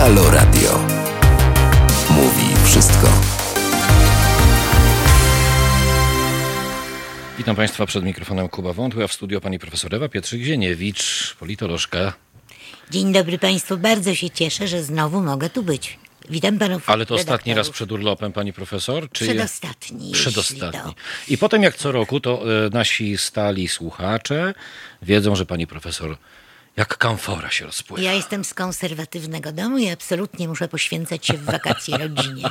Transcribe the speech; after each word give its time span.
Halo 0.00 0.30
Radio. 0.30 0.78
Mówi 2.10 2.64
wszystko. 2.64 3.08
Witam 7.38 7.56
Państwa 7.56 7.86
przed 7.86 8.04
mikrofonem 8.04 8.48
Kuba 8.48 8.72
Wątły, 8.72 9.04
a 9.04 9.06
w 9.06 9.12
studio 9.12 9.40
pani 9.40 9.58
profesor 9.58 9.94
Ewa 9.94 10.08
Pietrzyk-Zieniewicz, 10.08 11.34
politolożka. 11.36 12.12
Dzień 12.90 13.12
dobry 13.12 13.38
Państwu, 13.38 13.78
bardzo 13.78 14.14
się 14.14 14.30
cieszę, 14.30 14.68
że 14.68 14.82
znowu 14.82 15.22
mogę 15.22 15.50
tu 15.50 15.62
być. 15.62 15.98
Witam 16.30 16.58
panów 16.58 16.90
Ale 16.90 17.06
to 17.06 17.14
ostatni 17.14 17.34
raz 17.34 17.56
redaktorów. 17.56 17.74
przed 17.74 17.92
urlopem, 17.92 18.32
pani 18.32 18.52
profesor? 18.52 19.10
Czy 19.12 19.24
Przedostatni, 19.24 20.08
jeśli 20.08 20.20
Przedostatni. 20.20 20.80
to. 20.80 20.94
I 21.28 21.38
potem 21.38 21.62
jak 21.62 21.76
co 21.76 21.92
roku, 21.92 22.20
to 22.20 22.42
e, 22.66 22.70
nasi 22.70 23.18
stali 23.18 23.68
słuchacze 23.68 24.54
wiedzą, 25.02 25.36
że 25.36 25.46
pani 25.46 25.66
profesor 25.66 26.16
jak 26.80 26.98
kamfora 26.98 27.50
się 27.50 27.66
rozpływa. 27.66 28.02
Ja 28.02 28.12
jestem 28.12 28.44
z 28.44 28.54
konserwatywnego 28.54 29.52
domu 29.52 29.78
i 29.78 29.88
absolutnie 29.90 30.48
muszę 30.48 30.68
poświęcać 30.68 31.26
się 31.26 31.32
w 31.32 31.44
wakacje 31.44 31.98
rodzinie. 31.98 32.44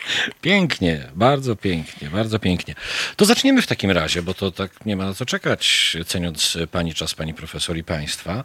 Pięknie, 0.40 1.08
bardzo 1.14 1.56
pięknie, 1.56 2.10
bardzo 2.10 2.38
pięknie. 2.38 2.74
To 3.16 3.24
zaczniemy 3.24 3.62
w 3.62 3.66
takim 3.66 3.90
razie, 3.90 4.22
bo 4.22 4.34
to 4.34 4.50
tak 4.50 4.86
nie 4.86 4.96
ma 4.96 5.04
na 5.04 5.14
co 5.14 5.26
czekać, 5.26 5.96
ceniąc 6.06 6.58
pani 6.70 6.94
czas, 6.94 7.14
pani 7.14 7.34
profesor 7.34 7.76
i 7.76 7.84
państwa. 7.84 8.44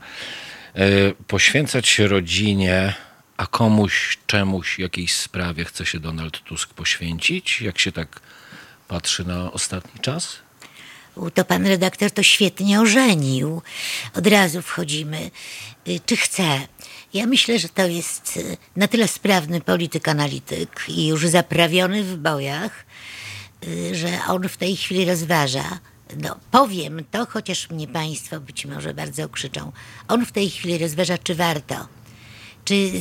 E, 0.76 0.80
Poświęcać 1.28 1.88
się 1.88 2.08
rodzinie, 2.08 2.94
a 3.38 3.48
komuś, 3.48 4.17
czemuś, 4.28 4.80
jakiejś 4.80 5.14
sprawie 5.14 5.66
chce 5.66 5.86
się 5.86 6.00
Donald 6.00 6.40
Tusk 6.40 6.73
poświęcić, 6.73 7.62
jak 7.62 7.80
się 7.80 7.92
tak 7.92 8.20
patrzy 8.88 9.26
na 9.26 9.52
ostatni 9.52 10.02
czas? 10.02 10.47
To 11.34 11.46
pan 11.46 11.68
redaktor 11.68 12.12
to 12.12 12.24
świetnie 12.24 12.82
ożenił. 12.82 13.62
Od 14.14 14.28
razu 14.28 14.62
wchodzimy. 14.62 15.32
Y, 15.88 16.00
Czy 16.06 16.18
chce? 16.18 16.68
Ja 17.14 17.26
myślę, 17.26 17.60
że 17.60 17.70
to 17.70 17.88
jest 17.88 18.38
y, 18.38 18.58
na 18.76 18.88
tyle 18.88 19.08
sprawny 19.08 19.62
polityk 19.62 20.08
analityk 20.08 20.84
i 20.88 21.08
już 21.08 21.28
zaprawiony 21.28 22.04
w 22.04 22.18
bojach, 22.18 22.86
y, 23.68 23.96
że 23.96 24.20
on 24.28 24.50
w 24.50 24.58
tej 24.58 24.76
chwili 24.76 25.06
rozważa. 25.06 25.80
No, 26.18 26.40
powiem 26.52 27.04
to, 27.12 27.26
chociaż 27.26 27.70
mnie 27.70 27.88
państwo 27.88 28.40
być 28.40 28.66
może 28.66 28.94
bardzo 28.94 29.24
okrzyczą. 29.24 29.72
On 30.08 30.26
w 30.26 30.31
tej 30.31 30.50
chwili 30.50 30.78
rozważa, 30.78 31.18
czy 31.18 31.36
warto 31.36 31.88
czy 32.68 32.92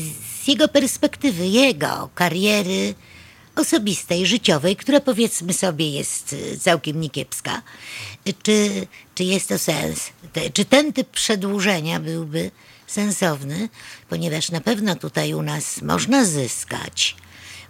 z 0.45 0.49
jego 0.49 0.69
perspektywy, 0.69 1.47
jego 1.47 2.11
kariery 2.15 2.95
osobistej, 3.57 4.27
życiowej, 4.27 4.77
która 4.77 5.01
powiedzmy 5.01 5.53
sobie 5.53 5.91
jest 5.91 6.33
y, 6.33 6.59
całkiem 6.59 7.01
niekiepska, 7.01 7.63
czy, 8.43 8.87
czy 9.15 9.25
jest 9.25 9.49
to 9.49 9.59
sens? 9.59 10.11
Czy 10.53 10.65
ten 10.65 10.93
typ 10.93 11.11
przedłużenia 11.11 12.01
byłby 12.01 12.51
sensowny? 12.87 13.69
Ponieważ 14.09 14.51
na 14.51 14.61
pewno 14.61 14.97
tutaj 14.97 15.35
u 15.35 15.43
nas 15.43 15.83
można 15.83 16.25
zyskać, 16.25 17.17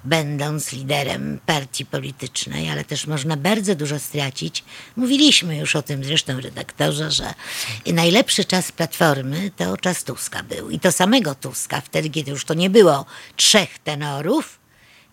będąc 0.04 0.72
liderem 0.72 1.40
partii 1.46 1.86
politycznej, 1.86 2.70
ale 2.70 2.84
też 2.84 3.06
można 3.06 3.36
bardzo 3.36 3.74
dużo 3.74 3.98
stracić. 3.98 4.64
Mówiliśmy 4.96 5.56
już 5.56 5.76
o 5.76 5.82
tym 5.82 6.04
zresztą 6.04 6.40
redaktorze, 6.40 7.10
że 7.10 7.34
najlepszy 7.86 8.44
czas 8.44 8.72
Platformy 8.72 9.50
to 9.56 9.76
czas 9.76 10.04
Tuska 10.04 10.42
był. 10.42 10.70
I 10.70 10.80
to 10.80 10.92
samego 10.92 11.34
Tuska, 11.34 11.80
wtedy 11.80 12.10
kiedy 12.10 12.30
już 12.30 12.44
to 12.44 12.54
nie 12.54 12.70
było 12.70 13.06
trzech 13.36 13.78
tenorów, 13.78 14.55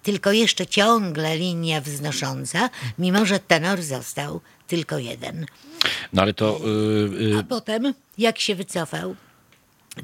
tylko 0.04 0.32
jeszcze 0.32 0.68
ciągle 0.68 1.38
linia 1.38 1.82
wznosząca, 1.82 2.70
mimo 3.00 3.26
że 3.26 3.40
tenor 3.40 3.82
został 3.82 4.42
tylko 4.68 4.98
jeden. 4.98 5.46
No 6.14 6.22
ale 6.22 6.34
to... 6.34 6.60
y, 7.20 7.34
y, 7.36 7.38
A 7.40 7.44
potem, 7.44 7.94
jak 8.18 8.40
się 8.40 8.56
wycofał, 8.56 9.16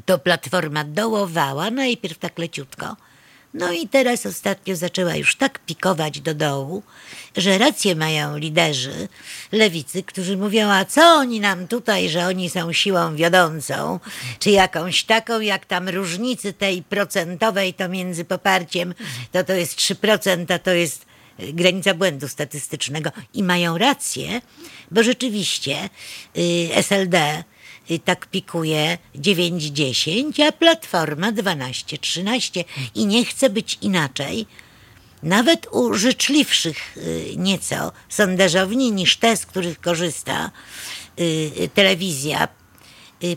to 0.05 0.19
Platforma 0.19 0.83
dołowała, 0.83 1.71
najpierw 1.71 2.17
tak 2.17 2.39
leciutko, 2.39 2.95
no 3.53 3.71
i 3.71 3.87
teraz 3.87 4.25
ostatnio 4.25 4.75
zaczęła 4.75 5.15
już 5.15 5.35
tak 5.35 5.59
pikować 5.59 6.21
do 6.21 6.33
dołu, 6.33 6.83
że 7.37 7.57
rację 7.57 7.95
mają 7.95 8.37
liderzy 8.37 9.07
lewicy, 9.51 10.03
którzy 10.03 10.37
mówią, 10.37 10.69
a 10.69 10.85
co 10.85 11.01
oni 11.01 11.39
nam 11.39 11.67
tutaj, 11.67 12.09
że 12.09 12.25
oni 12.25 12.49
są 12.49 12.73
siłą 12.73 13.15
wiodącą, 13.15 13.99
czy 14.39 14.51
jakąś 14.51 15.03
taką, 15.03 15.39
jak 15.39 15.65
tam 15.65 15.89
różnicy 15.89 16.53
tej 16.53 16.83
procentowej, 16.83 17.73
to 17.73 17.89
między 17.89 18.25
poparciem, 18.25 18.93
to 19.31 19.43
to 19.43 19.53
jest 19.53 19.77
3%, 19.77 20.53
a 20.53 20.59
to 20.59 20.71
jest 20.71 21.05
granica 21.39 21.93
błędu 21.93 22.27
statystycznego. 22.27 23.11
I 23.33 23.43
mają 23.43 23.77
rację, 23.77 24.41
bo 24.91 25.03
rzeczywiście 25.03 25.89
y, 26.37 26.69
SLD 26.73 27.43
tak 28.05 28.27
pikuje 28.27 28.97
9-10, 29.15 30.43
a 30.47 30.51
Platforma 30.51 31.31
12-13 31.31 32.63
i 32.95 33.05
nie 33.05 33.25
chce 33.25 33.49
być 33.49 33.77
inaczej. 33.81 34.45
Nawet 35.23 35.67
u 35.71 35.93
życzliwszych 35.93 36.97
y, 36.97 37.33
nieco 37.37 37.91
sondażowni 38.09 38.91
niż 38.91 39.17
te, 39.17 39.37
z 39.37 39.45
których 39.45 39.81
korzysta 39.81 40.51
y, 41.19 41.23
y, 41.59 41.69
telewizja 41.73 42.47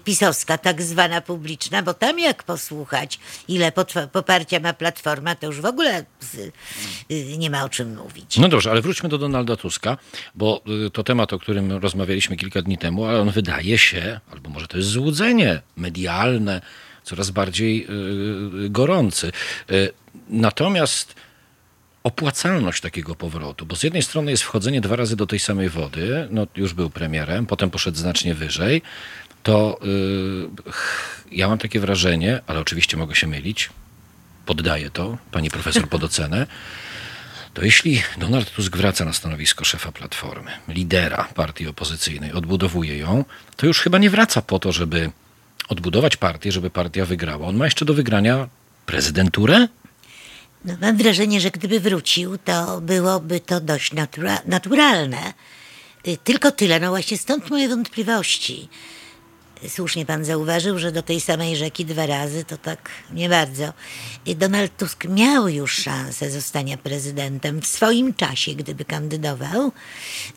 pisowska, 0.04 0.58
tak 0.58 0.82
zwana 0.82 1.20
publiczna, 1.20 1.82
bo 1.82 1.94
tam 1.94 2.18
jak 2.18 2.42
posłuchać, 2.42 3.18
ile 3.48 3.72
poparcia 4.12 4.60
ma 4.60 4.72
Platforma, 4.72 5.34
to 5.34 5.46
już 5.46 5.60
w 5.60 5.64
ogóle 5.64 6.04
y, 6.34 6.52
y, 7.10 7.38
nie 7.38 7.50
ma 7.50 7.64
o 7.64 7.68
czym 7.68 7.96
mówić. 7.96 8.38
No 8.38 8.48
dobrze, 8.48 8.70
ale 8.70 8.82
wróćmy 8.82 9.08
do 9.08 9.18
Donalda 9.18 9.56
Tuska, 9.56 9.96
bo 10.34 10.62
y, 10.86 10.90
to 10.90 11.04
temat, 11.04 11.32
o 11.32 11.38
którym 11.38 11.72
rozmawialiśmy 11.72 12.36
kilka 12.36 12.62
dni 12.62 12.78
temu, 12.78 13.04
ale 13.04 13.20
on 13.20 13.30
wydaje 13.30 13.78
się, 13.78 14.20
albo 14.32 14.50
może 14.50 14.68
to 14.68 14.76
jest 14.76 14.88
złudzenie 14.88 15.62
medialne, 15.76 16.60
coraz 17.02 17.30
bardziej 17.30 17.86
y, 18.64 18.70
gorący. 18.70 19.32
Y, 19.70 19.92
Natomiast 20.28 21.14
opłacalność 22.02 22.80
takiego 22.80 23.14
powrotu, 23.14 23.66
bo 23.66 23.76
z 23.76 23.82
jednej 23.82 24.02
strony 24.02 24.30
jest 24.30 24.42
wchodzenie 24.42 24.80
dwa 24.80 24.96
razy 24.96 25.16
do 25.16 25.26
tej 25.26 25.38
samej 25.38 25.68
wody, 25.68 26.28
no 26.30 26.46
już 26.56 26.74
był 26.74 26.90
premierem, 26.90 27.46
potem 27.46 27.70
poszedł 27.70 27.98
znacznie 27.98 28.34
wyżej, 28.34 28.82
to 29.42 29.80
y, 29.84 31.36
ja 31.36 31.48
mam 31.48 31.58
takie 31.58 31.80
wrażenie, 31.80 32.40
ale 32.46 32.60
oczywiście 32.60 32.96
mogę 32.96 33.14
się 33.14 33.26
mylić, 33.26 33.70
poddaję 34.46 34.90
to, 34.90 35.18
pani 35.30 35.50
profesor 35.50 35.88
pod 35.88 36.04
ocenę, 36.04 36.46
to 37.54 37.64
jeśli 37.64 38.02
Donald 38.18 38.50
Tusk 38.50 38.76
wraca 38.76 39.04
na 39.04 39.12
stanowisko 39.12 39.64
szefa 39.64 39.92
Platformy, 39.92 40.50
lidera 40.68 41.28
partii 41.34 41.68
opozycyjnej, 41.68 42.32
odbudowuje 42.32 42.98
ją, 42.98 43.24
to 43.56 43.66
już 43.66 43.80
chyba 43.80 43.98
nie 43.98 44.10
wraca 44.10 44.42
po 44.42 44.58
to, 44.58 44.72
żeby 44.72 45.10
odbudować 45.68 46.16
partię, 46.16 46.52
żeby 46.52 46.70
partia 46.70 47.04
wygrała. 47.04 47.46
On 47.46 47.56
ma 47.56 47.64
jeszcze 47.64 47.84
do 47.84 47.94
wygrania 47.94 48.48
prezydenturę? 48.86 49.68
No, 50.64 50.74
mam 50.80 50.96
wrażenie, 50.96 51.40
że 51.40 51.50
gdyby 51.50 51.80
wrócił, 51.80 52.38
to 52.38 52.80
byłoby 52.80 53.40
to 53.40 53.60
dość 53.60 53.92
natura- 53.92 54.40
naturalne. 54.46 55.32
Y, 56.08 56.18
Tylko 56.24 56.50
tyle, 56.52 56.80
no 56.80 56.88
właśnie 56.90 57.18
stąd 57.18 57.50
moje 57.50 57.68
wątpliwości. 57.68 58.68
Słusznie 59.68 60.06
pan 60.06 60.24
zauważył, 60.24 60.78
że 60.78 60.92
do 60.92 61.02
tej 61.02 61.20
samej 61.20 61.56
rzeki 61.56 61.84
dwa 61.84 62.06
razy 62.06 62.44
to 62.44 62.58
tak 62.58 62.90
nie 63.12 63.28
bardzo. 63.28 63.72
Donald 64.26 64.76
Tusk 64.76 65.04
miał 65.04 65.48
już 65.48 65.74
szansę 65.74 66.30
zostania 66.30 66.76
prezydentem 66.76 67.60
w 67.60 67.66
swoim 67.66 68.14
czasie, 68.14 68.54
gdyby 68.54 68.84
kandydował, 68.84 69.72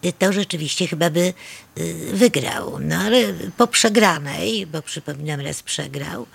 y, 0.05 0.13
to 0.13 0.33
rzeczywiście 0.33 0.87
chyba 0.87 1.09
by 1.09 1.33
y, 1.77 1.93
wygrał. 2.13 2.79
No 2.79 2.95
ale 2.95 3.17
po 3.57 3.67
przegranej, 3.67 4.67
bo 4.67 4.81
przypominam 4.81 5.39
raz 5.39 5.63
przegrał, 5.63 6.25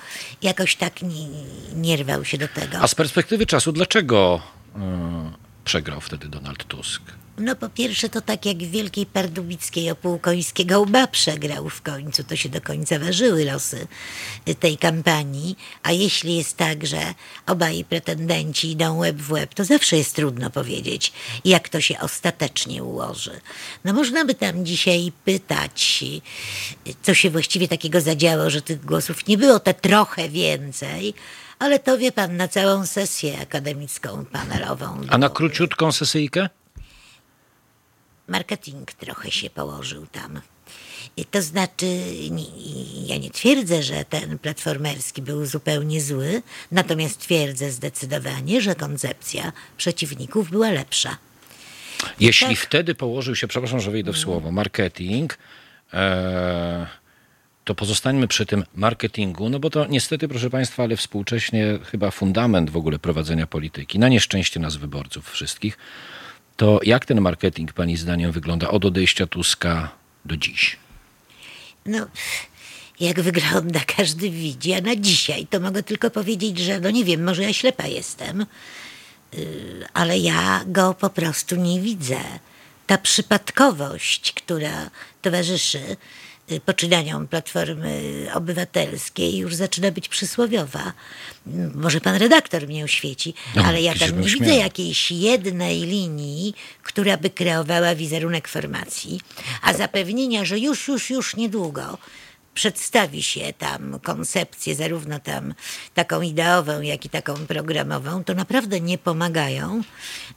jakoś 0.42 0.76
tak 0.76 1.02
nie, 1.02 1.28
nie 1.74 1.96
rwał 1.96 2.24
się 2.24 2.38
do 2.38 2.48
tego. 2.48 2.78
A 2.78 2.88
z 2.88 2.94
perspektywy 2.94 3.46
czasu, 3.46 3.72
dlaczego 3.72 4.42
y, 4.76 4.80
przegrał 5.64 6.00
wtedy 6.00 6.28
Donald 6.28 6.64
Tusk? 6.64 7.02
No 7.40 7.56
po 7.56 7.68
pierwsze 7.68 8.08
to 8.08 8.20
tak 8.20 8.46
jak 8.46 8.56
w 8.56 8.70
Wielkiej 8.70 9.06
Pardubickiej 9.06 9.90
o 9.90 9.96
Półkońskiego 9.96 10.80
łba 10.80 11.06
przegrał 11.06 11.68
w 11.68 11.82
końcu, 11.82 12.24
to 12.24 12.36
się 12.36 12.48
do 12.48 12.60
końca 12.60 12.98
ważyły 12.98 13.44
losy 13.44 13.86
tej 14.60 14.78
kampanii, 14.78 15.56
a 15.82 15.92
jeśli 15.92 16.36
jest 16.36 16.56
tak, 16.56 16.86
że 16.86 17.14
obaj 17.46 17.84
pretendenci 17.84 18.70
idą 18.70 18.98
łeb 18.98 19.16
w 19.16 19.32
łeb, 19.32 19.54
to 19.54 19.64
zawsze 19.64 19.96
jest 19.96 20.14
trudno 20.16 20.50
powiedzieć, 20.50 21.12
jak 21.44 21.68
to 21.68 21.80
się 21.80 22.00
ostatecznie 22.00 22.84
ułoży. 22.84 23.40
No 23.84 23.92
można 23.92 24.24
by 24.24 24.34
tam 24.34 24.66
dzisiaj 24.66 25.12
pytać, 25.24 26.04
co 27.02 27.14
się 27.14 27.30
właściwie 27.30 27.68
takiego 27.68 28.00
zadziało, 28.00 28.50
że 28.50 28.62
tych 28.62 28.84
głosów 28.84 29.26
nie 29.26 29.38
było 29.38 29.60
te 29.60 29.74
trochę 29.74 30.28
więcej, 30.28 31.14
ale 31.58 31.78
to 31.78 31.98
wie 31.98 32.12
pan 32.12 32.36
na 32.36 32.48
całą 32.48 32.86
sesję 32.86 33.40
akademicką 33.40 34.24
panelową. 34.24 35.00
A 35.08 35.18
na 35.18 35.28
króciutką 35.28 35.92
sesyjkę? 35.92 36.48
Marketing 38.30 38.92
trochę 38.92 39.30
się 39.30 39.50
położył 39.50 40.06
tam. 40.06 40.40
To 41.30 41.42
znaczy, 41.42 41.86
nie- 42.30 43.06
ja 43.06 43.16
nie 43.16 43.30
twierdzę, 43.30 43.82
że 43.82 44.04
ten 44.04 44.38
platformerski 44.38 45.22
był 45.22 45.46
zupełnie 45.46 46.00
zły, 46.00 46.42
natomiast 46.72 47.18
twierdzę 47.20 47.70
zdecydowanie, 47.70 48.60
że 48.60 48.74
koncepcja 48.74 49.52
przeciwników 49.76 50.50
była 50.50 50.70
lepsza. 50.70 51.16
Jeśli 52.20 52.48
Tak. 52.56 52.58
wtedy 52.58 52.94
położył 52.94 53.36
się, 53.36 53.48
przepraszam, 53.48 53.80
że 53.80 53.90
wejdę 53.90 54.12
w 54.12 54.18
słowo, 54.18 54.52
marketing, 54.52 55.38
e, 55.92 56.86
to 57.64 57.74
pozostańmy 57.74 58.28
przy 58.28 58.46
tym 58.46 58.64
marketingu, 58.74 59.48
no 59.50 59.58
bo 59.58 59.70
to 59.70 59.86
niestety, 59.86 60.28
proszę 60.28 60.50
Państwa, 60.50 60.82
ale 60.82 60.96
współcześnie 60.96 61.78
chyba 61.90 62.10
fundament 62.10 62.70
w 62.70 62.76
ogóle 62.76 62.98
prowadzenia 62.98 63.46
polityki, 63.46 63.98
na 63.98 64.08
nieszczęście 64.08 64.60
nas 64.60 64.76
wyborców 64.76 65.30
wszystkich, 65.30 65.78
to 66.60 66.80
jak 66.82 67.04
ten 67.04 67.20
marketing 67.20 67.72
Pani 67.72 67.96
zdaniem 67.96 68.32
wygląda 68.32 68.68
od 68.68 68.84
odejścia 68.84 69.26
Tuska 69.26 69.90
do 70.24 70.36
dziś? 70.36 70.76
No, 71.86 72.06
jak 73.00 73.20
wygląda, 73.20 73.80
każdy 73.96 74.30
widzi, 74.30 74.72
a 74.72 74.80
na 74.80 74.96
dzisiaj 74.96 75.46
to 75.46 75.60
mogę 75.60 75.82
tylko 75.82 76.10
powiedzieć, 76.10 76.58
że 76.58 76.80
no 76.80 76.90
nie 76.90 77.04
wiem, 77.04 77.24
może 77.24 77.42
ja 77.42 77.52
ślepa 77.52 77.86
jestem, 77.86 78.46
yy, 79.32 79.86
ale 79.94 80.18
ja 80.18 80.60
go 80.66 80.94
po 80.94 81.10
prostu 81.10 81.56
nie 81.56 81.80
widzę. 81.80 82.20
Ta 82.86 82.98
przypadkowość, 82.98 84.32
która 84.32 84.90
towarzyszy 85.22 85.78
y, 85.78 85.96
poczynaniom 86.64 87.28
Platformy 87.28 88.26
Obywatelskiej 88.34 89.36
już 89.36 89.54
zaczyna 89.54 89.90
być 89.90 90.08
przysłowiowa. 90.08 90.92
M, 91.46 91.72
Może 91.74 92.00
pan 92.00 92.16
redaktor 92.16 92.66
mnie 92.66 92.84
oświeci, 92.84 93.34
No, 93.56 93.62
ale 93.64 93.82
ja 93.82 93.94
tam 93.94 94.20
nie 94.20 94.28
widzę 94.28 94.56
jakiejś 94.56 95.10
jednej 95.10 95.80
linii, 95.80 96.54
która 96.82 97.16
by 97.16 97.30
kreowała 97.30 97.94
wizerunek 97.94 98.48
formacji, 98.48 99.20
a 99.62 99.72
zapewnienia, 99.72 100.44
że 100.44 100.58
już, 100.58 100.88
już, 100.88 101.10
już 101.10 101.36
niedługo 101.36 101.98
przedstawi 102.54 103.22
się 103.22 103.52
tam 103.58 104.00
koncepcję, 104.02 104.74
zarówno 104.74 105.20
tam 105.20 105.54
taką 105.94 106.22
ideową, 106.22 106.80
jak 106.80 107.04
i 107.04 107.08
taką 107.08 107.46
programową, 107.46 108.24
to 108.24 108.34
naprawdę 108.34 108.80
nie 108.80 108.98
pomagają, 108.98 109.82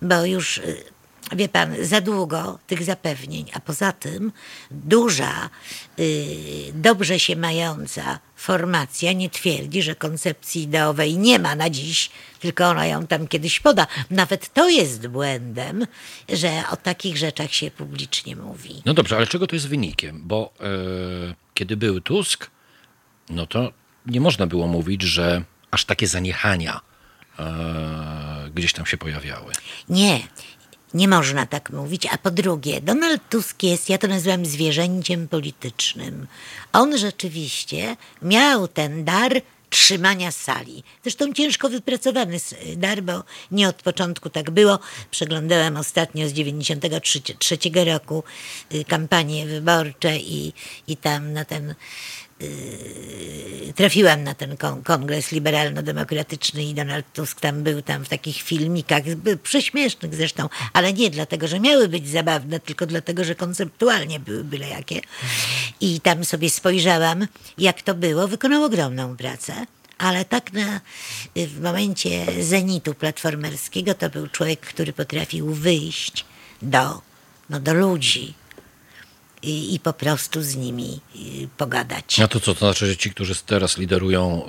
bo 0.02 0.26
już 0.26 0.58
y, 0.58 0.84
wie 1.32 1.50
pan, 1.50 1.76
za 1.82 2.02
długo 2.02 2.60
tych 2.68 2.84
zapewnień, 2.84 3.46
a 3.54 3.60
poza 3.60 3.92
tym 3.92 4.32
duża, 4.72 5.50
y, 6.00 6.26
dobrze 6.74 7.20
się 7.20 7.36
mająca 7.36 8.20
formacja 8.36 9.14
nie 9.14 9.30
twierdzi, 9.30 9.82
że 9.82 9.96
koncepcji 9.96 10.64
ideowej 10.64 11.18
nie 11.18 11.40
ma 11.40 11.56
na 11.56 11.70
dziś, 11.70 12.10
tylko 12.40 12.66
ona 12.66 12.86
ją 12.86 13.08
tam 13.08 13.28
kiedyś 13.28 13.60
poda. 13.60 13.88
Nawet 14.12 14.54
to 14.54 14.70
jest 14.70 15.08
błędem, 15.08 15.88
że 16.30 16.64
o 16.72 16.78
takich 16.78 17.18
rzeczach 17.18 17.54
się 17.54 17.72
publicznie 17.72 18.36
mówi. 18.36 18.82
No 18.86 18.94
dobrze, 18.94 19.16
ale 19.18 19.28
czego 19.28 19.48
to 19.48 19.56
jest 19.56 19.68
wynikiem? 19.68 20.22
Bo 20.26 20.54
e, 20.60 21.34
kiedy 21.54 21.78
był 21.78 22.02
Tusk, 22.02 22.52
no 23.30 23.48
to 23.48 23.72
nie 24.06 24.22
można 24.22 24.48
było 24.48 24.68
mówić, 24.68 25.02
że 25.02 25.44
aż 25.72 25.86
takie 25.86 26.08
zaniechania 26.08 26.82
e, 27.40 28.50
gdzieś 28.56 28.74
tam 28.74 28.86
się 28.86 28.98
pojawiały. 28.98 29.54
Nie, 29.90 30.20
nie 30.94 31.08
można 31.08 31.46
tak 31.46 31.70
mówić. 31.70 32.08
A 32.12 32.18
po 32.18 32.32
drugie, 32.32 32.82
Donald 32.82 33.22
Tusk 33.30 33.64
jest, 33.64 33.90
ja 33.90 33.98
to 33.98 34.08
nazywam 34.08 34.46
zwierzęciem 34.46 35.28
politycznym. 35.28 36.28
On 36.74 36.98
rzeczywiście 36.98 37.98
miał 38.22 38.68
ten 38.68 39.06
dar 39.06 39.42
trzymania 39.70 40.32
sali. 40.32 40.84
Zresztą 41.04 41.34
ciężko 41.34 41.70
wypracowany 41.70 42.38
dar, 42.78 43.04
bo 43.04 43.24
nie 43.52 43.70
od 43.70 43.76
początku 43.76 44.30
tak 44.30 44.52
było. 44.52 44.80
Przeglądałam 45.12 45.78
ostatnio 45.78 46.30
z 46.30 46.34
93 46.34 47.58
roku 47.86 48.24
y, 48.74 48.86
kampanie 48.86 49.46
wyborcze 49.46 50.18
i, 50.18 50.54
i 50.88 50.98
tam 50.98 51.34
na 51.34 51.46
ten 51.46 51.76
trafiłam 53.76 54.24
na 54.24 54.34
ten 54.34 54.58
kon- 54.58 54.84
kongres 54.84 55.32
liberalno-demokratyczny 55.32 56.64
i 56.64 56.74
Donald 56.74 57.06
Tusk 57.14 57.42
tam 57.42 57.64
był 57.64 57.82
tam 57.82 58.06
w 58.06 58.10
takich 58.10 58.42
filmikach, 58.42 59.04
prześmiesznych 59.44 60.16
zresztą, 60.16 60.50
ale 60.74 60.94
nie 60.94 61.10
dlatego, 61.10 61.48
że 61.48 61.60
miały 61.60 61.88
być 61.88 62.10
zabawne, 62.10 62.60
tylko 62.60 62.86
dlatego, 62.86 63.24
że 63.24 63.36
konceptualnie 63.36 64.20
były 64.20 64.44
byle 64.44 64.70
jakie. 64.70 65.02
I 65.82 66.02
tam 66.02 66.26
sobie 66.26 66.50
spojrzałam, 66.50 67.28
jak 67.58 67.82
to 67.82 67.94
było. 67.94 68.28
Wykonał 68.28 68.64
ogromną 68.64 69.18
pracę. 69.18 69.54
Ale 69.98 70.26
tak 70.26 70.54
na, 70.54 70.82
w 71.36 71.62
momencie 71.62 72.26
zenitu 72.44 72.94
platformerskiego 72.94 73.94
to 73.94 74.10
był 74.10 74.28
człowiek, 74.28 74.60
który 74.60 74.94
potrafił 74.94 75.54
wyjść 75.54 76.26
do, 76.62 77.02
no, 77.50 77.60
do 77.60 77.74
ludzi 77.74 78.34
i, 79.44 79.76
i 79.76 79.80
po 79.80 79.94
prostu 79.94 80.42
z 80.42 80.56
nimi 80.56 81.00
y, 81.16 81.48
pogadać. 81.58 82.20
A 82.20 82.28
to 82.28 82.40
co? 82.40 82.54
To 82.54 82.60
znaczy, 82.60 82.88
że 82.88 82.98
ci, 82.98 83.12
którzy 83.12 83.36
teraz 83.36 83.78
liderują 83.78 84.46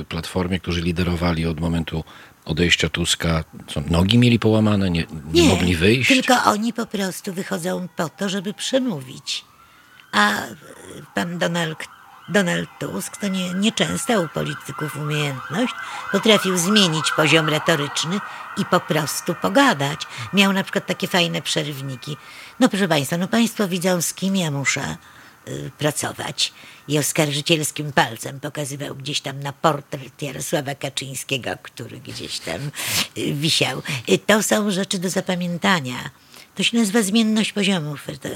e, 0.00 0.04
Platformie, 0.04 0.60
którzy 0.60 0.80
liderowali 0.80 1.46
od 1.46 1.60
momentu 1.60 2.04
odejścia 2.44 2.88
Tuska, 2.88 3.44
co, 3.66 3.80
nogi 3.80 4.18
mieli 4.18 4.38
połamane, 4.38 4.90
nie, 4.90 5.06
nie, 5.32 5.48
mogli 5.48 5.76
wyjść? 5.76 6.08
Tylko 6.08 6.44
oni 6.44 6.72
po 6.72 6.86
prostu 6.86 7.32
wychodzą 7.32 7.88
po 7.96 8.08
to, 8.08 8.28
żeby 8.28 8.54
przemówić. 8.54 9.44
A 10.12 10.44
y, 10.44 10.52
pan 11.14 11.38
Donald, 11.38 11.78
Donald 12.28 12.68
Tusk 12.78 13.16
to 13.16 13.28
nie, 13.28 13.54
nieczęsta 13.54 14.20
u 14.20 14.28
polityków 14.28 14.96
umiejętność. 14.96 15.74
Potrafił 16.12 16.58
zmienić 16.58 17.12
poziom 17.16 17.48
retoryczny 17.48 18.20
i 18.56 18.64
po 18.64 18.80
prostu 18.80 19.34
pogadać. 19.34 20.00
Miał 20.32 20.52
na 20.52 20.62
przykład 20.62 20.86
takie 20.86 21.08
fajne 21.08 21.42
przerywniki. 21.42 22.16
No 22.60 22.68
proszę 22.68 22.88
państwa, 22.88 23.16
no 23.16 23.28
państwo 23.28 23.68
widzą 23.68 24.02
z 24.02 24.14
kim 24.14 24.36
ja 24.36 24.50
muszę 24.50 24.96
y, 25.48 25.70
pracować. 25.78 26.52
I 26.88 26.98
oskarżycielskim 26.98 27.92
palcem 27.92 28.40
pokazywał 28.40 28.94
gdzieś 28.94 29.20
tam 29.20 29.40
na 29.40 29.52
portret 29.52 30.22
Jarosława 30.22 30.74
Kaczyńskiego, 30.74 31.50
który 31.62 32.00
gdzieś 32.00 32.38
tam 32.38 32.70
y, 33.18 33.32
wisiał. 33.34 33.82
Y, 34.08 34.18
To 34.18 34.42
są 34.42 34.70
rzeczy 34.70 34.98
do 34.98 35.10
zapamiętania. 35.10 36.10
To 36.54 36.62
się 36.62 36.76
nazywa 36.78 37.02
zmienność 37.02 37.52
poziomów 37.52 38.06
reto- 38.08 38.28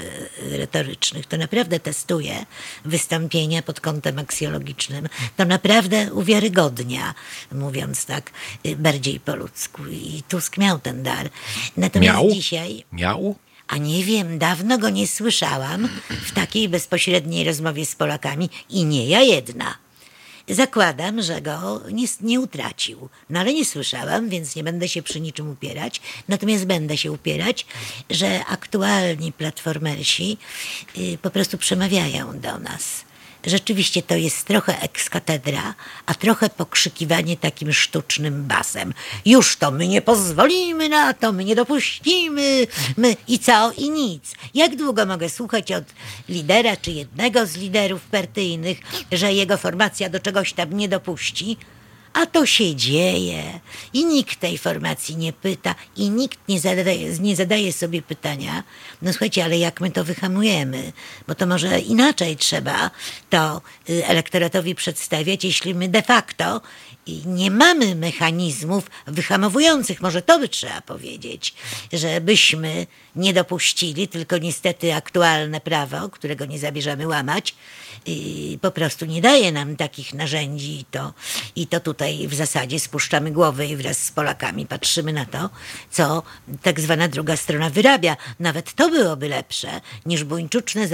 retorycznych. 0.57 1.25
To 1.25 1.37
naprawdę 1.37 1.79
testuje 1.79 2.45
wystąpienia 2.85 3.61
pod 3.61 3.81
kątem 3.81 4.19
aksjologicznym. 4.19 5.09
To 5.37 5.45
naprawdę 5.45 6.13
uwiarygodnia, 6.13 7.13
mówiąc 7.51 8.05
tak 8.05 8.31
y, 8.65 8.75
bardziej 8.75 9.19
po 9.19 9.35
ludzku. 9.35 9.85
I 9.87 10.23
Tusk 10.29 10.57
miał 10.57 10.79
ten 10.79 11.03
dar. 11.03 11.29
Natomiast 11.77 12.13
Miał? 12.17 12.31
dzisiaj... 12.31 12.83
Miał? 12.91 13.35
A 13.71 13.77
nie 13.77 14.03
wiem, 14.03 14.39
dawno 14.39 14.77
go 14.77 14.89
nie 14.89 15.07
słyszałam 15.07 15.89
w 16.09 16.31
takiej 16.31 16.69
bezpośredniej 16.69 17.43
rozmowie 17.43 17.85
z 17.85 17.95
Polakami 17.95 18.49
i 18.69 18.85
nie 18.85 19.07
ja 19.07 19.21
jedna. 19.21 19.77
Zakładam, 20.49 21.21
że 21.21 21.41
go 21.41 21.81
nie, 21.91 22.05
nie 22.21 22.39
utracił. 22.39 23.09
No 23.29 23.39
ale 23.39 23.53
nie 23.53 23.65
słyszałam, 23.65 24.29
więc 24.29 24.55
nie 24.55 24.63
będę 24.63 24.89
się 24.89 25.01
przy 25.01 25.21
niczym 25.21 25.49
upierać. 25.49 26.01
Natomiast 26.27 26.65
będę 26.65 26.97
się 26.97 27.11
upierać, 27.11 27.65
że 28.09 28.45
aktualni 28.45 29.31
platformersi 29.31 30.37
y, 30.97 31.17
po 31.21 31.29
prostu 31.29 31.57
przemawiają 31.57 32.39
do 32.39 32.59
nas. 32.59 33.10
Rzeczywiście 33.45 34.01
to 34.01 34.15
jest 34.15 34.45
trochę 34.45 34.81
ekskatedra, 34.81 35.75
a 36.05 36.13
trochę 36.13 36.49
pokrzykiwanie 36.49 37.37
takim 37.37 37.73
sztucznym 37.73 38.43
basem. 38.43 38.93
Już 39.25 39.57
to 39.57 39.71
my 39.71 39.87
nie 39.87 40.01
pozwolimy 40.01 40.89
na 40.89 41.13
to, 41.13 41.31
my 41.31 41.45
nie 41.45 41.55
dopuścimy, 41.55 42.67
my 42.97 43.15
i 43.27 43.39
co 43.39 43.71
i 43.77 43.89
nic. 43.89 44.35
Jak 44.53 44.75
długo 44.75 45.05
mogę 45.05 45.29
słuchać 45.29 45.71
od 45.71 45.83
lidera 46.29 46.77
czy 46.77 46.91
jednego 46.91 47.45
z 47.45 47.55
liderów 47.55 48.01
partyjnych, 48.01 48.77
że 49.11 49.33
jego 49.33 49.57
formacja 49.57 50.09
do 50.09 50.19
czegoś 50.19 50.53
tam 50.53 50.73
nie 50.73 50.89
dopuści? 50.89 51.57
A 52.13 52.25
to 52.25 52.45
się 52.45 52.75
dzieje. 52.75 53.59
I 53.93 54.05
nikt 54.05 54.39
tej 54.39 54.57
formacji 54.57 55.17
nie 55.17 55.33
pyta 55.33 55.75
i 55.97 56.09
nikt 56.09 56.39
nie 56.47 56.59
zadaje, 56.59 57.19
nie 57.19 57.35
zadaje 57.35 57.73
sobie 57.73 58.01
pytania, 58.01 58.63
no 59.01 59.11
słuchajcie, 59.11 59.43
ale 59.43 59.57
jak 59.57 59.81
my 59.81 59.91
to 59.91 60.03
wyhamujemy? 60.03 60.93
Bo 61.27 61.35
to 61.35 61.47
może 61.47 61.79
inaczej 61.79 62.37
trzeba 62.37 62.91
to 63.29 63.61
y, 63.89 64.05
elektoratowi 64.05 64.75
przedstawiać, 64.75 65.43
jeśli 65.43 65.75
my 65.75 65.87
de 65.87 66.01
facto 66.01 66.61
nie 67.25 67.51
mamy 67.51 67.95
mechanizmów 67.95 68.89
wyhamowujących, 69.07 70.01
może 70.01 70.21
to 70.21 70.39
by 70.39 70.49
trzeba 70.49 70.81
powiedzieć, 70.81 71.53
żebyśmy 71.93 72.87
nie 73.15 73.33
dopuścili, 73.33 74.07
tylko 74.07 74.37
niestety 74.37 74.93
aktualne 74.93 75.61
prawo, 75.61 76.09
którego 76.09 76.45
nie 76.45 76.59
zabierzemy 76.59 77.07
łamać, 77.07 77.55
po 78.61 78.71
prostu 78.71 79.05
nie 79.05 79.21
daje 79.21 79.51
nam 79.51 79.75
takich 79.75 80.13
narzędzi 80.13 80.79
i 80.79 80.85
to, 80.85 81.13
i 81.55 81.67
to 81.67 81.79
tutaj 81.79 82.00
w 82.27 82.33
zasadzie 82.33 82.79
spuszczamy 82.79 83.31
głowę 83.31 83.67
i 83.67 83.75
wraz 83.75 83.97
z 83.97 84.11
Polakami 84.11 84.65
patrzymy 84.65 85.13
na 85.13 85.25
to, 85.25 85.49
co 85.91 86.23
tak 86.61 86.79
zwana 86.79 87.07
druga 87.07 87.37
strona 87.37 87.69
wyrabia. 87.69 88.17
Nawet 88.39 88.73
to 88.73 88.89
byłoby 88.89 89.27
lepsze 89.27 89.81
niż 90.05 90.23
buńczuczne 90.23 90.87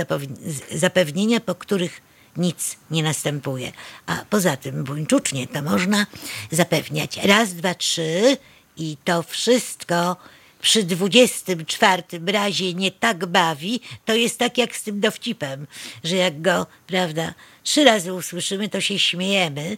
zapewnienia, 0.72 1.40
po 1.40 1.56
których 1.56 2.02
nic 2.38 2.78
nie 2.92 3.04
następuje. 3.04 3.72
A 4.06 4.26
poza 4.30 4.58
tym 4.58 4.84
buńczucznie 4.84 5.48
to 5.48 5.62
można 5.62 6.06
zapewniać 6.52 7.18
raz, 7.18 7.54
dwa, 7.54 7.76
trzy 7.76 8.38
i 8.78 8.98
to 9.04 9.24
wszystko 9.24 10.18
przy 10.62 10.84
24 10.84 12.04
razie 12.28 12.74
nie 12.74 12.92
tak 12.92 13.26
bawi, 13.26 13.80
to 14.06 14.16
jest 14.16 14.40
tak 14.40 14.58
jak 14.58 14.76
z 14.76 14.84
tym 14.84 15.00
dowcipem, 15.00 15.68
że 16.04 16.16
jak 16.16 16.42
go, 16.42 16.68
prawda, 16.88 17.34
trzy 17.64 17.84
razy 17.84 18.14
usłyszymy, 18.14 18.70
to 18.70 18.82
się 18.82 19.00
śmiejemy, 19.00 19.78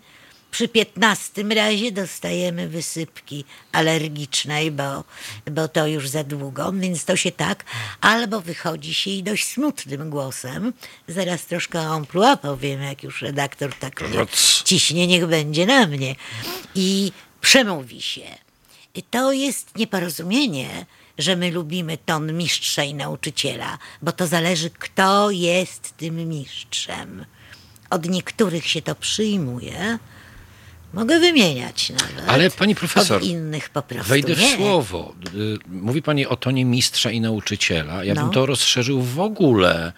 przy 0.51 0.67
piętnastym 0.67 1.51
razie 1.51 1.91
dostajemy 1.91 2.67
wysypki 2.67 3.45
alergicznej, 3.71 4.71
bo, 4.71 5.03
bo 5.51 5.67
to 5.67 5.87
już 5.87 6.09
za 6.09 6.23
długo, 6.23 6.71
więc 6.71 7.05
to 7.05 7.15
się 7.15 7.31
tak, 7.31 7.65
albo 8.01 8.41
wychodzi 8.41 8.93
się 8.93 9.11
i 9.11 9.23
dość 9.23 9.47
smutnym 9.47 10.09
głosem, 10.09 10.73
zaraz 11.07 11.45
troszkę 11.45 11.79
emploi 11.79 12.37
powiem, 12.37 12.81
jak 12.81 13.03
już 13.03 13.21
redaktor 13.21 13.73
tak 13.73 14.01
mnie 14.01 14.25
ciśnie, 14.63 15.07
niech 15.07 15.27
będzie 15.27 15.65
na 15.65 15.87
mnie 15.87 16.15
i 16.75 17.11
przemówi 17.41 18.01
się. 18.01 18.37
I 18.95 19.03
to 19.03 19.31
jest 19.31 19.77
nieporozumienie, 19.77 20.85
że 21.17 21.35
my 21.35 21.51
lubimy 21.51 21.97
ton 21.97 22.33
mistrza 22.33 22.83
i 22.83 22.93
nauczyciela, 22.93 23.77
bo 24.01 24.11
to 24.11 24.27
zależy, 24.27 24.69
kto 24.69 25.31
jest 25.31 25.97
tym 25.97 26.29
mistrzem. 26.29 27.25
Od 27.89 28.09
niektórych 28.09 28.67
się 28.67 28.81
to 28.81 28.95
przyjmuje. 28.95 29.99
Mogę 30.93 31.19
wymieniać 31.19 31.89
nawet. 31.89 32.29
Ale 32.29 32.49
pani 32.51 32.75
profesor, 32.75 33.23
innych 33.23 33.69
po 33.69 33.81
prostu 33.81 34.09
Wejdę 34.09 34.35
w 34.35 34.39
nie. 34.39 34.55
słowo. 34.55 35.13
Y, 35.35 35.57
Mówi 35.67 36.01
pani 36.01 36.25
o 36.27 36.35
tonie 36.35 36.65
mistrza 36.65 37.11
i 37.11 37.21
nauczyciela. 37.21 38.03
Ja 38.03 38.15
bym 38.15 38.25
No. 38.25 38.29
to 38.31 38.45
rozszerzył 38.45 39.01
w 39.01 39.19
ogóle 39.19 39.93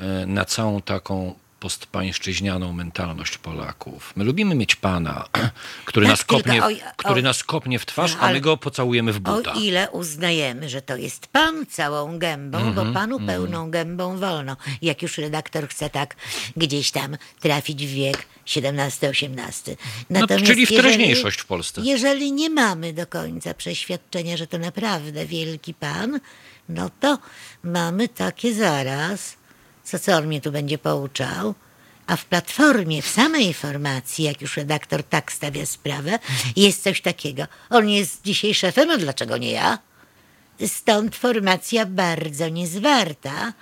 y, 0.00 0.26
na 0.26 0.44
całą 0.44 0.82
taką 0.82 1.34
postpańszczyźnianą 1.60 2.72
mentalność 2.72 3.38
Polaków. 3.38 4.12
My 4.16 4.24
lubimy 4.24 4.54
mieć 4.54 4.76
pana, 4.76 5.24
który, 5.84 6.08
nas, 6.08 6.24
kopnie, 6.24 6.52
tylko 6.52 6.66
o- 6.66 6.92
który 6.96 7.20
o- 7.20 7.22
nas 7.22 7.44
kopnie 7.44 7.78
w 7.78 7.86
twarz, 7.86 8.16
a 8.20 8.32
my 8.32 8.40
go 8.40 8.56
pocałujemy 8.56 9.12
w 9.12 9.20
buta. 9.20 9.52
O 9.52 9.60
ile 9.60 9.90
uznajemy, 9.90 10.68
że 10.68 10.82
to 10.82 10.96
jest 10.96 11.26
pan 11.26 11.66
całą 11.66 12.18
gębą, 12.18 12.58
Mhm, 12.58 12.74
bo 12.86 12.94
panu 13.00 13.20
pełną 13.26 13.70
gębą 13.70 14.18
wolno. 14.18 14.56
Jak 14.82 15.02
już 15.02 15.18
redaktor 15.18 15.68
chce 15.68 15.90
tak 15.90 16.16
gdzieś 16.56 16.90
tam 16.90 17.16
trafić 17.40 17.86
w 17.86 17.90
wiek 17.90 18.26
XVII-XVIII. 18.56 19.76
No, 20.10 20.26
czyli 20.46 20.66
w 20.66 20.68
teraźniejszość 20.68 21.40
w 21.40 21.46
Polsce. 21.46 21.80
Jeżeli 21.84 22.32
nie 22.32 22.50
mamy 22.50 22.92
do 22.92 23.06
końca 23.06 23.54
przeświadczenia, 23.54 24.36
że 24.36 24.46
to 24.46 24.58
naprawdę 24.58 25.26
wielki 25.26 25.74
pan, 25.74 26.20
no 26.68 26.90
to 27.00 27.18
mamy 27.64 28.08
takie 28.08 28.54
zaraz, 28.54 29.36
co 29.84 29.98
co 29.98 30.16
on 30.16 30.26
mnie 30.26 30.40
tu 30.40 30.52
będzie 30.52 30.78
pouczał, 30.78 31.54
a 32.06 32.16
w 32.16 32.24
platformie, 32.24 33.02
w 33.02 33.08
samej 33.08 33.54
formacji, 33.54 34.24
jak 34.24 34.40
już 34.40 34.56
redaktor 34.56 35.02
tak 35.02 35.32
stawia 35.32 35.66
sprawę, 35.66 36.18
jest 36.56 36.82
coś 36.82 37.00
takiego. 37.00 37.46
On 37.70 37.88
jest 37.88 38.22
dzisiaj 38.22 38.54
szefem, 38.54 38.90
a 38.90 38.96
dlaczego 38.96 39.36
nie 39.36 39.50
ja? 39.50 39.78
Stąd 40.66 41.16
formacja 41.16 41.86
bardzo 41.86 42.48
niezwarta, 42.48 43.52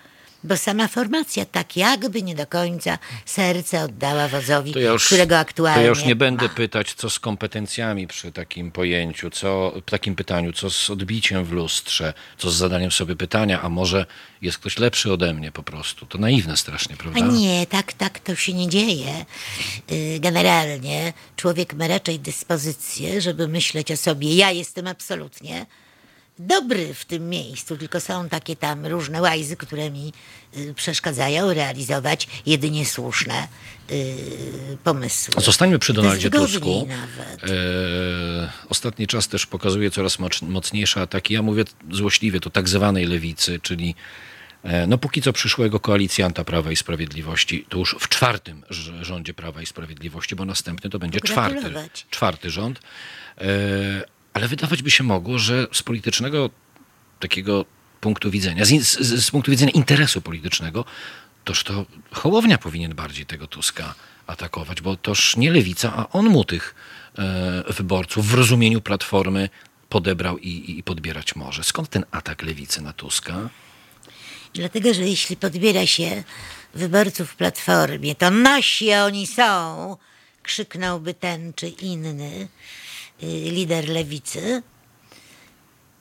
bo 0.45 0.57
sama 0.57 0.89
formacja 0.89 1.45
tak 1.45 1.77
jakby 1.77 2.23
nie 2.23 2.35
do 2.35 2.47
końca 2.47 2.99
serce 3.27 3.83
oddała 3.85 4.29
wozowi, 4.29 4.73
To 4.73 4.79
ja 4.79 4.91
już, 4.93 5.07
którego 5.07 5.39
aktualnie 5.39 5.77
to 5.77 5.83
ja 5.83 5.89
już 5.89 6.05
nie 6.05 6.17
będę 6.17 6.43
ma. 6.49 6.55
pytać, 6.55 6.95
co 6.95 7.11
z 7.11 7.19
kompetencjami 7.19 8.07
przy 8.07 8.33
takim 8.33 8.71
pojęciu, 8.73 9.31
co 9.31 9.73
takim 9.87 10.15
pytaniu, 10.17 10.53
co 10.53 10.71
z 10.71 10.91
odbiciem 10.91 11.45
w 11.45 11.53
lustrze, 11.53 12.15
co 12.39 12.51
z 12.51 12.55
zadaniem 12.55 12.91
sobie 12.91 13.17
pytania, 13.17 13.63
a 13.63 13.69
może 13.69 14.07
jest 14.43 14.59
ktoś 14.59 14.79
lepszy 14.79 15.13
ode 15.13 15.35
mnie 15.35 15.53
po 15.53 15.63
prostu. 15.63 16.07
To 16.07 16.19
naiwne 16.19 16.57
strasznie, 16.57 16.97
prawda? 16.97 17.21
A 17.21 17.27
nie, 17.27 17.67
tak, 17.67 17.93
tak 17.93 18.19
to 18.19 18.35
się 18.35 18.53
nie 18.55 18.69
dzieje. 18.69 19.25
Y, 19.93 20.19
Generalnie 20.21 21.13
człowiek 21.37 21.75
ma 21.75 21.87
raczej 21.89 22.21
dyspozycję, 22.21 23.21
żeby 23.21 23.49
myśleć 23.49 23.93
o 23.93 23.97
sobie. 23.97 24.35
Ja 24.37 24.51
jestem 24.51 24.87
absolutnie 24.87 25.67
dobry 26.39 26.95
w 26.95 27.05
tym 27.05 27.29
miejscu, 27.29 27.77
tylko 27.77 28.01
są 28.01 28.29
takie 28.29 28.57
tam 28.57 28.87
różne 28.87 29.23
łajzy, 29.23 29.57
które 29.57 29.91
mi 29.91 30.13
y, 30.57 30.75
przeszkadzają 30.75 31.53
realizować 31.55 32.29
jedynie 32.47 32.87
słuszne 32.87 33.49
y, 33.91 34.17
pomysły. 34.85 35.35
Zostańmy 35.43 35.79
przy 35.79 35.93
Donaldzie 35.93 36.31
Tusku. 36.31 36.87
nawet. 36.89 37.45
E, 37.45 37.49
ostatni 38.69 39.07
czas 39.07 39.29
też 39.29 39.47
pokazuje 39.47 39.91
coraz 39.91 40.19
moc- 40.19 40.43
mocniejsze 40.49 41.01
ataki. 41.01 41.35
Ja 41.35 41.43
mówię 41.43 41.65
złośliwie, 41.91 42.41
to 42.41 42.51
tak 42.51 42.69
zwanej 42.69 43.07
lewicy, 43.07 43.61
czyli 43.63 43.95
e, 44.65 44.87
no 44.87 44.99
póki 44.99 45.23
co 45.23 45.33
przyszłego 45.33 45.81
koalicjanta 45.81 46.45
Prawa 46.45 46.73
i 46.73 46.77
Sprawiedliwości, 46.77 47.67
to 47.69 47.79
już 47.79 47.97
w 48.01 48.09
czwartym 48.09 48.63
rz- 48.71 49.03
rządzie 49.03 49.35
Prawa 49.35 49.63
i 49.63 49.67
Sprawiedliwości, 49.67 50.37
bo 50.37 50.45
następny 50.45 50.91
to 50.91 50.99
będzie 50.99 51.21
czwarty, 51.21 51.73
czwarty 52.11 52.51
rząd. 52.51 52.81
Ale 54.33 54.49
wydawać 54.49 54.83
by 54.83 54.91
się 54.91 55.05
mogło, 55.05 55.39
że 55.39 55.67
z 55.73 55.83
politycznego 55.83 56.51
takiego 57.21 57.65
punktu 58.01 58.31
widzenia, 58.31 58.65
z, 58.65 58.69
z, 58.69 59.25
z 59.25 59.31
punktu 59.31 59.51
widzenia 59.51 59.73
interesu 59.73 60.21
politycznego, 60.21 60.85
toż 61.45 61.65
to 61.65 61.87
Hołownia 62.13 62.59
powinien 62.59 62.95
bardziej 62.95 63.27
tego 63.27 63.47
Tuska 63.47 63.95
atakować, 64.27 64.81
bo 64.81 64.97
toż 64.97 65.37
nie 65.37 65.51
Lewica, 65.51 65.93
a 65.97 66.09
on 66.09 66.27
mu 66.27 66.45
tych 66.45 66.75
e, 67.19 67.73
wyborców 67.73 68.27
w 68.27 68.35
rozumieniu 68.35 68.81
Platformy 68.81 69.49
podebrał 69.89 70.39
i, 70.39 70.79
i 70.79 70.83
podbierać 70.83 71.37
może. 71.37 71.65
Skąd 71.65 71.89
ten 71.89 72.05
atak 72.11 72.43
Lewicy 72.43 72.83
na 72.83 72.93
Tuska? 72.93 73.49
Dlatego, 74.55 74.95
że 74.95 75.03
jeśli 75.03 75.37
podbiera 75.37 75.87
się 75.87 76.25
wyborców 76.75 77.37
Platformie, 77.37 78.15
to 78.15 78.31
nasi 78.31 78.93
oni 78.93 79.27
są, 79.27 79.97
krzyknąłby 80.43 81.15
ten 81.15 81.53
czy 81.55 81.69
inny 81.69 82.49
lider 83.27 83.89
lewicy. 83.89 84.63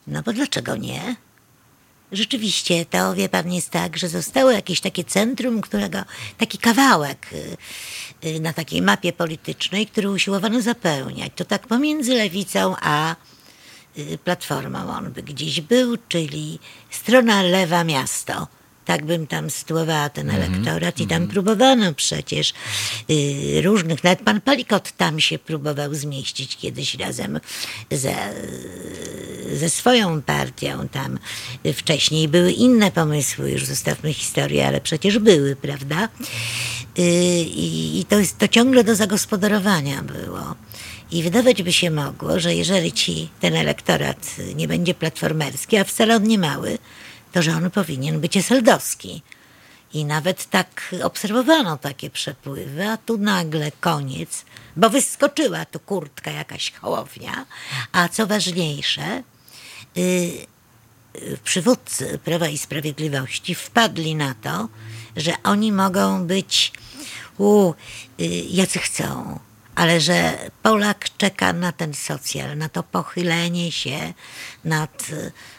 No 0.07 0.23
bo 0.23 0.33
dlaczego 0.33 0.75
nie? 0.75 1.15
Rzeczywiście, 2.11 2.85
to 2.85 3.15
wie 3.15 3.29
pan, 3.29 3.53
jest 3.53 3.69
tak, 3.69 3.97
że 3.97 4.09
zostało 4.09 4.51
jakieś 4.51 4.81
takie 4.81 5.03
centrum, 5.03 5.61
którego, 5.61 5.99
taki 6.37 6.57
kawałek 6.57 7.27
y, 7.33 7.57
y, 8.27 8.39
na 8.39 8.53
takiej 8.53 8.81
mapie 8.81 9.13
politycznej, 9.13 9.87
który 9.87 10.09
usiłowano 10.09 10.61
zapełniać. 10.61 11.31
To 11.35 11.45
tak 11.45 11.67
pomiędzy 11.67 12.13
lewicą 12.13 12.75
a 12.81 13.15
y, 13.97 14.17
platformą 14.17 14.89
on 14.89 15.11
by 15.11 15.23
gdzieś 15.23 15.61
był, 15.61 15.97
czyli 16.07 16.59
strona 16.89 17.41
lewa 17.41 17.83
miasto. 17.83 18.47
Tak 18.87 19.05
bym 19.05 19.27
tam 19.27 19.49
sytuowała 19.49 20.09
ten 20.09 20.29
elektorat 20.29 20.99
i 20.99 21.07
tam 21.07 21.27
próbowano 21.27 21.93
przecież 21.93 22.53
y, 23.09 23.61
różnych, 23.61 24.03
nawet 24.03 24.19
pan 24.19 24.41
Palikot 24.41 24.91
tam 24.91 25.19
się 25.19 25.39
próbował 25.39 25.95
zmieścić 25.95 26.57
kiedyś 26.57 26.95
razem 26.95 27.39
ze, 27.91 28.15
ze 29.53 29.69
swoją 29.69 30.21
partią 30.21 30.87
tam 30.87 31.19
wcześniej. 31.73 32.27
Były 32.27 32.51
inne 32.51 32.91
pomysły, 32.91 33.51
już 33.51 33.65
zostawmy 33.65 34.13
historię, 34.13 34.67
ale 34.67 34.81
przecież 34.81 35.19
były, 35.19 35.55
prawda? 35.55 36.09
Y, 36.99 37.01
I, 37.41 37.99
i 37.99 38.05
to, 38.05 38.19
jest, 38.19 38.37
to 38.37 38.47
ciągle 38.47 38.83
do 38.83 38.95
zagospodarowania 38.95 40.03
było. 40.03 40.55
I 41.11 41.23
wydawać 41.23 41.63
by 41.63 41.73
się 41.73 41.91
mogło, 41.91 42.39
że 42.39 42.55
jeżeli 42.55 42.91
ci 42.91 43.29
ten 43.39 43.55
elektorat 43.55 44.35
nie 44.55 44.67
będzie 44.67 44.93
platformerski, 44.93 45.77
a 45.77 45.83
wcale 45.83 46.15
on 46.15 46.23
nie 46.23 46.39
mały, 46.39 46.77
to 47.31 47.41
że 47.41 47.55
on 47.55 47.71
powinien 47.71 48.19
być 48.19 48.37
eseldowski. 48.37 49.21
I 49.93 50.05
nawet 50.05 50.49
tak 50.49 50.95
obserwowano 51.03 51.77
takie 51.77 52.09
przepływy, 52.09 52.87
a 52.87 52.97
tu 52.97 53.17
nagle 53.17 53.71
koniec, 53.71 54.45
bo 54.75 54.89
wyskoczyła 54.89 55.65
tu 55.65 55.79
kurtka 55.79 56.31
jakaś 56.31 56.71
hołownia, 56.71 57.45
a 57.91 58.09
co 58.09 58.27
ważniejsze, 58.27 59.23
y, 59.97 60.47
przywódcy 61.43 62.19
Prawa 62.23 62.47
i 62.47 62.57
Sprawiedliwości 62.57 63.55
wpadli 63.55 64.15
na 64.15 64.33
to, 64.33 64.67
że 65.15 65.33
oni 65.43 65.71
mogą 65.71 66.27
być 66.27 66.71
u, 67.37 67.73
y, 68.19 68.25
jacy 68.49 68.79
chcą, 68.79 69.39
ale 69.77 70.01
że 70.01 70.37
Polak 70.63 71.09
czeka 71.17 71.53
na 71.53 71.71
ten 71.71 71.93
socjal, 71.93 72.57
na 72.57 72.69
to 72.69 72.83
pochylenie 72.83 73.71
się 73.71 74.13
nad, 74.65 75.05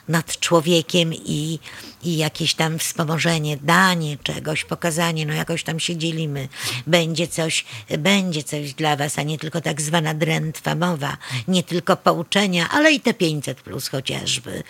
nad 0.08 0.40
człowiekiem 0.40 1.14
i, 1.14 1.58
i 2.02 2.16
jakieś 2.16 2.54
tam 2.54 2.78
wspomożenie, 2.78 3.56
danie 3.56 4.16
czegoś, 4.22 4.64
pokazanie, 4.64 5.26
no 5.26 5.34
jakoś 5.34 5.64
tam 5.64 5.80
się 5.80 5.96
dzielimy, 5.96 6.48
będzie 6.86 7.28
coś, 7.28 7.64
będzie 7.98 8.42
coś 8.42 8.74
dla 8.74 8.96
was, 8.96 9.18
a 9.18 9.22
nie 9.22 9.38
tylko 9.38 9.60
tak 9.60 9.80
zwana 9.80 10.14
drętwa 10.14 10.74
mowa, 10.74 11.16
nie 11.48 11.62
tylko 11.62 11.96
pouczenia, 11.96 12.68
ale 12.70 12.92
i 12.92 13.00
te 13.00 13.14
500 13.14 13.60
plus 13.60 13.88
chociażby. 13.88 14.62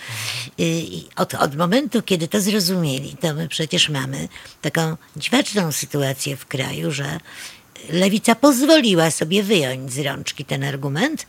I 0.58 1.04
od, 1.16 1.34
od 1.34 1.56
momentu, 1.56 2.02
kiedy 2.02 2.28
to 2.28 2.40
zrozumieli, 2.40 3.16
to 3.20 3.34
my 3.34 3.48
przecież 3.48 3.88
mamy 3.88 4.28
taką 4.62 4.96
dziwaczną 5.16 5.72
sytuację 5.72 6.36
w 6.36 6.46
kraju, 6.46 6.92
że 6.92 7.20
Lewica 7.90 8.34
pozwoliła 8.34 9.10
sobie 9.10 9.42
wyjąć 9.42 9.92
z 9.92 9.98
rączki 9.98 10.44
ten 10.44 10.64
argument, 10.64 11.26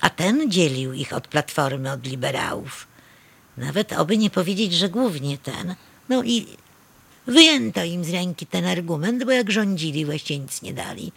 a 0.00 0.10
ten 0.10 0.50
dzielił 0.50 0.92
ich 0.92 1.12
od 1.12 1.28
Platformy, 1.28 1.92
od 1.92 2.06
liberałów. 2.06 2.86
Nawet 3.56 3.92
oby 3.92 4.18
nie 4.18 4.30
powiedzieć, 4.30 4.72
że 4.72 4.88
głównie 4.88 5.38
ten. 5.38 5.74
No 6.08 6.22
i 6.24 6.46
wyjęto 7.26 7.84
im 7.84 8.04
z 8.04 8.10
ręki 8.10 8.46
ten 8.46 8.66
argument, 8.66 9.24
bo 9.24 9.30
jak 9.30 9.50
rządzili, 9.50 10.04
właściwie 10.04 10.40
nic 10.40 10.62
nie 10.62 10.74
dali. 10.74 11.12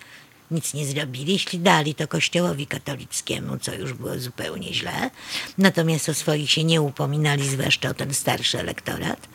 Nic 0.51 0.73
nie 0.73 0.85
zrobili. 0.85 1.33
Jeśli 1.33 1.59
dali, 1.59 1.95
to 1.95 2.07
kościołowi 2.07 2.67
katolickiemu, 2.67 3.57
co 3.57 3.73
już 3.73 3.93
było 3.93 4.19
zupełnie 4.19 4.73
źle. 4.73 5.09
Natomiast 5.57 6.09
o 6.09 6.13
swoich 6.13 6.51
się 6.51 6.63
nie 6.63 6.81
upominali, 6.81 7.49
zwłaszcza 7.49 7.89
o 7.89 7.93
ten 7.93 8.13
starszy 8.13 8.59
elektorat. 8.59 9.27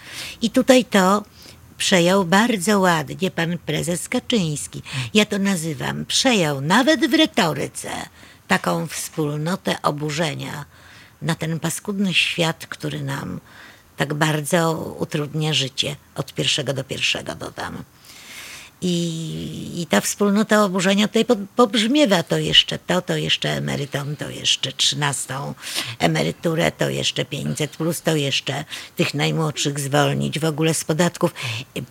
I 0.42 0.50
tutaj 0.50 0.84
to 0.84 1.24
przejął 1.78 2.24
bardzo 2.24 2.80
ładnie 2.80 3.30
pan 3.30 3.58
prezes 3.58 4.08
Kaczyński. 4.08 4.82
Ja 5.14 5.24
to 5.24 5.38
nazywam, 5.38 6.06
przejął 6.06 6.60
nawet 6.60 7.10
w 7.10 7.14
retoryce 7.14 7.90
taką 8.48 8.86
wspólnotę 8.86 9.82
oburzenia 9.82 10.64
na 11.22 11.34
ten 11.34 11.60
paskudny 11.60 12.14
świat, 12.14 12.66
który 12.66 13.02
nam 13.02 13.40
tak 13.96 14.14
bardzo 14.14 14.72
utrudnia 14.98 15.52
życie 15.52 15.96
od 16.14 16.34
pierwszego 16.34 16.72
do 16.72 16.84
pierwszego 16.84 17.34
dodam. 17.34 17.84
I, 18.86 19.80
I 19.80 19.86
ta 19.86 20.00
wspólnota 20.00 20.64
oburzenia 20.64 21.08
tutaj 21.08 21.24
po, 21.24 21.36
pobrzmiewa 21.56 22.22
to 22.22 22.38
jeszcze 22.38 22.78
to, 22.78 23.02
to 23.02 23.16
jeszcze 23.16 23.50
emerytom, 23.50 24.16
to 24.16 24.30
jeszcze 24.30 24.72
trzynastą 24.72 25.54
emeryturę, 25.98 26.72
to 26.72 26.90
jeszcze 26.90 27.24
500 27.24 27.76
plus, 27.76 28.02
to 28.02 28.16
jeszcze 28.16 28.64
tych 28.96 29.14
najmłodszych 29.14 29.80
zwolnić 29.80 30.38
w 30.38 30.44
ogóle 30.44 30.74
z 30.74 30.84
podatków. 30.84 31.34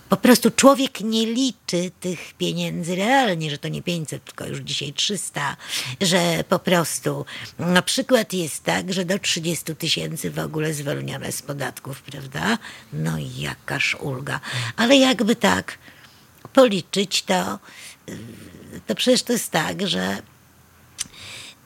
Po 0.09 0.17
prostu 0.17 0.51
człowiek 0.51 1.01
nie 1.01 1.25
liczy 1.25 1.91
tych 1.99 2.33
pieniędzy 2.33 2.95
realnie, 2.95 3.49
że 3.49 3.57
to 3.57 3.67
nie 3.67 3.81
500, 3.81 4.25
tylko 4.25 4.45
już 4.45 4.59
dzisiaj 4.59 4.93
300, 4.93 5.57
że 6.01 6.43
po 6.49 6.59
prostu 6.59 7.25
na 7.59 7.81
przykład 7.81 8.33
jest 8.33 8.63
tak, 8.63 8.93
że 8.93 9.05
do 9.05 9.19
30 9.19 9.75
tysięcy 9.75 10.31
w 10.31 10.39
ogóle 10.39 10.73
zwolnione 10.73 11.31
z 11.31 11.41
podatków, 11.41 12.01
prawda? 12.01 12.57
No 12.93 13.11
jakaż 13.37 13.95
ulga. 13.99 14.39
Ale 14.77 14.95
jakby 14.97 15.35
tak 15.35 15.77
policzyć, 16.53 17.23
to, 17.23 17.59
to 18.87 18.95
przecież 18.95 19.23
to 19.23 19.33
jest 19.33 19.51
tak, 19.51 19.87
że 19.87 20.21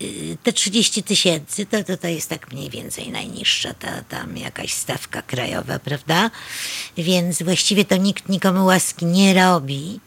y, 0.01 0.37
te 0.43 0.53
30 0.53 1.03
tysięcy 1.03 1.65
to, 1.65 1.83
to, 1.83 1.97
to 1.97 2.07
jest 2.07 2.29
tak 2.29 2.51
mniej 2.51 2.69
więcej 2.69 3.11
najniższa 3.11 3.73
ta, 3.73 4.01
tam 4.01 4.37
jakaś 4.37 4.73
stawka 4.73 5.21
krajowa, 5.21 5.79
prawda? 5.79 6.31
Więc 6.97 7.43
właściwie 7.43 7.85
to 7.85 7.97
nikt 7.97 8.29
nikomu 8.29 8.65
łaski 8.65 9.05
nie 9.05 9.33
robi, 9.33 9.99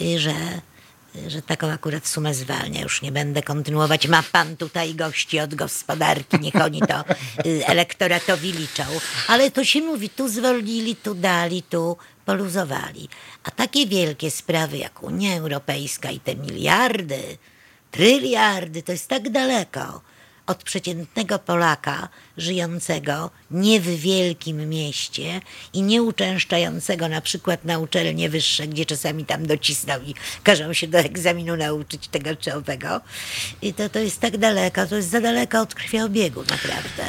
y, 0.00 0.18
że, 0.18 0.34
że 1.28 1.42
taką 1.42 1.70
akurat 1.70 2.06
sumę 2.06 2.34
zwalnia. 2.34 2.80
Już 2.80 3.02
nie 3.02 3.12
będę 3.12 3.42
kontynuować. 3.42 4.08
Ma 4.08 4.22
pan 4.32 4.56
tutaj 4.56 4.94
gości 4.94 5.40
od 5.40 5.54
gospodarki, 5.54 6.40
niech 6.40 6.56
oni 6.56 6.80
to 6.80 7.04
y, 7.46 7.66
elektoratowi 7.66 8.52
liczą. 8.52 8.84
Ale 9.28 9.50
to 9.50 9.64
się 9.64 9.80
mówi, 9.80 10.08
tu 10.08 10.28
zwolnili, 10.28 10.96
tu 10.96 11.14
dali, 11.14 11.62
tu 11.62 11.96
poluzowali. 12.24 13.08
A 13.44 13.50
takie 13.50 13.86
wielkie 13.86 14.30
sprawy 14.30 14.78
jak 14.78 15.02
Unia 15.02 15.36
Europejska 15.36 16.10
i 16.10 16.20
te 16.20 16.34
miliardy, 16.34 17.38
tryliardy, 17.90 18.82
to 18.82 18.92
jest 18.92 19.08
tak 19.08 19.30
daleko 19.30 20.00
od 20.46 20.62
przeciętnego 20.62 21.38
Polaka 21.38 22.08
żyjącego 22.36 23.30
nie 23.50 23.80
w 23.80 23.84
wielkim 23.84 24.68
mieście 24.68 25.40
i 25.72 25.82
nie 25.82 26.02
uczęszczającego 26.02 27.08
na 27.08 27.20
przykład 27.20 27.64
na 27.64 27.78
uczelnie 27.78 28.28
wyższe, 28.28 28.66
gdzie 28.66 28.86
czasami 28.86 29.24
tam 29.24 29.46
docisną 29.46 29.94
i 30.06 30.14
każą 30.42 30.72
się 30.72 30.86
do 30.86 30.98
egzaminu 30.98 31.56
nauczyć 31.56 32.08
tego 32.08 32.36
czy 32.36 32.54
owego. 32.54 33.00
I 33.62 33.74
to, 33.74 33.88
to 33.88 33.98
jest 33.98 34.20
tak 34.20 34.36
daleko, 34.36 34.86
to 34.86 34.96
jest 34.96 35.10
za 35.10 35.20
daleko 35.20 35.60
od 35.60 35.74
krwiobiegu 35.74 36.40
naprawdę. 36.40 37.04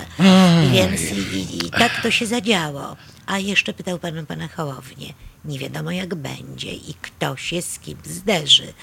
Więc 0.72 1.02
i, 1.02 1.16
i, 1.16 1.68
i 1.68 1.72
tak 1.72 2.02
to 2.02 2.12
się 2.12 2.26
zadziało. 2.26 2.96
A 3.26 3.40
jeszcze 3.40 3.74
pytał 3.74 4.00
pan 4.00 4.26
pana 4.26 4.48
Hołownię. 4.48 5.14
Nie 5.46 5.60
wiadomo 5.60 5.92
jak 5.92 6.16
będzie 6.16 6.74
i 6.74 6.94
kto 7.02 7.38
się 7.38 7.62
z 7.62 7.80
kim 7.80 7.98
zderzy. 8.06 8.74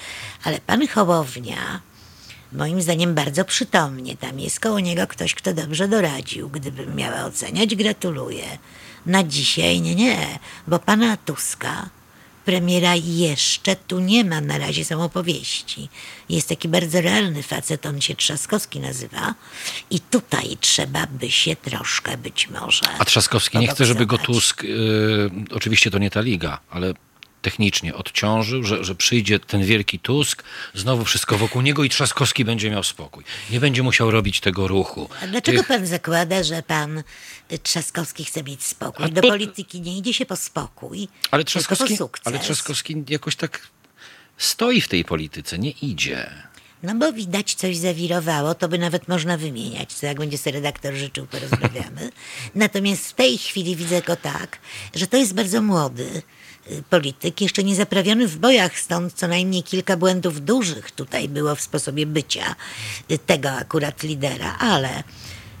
Ale 0.43 0.59
pan 0.59 0.87
Hołownia 0.87 1.81
moim 2.51 2.81
zdaniem 2.81 3.15
bardzo 3.15 3.45
przytomnie. 3.45 4.17
Tam 4.17 4.39
jest 4.39 4.59
koło 4.59 4.79
niego 4.79 5.07
ktoś, 5.07 5.35
kto 5.35 5.53
dobrze 5.53 5.87
doradził. 5.87 6.49
Gdybym 6.49 6.95
miała 6.95 7.25
oceniać, 7.25 7.75
gratuluję. 7.75 8.57
Na 9.05 9.23
dzisiaj 9.23 9.81
nie, 9.81 9.95
nie, 9.95 10.39
bo 10.67 10.79
pana 10.79 11.17
Tuska 11.17 11.89
premiera 12.45 12.95
jeszcze 12.95 13.75
tu 13.75 13.99
nie 13.99 14.23
ma, 14.25 14.41
na 14.41 14.57
razie 14.57 14.85
są 14.85 15.03
opowieści. 15.03 15.89
Jest 16.29 16.49
taki 16.49 16.67
bardzo 16.67 17.01
realny 17.01 17.43
facet, 17.43 17.85
on 17.85 18.01
się 18.01 18.15
Trzaskowski 18.15 18.79
nazywa 18.79 19.35
i 19.89 19.99
tutaj 19.99 20.57
trzeba 20.59 21.07
by 21.07 21.31
się 21.31 21.55
troszkę 21.55 22.17
być 22.17 22.49
może 22.49 22.85
A 22.99 23.05
Trzaskowski 23.05 23.57
nie 23.57 23.67
chce, 23.67 23.85
żeby 23.85 24.05
go. 24.05 24.17
Tusk, 24.17 24.63
y, 24.63 24.67
oczywiście 25.51 25.91
to 25.91 25.97
nie 25.97 26.09
ta 26.09 26.21
liga, 26.21 26.59
ale 26.69 26.93
technicznie 27.41 27.95
odciążył, 27.95 28.63
że, 28.63 28.83
że 28.83 28.95
przyjdzie 28.95 29.39
ten 29.39 29.65
wielki 29.65 29.99
Tusk, 29.99 30.43
znowu 30.73 31.05
wszystko 31.05 31.37
wokół 31.37 31.61
niego 31.61 31.83
i 31.83 31.89
Trzaskowski 31.89 32.45
będzie 32.45 32.71
miał 32.71 32.83
spokój. 32.83 33.23
Nie 33.49 33.59
będzie 33.59 33.83
musiał 33.83 34.11
robić 34.11 34.39
tego 34.39 34.67
ruchu. 34.67 35.09
A 35.23 35.27
dlaczego 35.27 35.57
Tych- 35.57 35.67
pan 35.67 35.87
zakłada, 35.87 36.43
że 36.43 36.63
pan 36.63 37.03
Trzaskowski 37.63 38.25
chce 38.25 38.43
mieć 38.43 38.63
spokój? 38.63 39.11
Do 39.11 39.21
polityki 39.21 39.81
nie 39.81 39.97
idzie 39.97 40.13
się 40.13 40.25
po 40.25 40.35
spokój, 40.35 41.07
ale, 41.31 41.43
tylko 41.43 41.59
Trzaskowski, 41.59 41.93
po 41.93 41.97
sukces. 41.97 42.27
ale 42.27 42.39
Trzaskowski 42.39 43.03
jakoś 43.09 43.35
tak 43.35 43.67
stoi 44.37 44.81
w 44.81 44.87
tej 44.87 45.05
polityce, 45.05 45.59
nie 45.59 45.71
idzie. 45.71 46.29
No 46.83 46.95
bo 46.95 47.13
widać 47.13 47.53
coś 47.53 47.77
zawirowało, 47.77 48.55
to 48.55 48.67
by 48.67 48.77
nawet 48.77 49.07
można 49.07 49.37
wymieniać, 49.37 49.93
co 49.93 50.05
jak 50.05 50.17
będzie 50.17 50.37
sobie 50.37 50.53
redaktor 50.53 50.93
życzył, 50.93 51.27
porozmawiamy. 51.27 52.11
Natomiast 52.55 53.09
w 53.09 53.13
tej 53.13 53.37
chwili 53.37 53.75
widzę 53.75 54.01
go 54.01 54.15
tak, 54.15 54.59
że 54.95 55.07
to 55.07 55.17
jest 55.17 55.33
bardzo 55.33 55.61
młody 55.61 56.21
y, 56.71 56.83
polityk, 56.89 57.41
jeszcze 57.41 57.63
nie 57.63 57.75
zaprawiony 57.75 58.27
w 58.27 58.37
bojach, 58.37 58.79
stąd 58.79 59.13
co 59.13 59.27
najmniej 59.27 59.63
kilka 59.63 59.97
błędów 59.97 60.45
dużych 60.45 60.91
tutaj 60.91 61.29
było 61.29 61.55
w 61.55 61.61
sposobie 61.61 62.05
bycia 62.05 62.55
y, 63.11 63.17
tego 63.17 63.51
akurat 63.51 64.03
lidera, 64.03 64.57
ale 64.57 65.03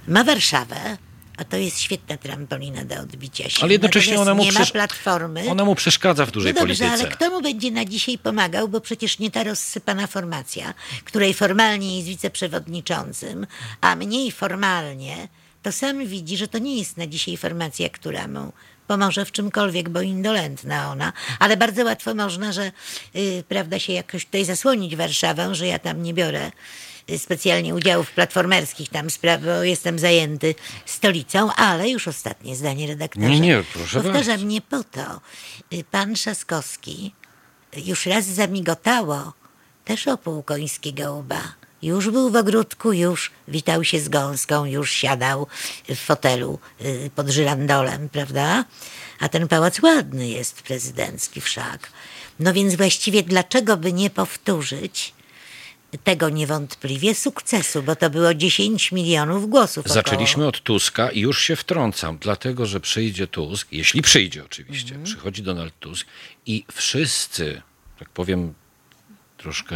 ma 0.07 0.23
Warszawę, 0.23 0.97
a 1.41 1.43
to 1.43 1.57
jest 1.57 1.79
świetna 1.79 2.17
trampolina 2.17 2.85
do 2.85 2.95
odbicia 2.99 3.49
się. 3.49 3.63
Ale 3.63 3.71
jednocześnie 3.71 4.13
Natomiast 4.13 4.29
ona 4.31 4.35
mu, 4.37 4.43
nie 4.43 4.59
ma 4.59 4.65
platformy. 4.65 5.49
ona 5.49 5.65
mu 5.65 5.75
przeszkadza 5.75 6.25
w 6.25 6.31
dużej 6.31 6.53
No 6.53 6.59
dobrze, 6.59 6.75
polityce. 6.85 7.03
ale 7.05 7.15
kto 7.15 7.29
mu 7.29 7.41
będzie 7.41 7.71
na 7.71 7.85
dzisiaj 7.85 8.17
pomagał, 8.17 8.67
bo 8.67 8.81
przecież 8.81 9.19
nie 9.19 9.31
ta 9.31 9.43
rozsypana 9.43 10.07
formacja, 10.07 10.73
której 11.05 11.33
formalnie 11.33 11.95
jest 11.95 12.07
wiceprzewodniczącym, 12.07 13.47
a 13.81 13.95
mniej 13.95 14.31
formalnie, 14.31 15.27
to 15.63 15.71
sam 15.71 16.05
widzi, 16.07 16.37
że 16.37 16.47
to 16.47 16.57
nie 16.57 16.77
jest 16.77 16.97
na 16.97 17.07
dzisiaj 17.07 17.37
formacja, 17.37 17.89
która 17.89 18.27
mu 18.27 18.53
pomoże 18.87 19.25
w 19.25 19.31
czymkolwiek, 19.31 19.89
bo 19.89 20.01
indolentna 20.01 20.91
ona, 20.91 21.13
ale 21.39 21.57
bardzo 21.57 21.83
łatwo 21.83 22.15
można, 22.15 22.51
że 22.51 22.71
y, 23.15 23.43
prawda 23.47 23.79
się 23.79 23.93
jakoś 23.93 24.25
tutaj 24.25 24.45
zasłonić 24.45 24.95
Warszawą, 24.95 25.53
że 25.53 25.67
ja 25.67 25.79
tam 25.79 26.03
nie 26.03 26.13
biorę 26.13 26.51
specjalnie 27.17 27.75
udziałów 27.75 28.11
platformerskich 28.11 28.89
tam 28.89 29.09
spraw, 29.09 29.41
bo 29.41 29.63
jestem 29.63 29.99
zajęty 29.99 30.55
stolicą, 30.85 31.53
ale 31.53 31.89
już 31.89 32.07
ostatnie 32.07 32.55
zdanie 32.55 32.87
redaktorze. 32.87 33.29
Nie, 33.29 33.39
nie, 33.39 33.63
proszę 33.73 34.01
Powtarzam, 34.01 34.47
nie 34.47 34.61
po 34.61 34.83
to. 34.83 35.21
Y, 35.73 35.83
Pan 35.91 36.13
Trzaskowski 36.13 37.13
już 37.85 38.05
raz 38.05 38.25
zamigotało 38.25 39.33
też 39.85 40.07
o 40.07 40.17
pół 40.17 40.43
końskiego 40.43 41.13
łba. 41.13 41.41
Już 41.81 42.09
był 42.09 42.29
w 42.29 42.35
ogródku, 42.35 42.93
już 42.93 43.31
witał 43.47 43.83
się 43.83 43.99
z 43.99 44.09
gąską, 44.09 44.65
już 44.65 44.91
siadał 44.91 45.47
w 45.89 45.95
fotelu 45.95 46.59
y, 46.81 47.09
pod 47.15 47.29
żyrandolem, 47.29 48.09
prawda? 48.09 48.65
A 49.19 49.29
ten 49.29 49.47
pałac 49.47 49.81
ładny 49.81 50.27
jest, 50.27 50.61
prezydencki 50.61 51.41
wszak. 51.41 51.91
No 52.39 52.53
więc 52.53 52.75
właściwie 52.75 53.23
dlaczego 53.23 53.77
by 53.77 53.93
nie 53.93 54.09
powtórzyć 54.09 55.13
tego 55.97 56.29
niewątpliwie 56.29 57.15
sukcesu, 57.15 57.83
bo 57.83 57.95
to 57.95 58.09
było 58.09 58.33
10 58.33 58.91
milionów 58.91 59.49
głosów. 59.49 59.77
około. 59.85 59.93
Zaczęliśmy 59.93 60.47
od 60.47 60.61
Tuska 60.61 61.11
i 61.11 61.19
już 61.19 61.41
się 61.41 61.55
wtrącam, 61.55 62.17
dlatego 62.17 62.65
że 62.65 62.79
przyjdzie 62.79 63.27
Tusk, 63.27 63.67
jeśli 63.71 64.01
przyjdzie 64.01 64.45
oczywiście, 64.45 64.87
Mhm. 64.95 65.03
przychodzi 65.05 65.41
Donald 65.43 65.73
Tusk 65.79 66.07
i 66.45 66.63
wszyscy, 66.71 67.61
tak 67.99 68.09
powiem 68.09 68.53
troszkę 69.37 69.75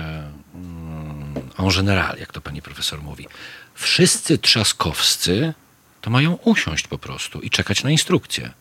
mm, 0.56 1.36
en 1.60 1.70
general, 1.76 2.18
jak 2.20 2.34
to 2.34 2.42
pani 2.42 2.62
profesor 2.62 3.02
mówi, 3.02 3.28
wszyscy 3.76 4.38
trzaskowscy 4.38 5.54
to 6.02 6.10
mają 6.10 6.34
usiąść 6.34 6.88
po 6.88 6.98
prostu 6.98 7.42
i 7.42 7.50
czekać 7.50 7.84
na 7.84 7.92
instrukcje. 7.92 8.52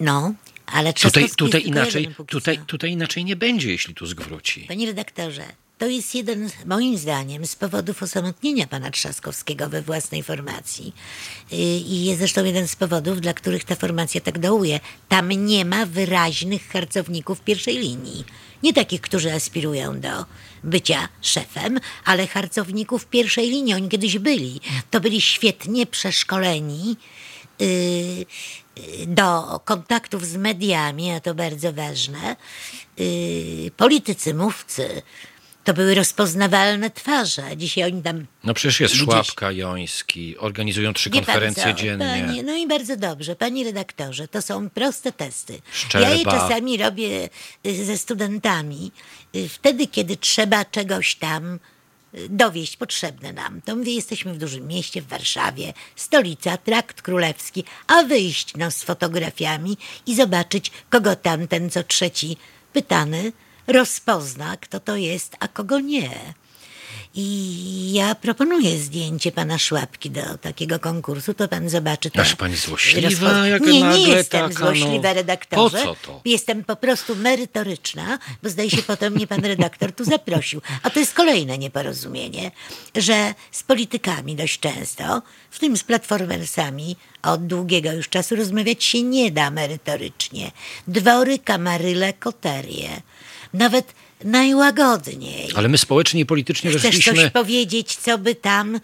No, 0.00 0.34
ale 0.66 0.92
Tutaj, 0.92 1.28
tutaj, 1.36 1.62
inaczej, 1.64 2.14
tutaj, 2.26 2.58
tutaj 2.66 2.90
inaczej 2.90 3.24
nie 3.24 3.36
będzie, 3.36 3.70
jeśli 3.70 3.94
Tusk 3.94 4.20
wróci. 4.20 4.60
Panie 4.68 4.86
redaktorze, 4.86 5.44
to 5.78 5.86
jest 5.86 6.14
jeden, 6.14 6.50
moim 6.66 6.98
zdaniem, 6.98 7.46
z 7.46 7.56
powodów 7.56 8.02
osamotnienia 8.02 8.66
pana 8.66 8.90
Trzaskowskiego 8.90 9.68
we 9.68 9.82
własnej 9.82 10.22
formacji. 10.22 10.94
Yy, 11.52 11.58
I 11.58 12.04
jest 12.04 12.18
zresztą 12.18 12.44
jeden 12.44 12.68
z 12.68 12.76
powodów, 12.76 13.20
dla 13.20 13.34
których 13.34 13.64
ta 13.64 13.74
formacja 13.74 14.20
tak 14.20 14.38
dołuje. 14.38 14.80
Tam 15.08 15.28
nie 15.28 15.64
ma 15.64 15.86
wyraźnych 15.86 16.68
harcowników 16.68 17.40
pierwszej 17.40 17.78
linii. 17.78 18.24
Nie 18.62 18.72
takich, 18.72 19.00
którzy 19.00 19.32
aspirują 19.32 20.00
do 20.00 20.24
bycia 20.64 21.08
szefem, 21.20 21.80
ale 22.04 22.26
harcowników 22.26 23.06
pierwszej 23.06 23.50
linii. 23.50 23.74
Oni 23.74 23.88
kiedyś 23.88 24.18
byli. 24.18 24.60
To 24.90 25.00
byli 25.00 25.20
świetnie 25.20 25.86
przeszkoleni 25.86 26.96
yy, 27.58 27.66
yy, 27.66 29.06
do 29.06 29.60
kontaktów 29.64 30.26
z 30.26 30.36
mediami, 30.36 31.10
a 31.10 31.20
to 31.20 31.34
bardzo 31.34 31.72
ważne, 31.72 32.36
politycy, 33.76 34.34
mówcy, 34.34 35.02
to 35.64 35.74
były 35.74 35.94
rozpoznawalne 35.94 36.90
twarze. 36.90 37.56
Dzisiaj 37.56 37.84
oni 37.84 38.02
tam 38.02 38.26
No 38.44 38.54
przecież 38.54 38.80
jest 38.80 38.94
Gdzieś- 38.94 39.04
Szłapka, 39.04 39.52
Joński, 39.52 40.38
organizują 40.38 40.92
trzy 40.92 41.10
pan 41.10 41.18
konferencje 41.24 41.62
co, 41.64 41.72
dziennie. 41.72 42.06
Panie, 42.26 42.42
no 42.42 42.56
i 42.56 42.66
bardzo 42.68 42.96
dobrze. 42.96 43.36
Panie 43.36 43.64
redaktorze, 43.64 44.28
to 44.28 44.42
są 44.42 44.70
proste 44.70 45.12
testy. 45.12 45.60
Szczerba. 45.72 46.08
Ja 46.08 46.14
je 46.14 46.24
czasami 46.24 46.76
robię 46.76 47.28
y, 47.66 47.84
ze 47.84 47.98
studentami. 47.98 48.92
y, 49.36 49.48
Wtedy, 49.48 49.86
kiedy 49.86 50.16
trzeba 50.16 50.64
czegoś 50.64 51.14
tam 51.14 51.58
y, 52.14 52.28
dowieść 52.28 52.76
potrzebne 52.76 53.32
nam. 53.32 53.60
To 53.64 53.76
mówię, 53.76 53.94
jesteśmy 53.94 54.34
w 54.34 54.38
dużym 54.38 54.66
mieście, 54.66 55.02
w 55.02 55.08
Warszawie, 55.08 55.72
stolica, 55.96 56.56
trakt 56.56 57.02
królewski, 57.02 57.64
a 57.86 58.02
wyjść 58.02 58.52
no, 58.56 58.70
z 58.70 58.82
fotografiami 58.82 59.76
i 60.06 60.14
zobaczyć, 60.14 60.70
kogo 60.90 61.16
tam 61.16 61.48
ten 61.48 61.70
co 61.70 61.82
trzeci 61.82 62.36
pytany 62.72 63.32
rozpozna, 63.66 64.56
kto 64.56 64.80
to 64.80 64.96
jest, 64.96 65.36
a 65.40 65.48
kogo 65.48 65.80
nie. 65.80 66.10
I 67.16 67.92
ja 67.92 68.14
proponuję 68.14 68.78
zdjęcie 68.78 69.32
pana 69.32 69.58
Szłapki 69.58 70.10
do 70.10 70.38
takiego 70.38 70.78
konkursu, 70.78 71.34
to 71.34 71.48
pan 71.48 71.68
zobaczy. 71.68 72.10
to. 72.10 72.20
Aż 72.22 72.36
pani 72.36 72.56
złośliwa, 72.56 73.08
Rozpo- 73.08 73.44
jak 73.44 73.62
Nie, 73.66 73.82
nie 73.82 74.08
jestem 74.08 74.48
taka, 74.50 74.60
no. 74.64 74.66
złośliwa, 74.66 75.12
redaktorze. 75.12 75.78
Po 75.78 75.84
co 75.84 75.96
to? 76.06 76.20
Jestem 76.24 76.64
po 76.64 76.76
prostu 76.76 77.16
merytoryczna, 77.16 78.18
bo 78.42 78.48
zdaje 78.50 78.70
się 78.70 78.82
potem 78.82 79.12
mnie 79.12 79.26
pan 79.26 79.40
redaktor 79.44 79.92
tu 79.92 80.04
zaprosił. 80.04 80.60
A 80.82 80.90
to 80.90 81.00
jest 81.00 81.14
kolejne 81.14 81.58
nieporozumienie, 81.58 82.50
że 82.96 83.34
z 83.50 83.62
politykami 83.62 84.36
dość 84.36 84.60
często, 84.60 85.22
w 85.50 85.58
tym 85.58 85.76
z 85.76 85.84
platformersami, 85.84 86.96
od 87.22 87.46
długiego 87.46 87.92
już 87.92 88.08
czasu 88.08 88.36
rozmawiać 88.36 88.84
się 88.84 89.02
nie 89.02 89.30
da 89.30 89.50
merytorycznie. 89.50 90.50
Dwory, 90.88 91.38
kamaryle, 91.38 92.12
koterie. 92.12 93.02
Nawet 93.54 93.94
najłagodniej. 94.24 95.48
Ale 95.54 95.68
my 95.68 95.78
społecznie 95.78 96.20
i 96.20 96.26
politycznie 96.26 96.70
Chcesz 96.70 96.82
weszliśmy... 96.82 97.14
coś 97.14 97.30
powiedzieć, 97.30 97.96
co 97.96 98.18
by 98.18 98.34
tam, 98.34 98.80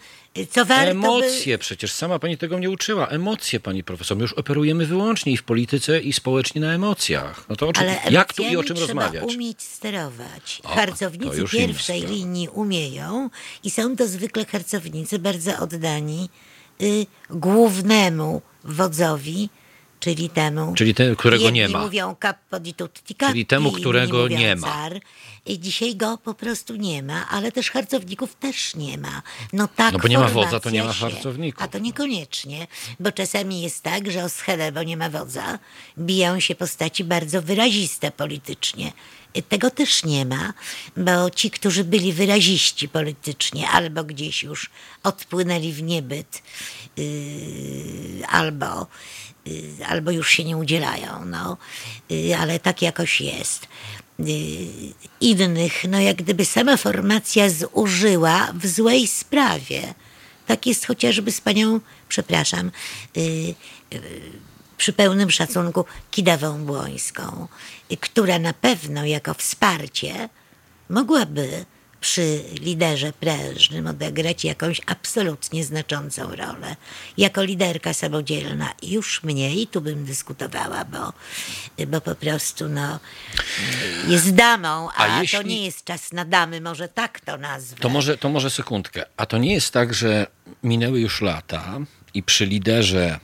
co 0.49 0.65
warto 0.65 0.91
Emocje 0.91 1.57
by... 1.57 1.61
przecież, 1.61 1.91
sama 1.91 2.19
pani 2.19 2.37
tego 2.37 2.59
nie 2.59 2.69
uczyła. 2.69 3.07
Emocje, 3.07 3.59
pani 3.59 3.83
profesor. 3.83 4.17
My 4.17 4.21
już 4.21 4.33
operujemy 4.33 4.85
wyłącznie 4.85 5.31
i 5.31 5.37
w 5.37 5.43
polityce, 5.43 5.99
i 5.99 6.13
społecznie 6.13 6.61
na 6.61 6.73
emocjach. 6.73 7.45
No 7.49 7.55
to 7.55 7.67
o 7.67 7.73
czym, 7.73 7.83
Ale 7.83 7.99
jak 8.09 8.33
tu 8.33 8.43
i 8.43 8.55
o 8.55 8.63
czym 8.63 8.75
trzeba 8.75 8.87
rozmawiać? 9.07 9.35
umieć 9.35 9.61
sterować. 9.61 10.61
O, 10.63 10.67
Harcownicy 10.67 11.43
pierwszej 11.51 12.01
linii 12.01 12.49
umieją 12.49 13.29
i 13.63 13.69
są 13.69 13.95
to 13.95 14.07
zwykle 14.07 14.45
harcownicy 14.45 15.19
bardzo 15.19 15.57
oddani 15.57 16.29
y, 16.81 17.05
głównemu 17.29 18.41
wodzowi, 18.63 19.49
czyli 20.01 20.29
temu... 20.29 20.73
Czyli 20.75 20.93
te, 20.95 21.15
którego 21.15 21.49
nie 21.49 21.69
ma. 21.69 21.79
mówią 21.79 22.15
di 22.61 22.73
tutti 22.73 23.15
cappi, 23.15 23.31
Czyli 23.31 23.45
temu, 23.45 23.71
którego 23.71 24.27
nie 24.27 24.55
ma. 24.55 24.67
Car. 24.67 25.01
I 25.45 25.59
dzisiaj 25.59 25.95
go 25.95 26.17
po 26.17 26.33
prostu 26.33 26.75
nie 26.75 27.03
ma, 27.03 27.29
ale 27.29 27.51
też 27.51 27.71
harcowników 27.71 28.35
też 28.35 28.75
nie 28.75 28.97
ma. 28.97 29.21
No 29.53 29.67
tak 29.67 29.93
No 29.93 29.99
bo 29.99 30.07
nie 30.07 30.17
ma 30.17 30.27
wodza, 30.27 30.59
to 30.59 30.69
nie 30.69 30.83
ma 30.83 30.93
się- 30.93 30.99
harcowników. 30.99 31.63
A 31.63 31.67
to 31.67 31.79
niekoniecznie, 31.79 32.67
bo 32.99 33.11
czasami 33.11 33.61
jest 33.61 33.83
tak, 33.83 34.11
że 34.11 34.23
o 34.23 34.29
schelę, 34.29 34.71
bo 34.71 34.83
nie 34.83 34.97
ma 34.97 35.09
wodza, 35.09 35.59
biją 35.97 36.39
się 36.39 36.55
postaci 36.55 37.03
bardzo 37.03 37.41
wyraziste 37.41 38.11
politycznie. 38.11 38.91
Tego 39.49 39.71
też 39.71 40.03
nie 40.03 40.25
ma, 40.25 40.53
bo 40.97 41.29
ci, 41.29 41.51
którzy 41.51 41.83
byli 41.83 42.13
wyraziści 42.13 42.89
politycznie, 42.89 43.69
albo 43.69 44.03
gdzieś 44.03 44.43
już 44.43 44.69
odpłynęli 45.03 45.73
w 45.73 45.83
niebyt, 45.83 46.41
yy, 46.97 48.27
albo, 48.27 48.87
albo 49.87 50.11
już 50.11 50.31
się 50.31 50.43
nie 50.43 50.57
udzielają, 50.57 51.25
no, 51.25 51.57
yy, 52.09 52.37
ale 52.37 52.59
tak 52.59 52.81
jakoś 52.81 53.21
jest. 53.21 53.67
Yy, 54.19 54.35
innych, 55.21 55.83
no 55.89 55.99
jak 55.99 56.17
gdyby 56.17 56.45
sama 56.45 56.77
formacja 56.77 57.49
zużyła 57.49 58.47
w 58.53 58.67
złej 58.67 59.07
sprawie. 59.07 59.93
Tak 60.47 60.65
jest 60.65 60.85
chociażby 60.85 61.31
z 61.31 61.41
panią, 61.41 61.79
przepraszam, 62.09 62.71
przy 64.77 64.93
pełnym 64.93 65.31
szacunku 65.31 65.85
Kidawą 66.11 66.65
Błońską, 66.65 67.47
y, 67.91 67.97
która 67.97 68.39
na 68.39 68.53
pewno 68.53 69.05
jako 69.05 69.33
wsparcie 69.33 70.29
mogłaby 70.89 71.65
przy 72.01 72.43
liderze 72.61 73.13
prężnym 73.13 73.87
odegrać 73.87 74.45
jakąś 74.45 74.81
absolutnie 74.85 75.63
znaczącą 75.63 76.35
rolę. 76.35 76.75
Jako 77.17 77.43
liderka 77.43 77.93
samodzielna 77.93 78.73
już 78.83 79.23
mniej, 79.23 79.67
tu 79.67 79.81
bym 79.81 80.05
dyskutowała, 80.05 80.85
bo, 80.85 81.13
bo 81.87 82.01
po 82.01 82.15
prostu 82.15 82.69
no, 82.69 82.99
jest 84.07 84.35
damą, 84.35 84.89
a, 84.91 84.93
A 84.95 85.15
to 85.15 85.21
jeśli- 85.21 85.45
nie 85.45 85.65
jest 85.65 85.85
czas 85.85 86.11
na 86.11 86.25
damy, 86.25 86.61
może 86.61 86.87
tak 86.87 87.19
to 87.19 87.37
nazwę. 87.37 87.77
To 87.79 87.89
może, 87.89 88.17
to 88.17 88.29
może 88.29 88.49
sekundkę. 88.49 89.05
A 89.17 89.25
to 89.25 89.37
nie 89.37 89.53
jest 89.53 89.73
tak, 89.73 89.93
że 89.93 90.27
minęły 90.63 90.99
już 90.99 91.21
lata 91.21 91.77
i 92.13 92.23
przy 92.23 92.45
liderze 92.45 93.19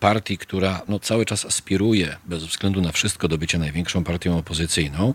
partii, 0.00 0.38
która 0.38 0.82
no, 0.88 0.98
cały 0.98 1.26
czas 1.26 1.44
aspiruje, 1.44 2.16
bez 2.24 2.44
względu 2.44 2.80
na 2.80 2.92
wszystko, 2.92 3.28
do 3.28 3.38
bycia 3.38 3.58
największą 3.58 4.04
partią 4.04 4.38
opozycyjną, 4.38 5.14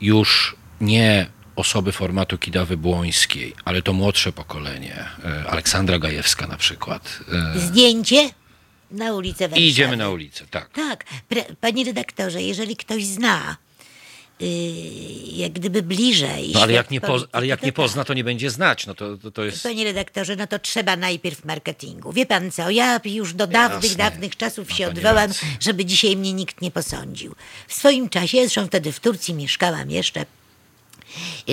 już 0.00 0.56
nie 0.80 1.26
osoby 1.60 1.92
formatu 1.92 2.38
Kidawy 2.38 2.76
Błońskiej, 2.76 3.54
ale 3.64 3.82
to 3.82 3.92
młodsze 3.92 4.32
pokolenie, 4.32 5.04
e, 5.24 5.50
Aleksandra 5.50 5.98
Gajewska 5.98 6.46
na 6.46 6.56
przykład. 6.56 7.18
e, 7.56 7.60
Zdjęcie 7.60 8.30
na 8.90 9.12
ulicę 9.12 9.44
I 9.44 9.48
Warszawy. 9.48 9.66
idziemy 9.66 9.96
na 9.96 10.08
ulicę, 10.10 10.44
tak. 10.50 10.68
Tak, 10.72 11.04
panie 11.60 11.84
redaktorze, 11.84 12.42
jeżeli 12.42 12.76
ktoś 12.76 13.04
zna 13.04 13.56
yy, 14.40 14.48
jak 15.32 15.52
gdyby 15.52 15.82
bliżej. 15.82 16.50
No, 16.54 16.62
ale, 16.62 16.72
jak 16.72 16.90
nie 16.90 17.00
ale 17.32 17.46
jak 17.46 17.62
nie 17.62 17.68
tak. 17.68 17.76
pozna, 17.76 18.04
to 18.04 18.14
nie 18.14 18.24
będzie 18.24 18.50
znać. 18.50 18.86
No 18.86 18.94
to, 18.94 19.16
to, 19.16 19.30
to 19.30 19.44
jest... 19.44 19.62
Panie 19.62 19.84
redaktorze, 19.84 20.36
no 20.36 20.46
to 20.46 20.58
trzeba 20.58 20.96
najpierw 20.96 21.44
marketingu. 21.44 22.12
Wie 22.12 22.26
pan 22.26 22.50
co, 22.50 22.70
ja 22.70 23.00
już 23.04 23.34
do 23.34 23.46
dawnych, 23.46 23.82
Jasne. 23.82 24.10
dawnych 24.10 24.36
czasów 24.36 24.68
Ma 24.70 24.76
się 24.76 24.88
odwołam, 24.88 25.30
żeby 25.60 25.84
dzisiaj 25.84 26.16
mnie 26.16 26.32
nikt 26.32 26.60
nie 26.60 26.70
posądził. 26.70 27.34
W 27.68 27.74
swoim 27.74 28.08
czasie, 28.08 28.38
zresztą 28.38 28.66
wtedy 28.66 28.92
w 28.92 29.00
Turcji 29.00 29.34
mieszkałam 29.34 29.90
jeszcze, 29.90 30.20
i 30.20 30.39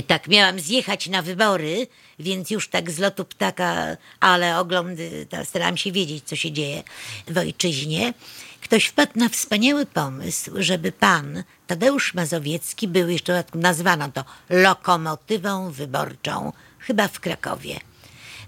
tak 0.07 0.27
miałam 0.27 0.59
zjechać 0.59 1.07
na 1.07 1.21
wybory, 1.21 1.87
więc 2.19 2.49
już 2.49 2.69
tak 2.69 2.91
z 2.91 2.99
lotu 2.99 3.25
ptaka, 3.25 3.97
ale 4.19 4.59
oglądy, 4.59 5.27
starałam 5.43 5.77
się 5.77 5.91
wiedzieć, 5.91 6.23
co 6.23 6.35
się 6.35 6.51
dzieje 6.51 6.83
w 7.27 7.37
ojczyźnie. 7.37 8.13
Ktoś 8.61 8.85
wpadł 8.85 9.11
na 9.15 9.29
wspaniały 9.29 9.85
pomysł, 9.85 10.51
żeby 10.55 10.91
pan 10.91 11.43
Tadeusz 11.67 12.13
Mazowiecki 12.13 12.87
był 12.87 13.09
jeszcze 13.09 13.43
nazwano 13.53 14.11
to 14.11 14.25
lokomotywą 14.49 15.71
wyborczą, 15.71 16.53
chyba 16.79 17.07
w 17.07 17.19
Krakowie. 17.19 17.79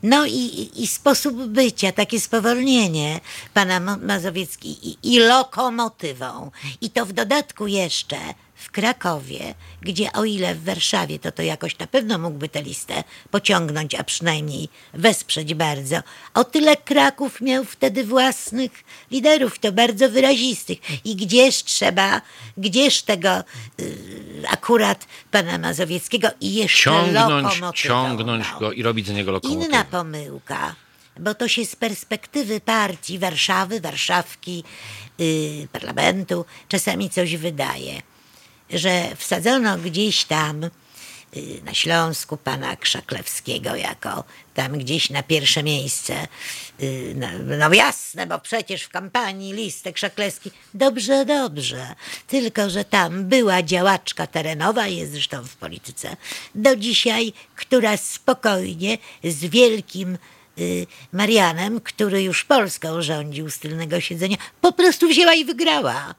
No 0.03 0.25
i, 0.25 0.69
i, 0.75 0.87
sposób 0.87 1.35
bycia, 1.35 1.91
takie 1.91 2.19
spowolnienie 2.19 3.19
pana 3.53 3.79
Mazowiecki 3.97 4.89
i, 4.89 4.97
i 5.03 5.19
lokomotywą. 5.19 6.51
I 6.81 6.89
to 6.89 7.05
w 7.05 7.13
dodatku 7.13 7.67
jeszcze 7.67 8.17
w 8.59 8.71
Krakowie, 8.71 9.53
gdzie 9.81 10.11
o 10.11 10.25
ile 10.25 10.55
w 10.55 10.63
Warszawie 10.63 11.19
to 11.19 11.31
to 11.31 11.41
jakoś 11.41 11.79
na 11.79 11.87
pewno 11.87 12.19
mógłby 12.19 12.49
tę 12.49 12.61
listę 12.61 13.03
pociągnąć, 13.31 13.95
a 13.95 14.03
przynajmniej 14.03 14.69
wesprzeć 14.93 15.53
bardzo. 15.53 15.95
O 16.33 16.43
tyle 16.43 16.77
Kraków 16.77 17.41
miał 17.41 17.65
wtedy 17.65 18.03
własnych 18.03 18.71
liderów, 19.11 19.59
to 19.59 19.71
bardzo 19.71 20.09
wyrazistych. 20.09 21.05
I 21.05 21.15
gdzież 21.15 21.63
trzeba, 21.63 22.21
gdzież 22.57 23.01
tego 23.01 23.43
y, 23.79 24.43
akurat 24.49 25.07
pana 25.31 25.57
Mazowieckiego 25.57 26.27
i 26.41 26.53
jeszcze 26.53 26.89
Ciągnąć, 26.89 27.61
ciągnąć 27.73 28.45
go 28.59 28.71
i 28.71 28.83
robić 28.83 29.07
z 29.07 29.11
niego 29.11 29.31
lokomotywę. 29.31 29.65
Inna 29.65 29.83
pomyłka, 29.83 30.75
bo 31.19 31.33
to 31.33 31.47
się 31.47 31.65
z 31.65 31.75
perspektywy 31.75 32.61
partii 32.61 33.19
Warszawy, 33.19 33.81
Warszawki, 33.81 34.63
yy, 35.19 35.67
parlamentu 35.71 36.45
czasami 36.67 37.09
coś 37.09 37.35
wydaje, 37.35 38.01
że 38.69 39.15
wsadzono 39.15 39.77
gdzieś 39.77 40.23
tam 40.23 40.61
yy, 40.61 41.61
na 41.63 41.73
Śląsku 41.73 42.37
pana 42.37 42.75
Krzaklewskiego 42.75 43.75
jako 43.75 44.23
tam 44.59 44.77
gdzieś 44.77 45.09
na 45.09 45.23
pierwsze 45.23 45.63
miejsce. 45.63 46.27
No, 47.15 47.27
no 47.57 47.73
jasne, 47.73 48.27
bo 48.27 48.39
przecież 48.39 48.83
w 48.83 48.89
kampanii 48.89 49.53
listy 49.53 49.93
Krzaklewski. 49.93 50.51
Dobrze, 50.73 51.25
dobrze. 51.25 51.95
Tylko, 52.27 52.69
że 52.69 52.85
tam 52.85 53.25
była 53.25 53.63
działaczka 53.63 54.27
terenowa, 54.27 54.87
jest 54.87 55.11
zresztą 55.11 55.43
w 55.43 55.55
polityce 55.55 56.17
do 56.55 56.75
dzisiaj, 56.75 57.33
która 57.55 57.97
spokojnie 57.97 58.97
z 59.23 59.45
wielkim 59.45 60.17
y, 60.59 60.87
Marianem, 61.13 61.81
który 61.81 62.23
już 62.23 62.43
Polską 62.43 63.01
rządził 63.01 63.49
z 63.49 63.59
tylnego 63.59 64.01
siedzenia, 64.01 64.37
po 64.61 64.71
prostu 64.71 65.07
wzięła 65.07 65.33
i 65.33 65.45
wygrała. 65.45 66.15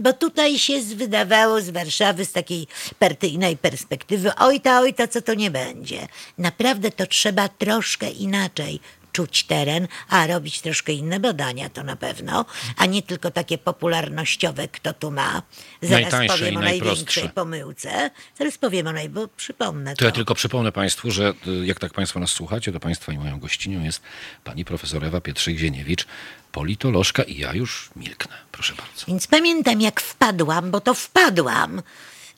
Bo 0.00 0.12
tutaj 0.12 0.58
się 0.58 0.80
wydawało 0.80 1.60
z 1.60 1.70
Warszawy 1.70 2.24
z 2.24 2.32
takiej 2.32 2.66
partyjnej 2.98 3.56
perspektywy, 3.56 4.32
oj 4.38 4.60
ta, 4.60 4.80
oj 4.80 4.94
ta, 4.94 5.08
co 5.08 5.22
to 5.22 5.34
nie 5.34 5.50
będzie. 5.50 6.08
Naprawdę 6.38 6.90
to 6.90 7.06
trzeba 7.06 7.48
troszkę 7.48 8.10
inaczej 8.10 8.80
czuć 9.12 9.44
teren, 9.44 9.88
a 10.08 10.26
robić 10.26 10.60
troszkę 10.60 10.92
inne 10.92 11.20
badania, 11.20 11.68
to 11.68 11.82
na 11.82 11.96
pewno, 11.96 12.44
a 12.76 12.86
nie 12.86 13.02
tylko 13.02 13.30
takie 13.30 13.58
popularnościowe, 13.58 14.68
kto 14.68 14.92
tu 14.92 15.10
ma. 15.10 15.42
Zaraz 15.82 16.02
Najtańsze 16.02 16.38
powiem 16.38 16.56
o 16.56 16.60
największej 16.60 17.28
pomyłce. 17.28 18.10
Zaraz 18.38 18.58
powiem 18.58 18.86
o 18.86 18.92
naj... 18.92 19.08
bo 19.08 19.28
przypomnę 19.28 19.96
To 19.96 20.04
ja 20.04 20.10
tylko 20.10 20.34
przypomnę 20.34 20.72
Państwu, 20.72 21.10
że 21.10 21.34
y, 21.46 21.66
jak 21.66 21.78
tak 21.78 21.92
Państwo 21.92 22.20
nas 22.20 22.30
słuchacie, 22.30 22.72
to 22.72 22.80
Państwa 22.80 23.12
i 23.12 23.18
moją 23.18 23.40
gościnią 23.40 23.84
jest 23.84 24.02
pani 24.44 24.64
profesor 24.64 25.04
Ewa 25.04 25.18
Pietrzyk-Zieniewicz, 25.18 26.04
politolożka 26.52 27.22
i 27.22 27.38
ja 27.38 27.54
już 27.54 27.90
milknę. 27.96 28.34
Proszę 28.52 28.74
bardzo. 28.74 29.06
Więc 29.08 29.26
pamiętam, 29.26 29.80
jak 29.80 30.00
wpadłam, 30.00 30.70
bo 30.70 30.80
to 30.80 30.94
wpadłam 30.94 31.82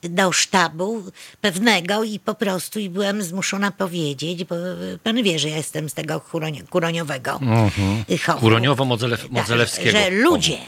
do 0.03 0.33
sztabu 0.33 1.03
pewnego 1.41 2.05
i 2.05 2.19
po 2.19 2.35
prostu 2.35 2.81
i 2.81 2.91
byłam 2.91 3.23
zmuszona 3.23 3.71
powiedzieć, 3.71 4.45
bo 4.45 4.55
pan 5.03 5.23
wie, 5.23 5.39
że 5.39 5.49
ja 5.49 5.57
jestem 5.57 5.91
z 5.91 5.95
tego 5.95 6.21
kuronia, 6.21 6.63
kuroniowego 6.71 7.41
chowu. 8.27 8.41
Kuroniowo-modzelewskiego. 8.41 9.93
Tak, 9.93 10.03
że 10.03 10.11
ludzie, 10.11 10.59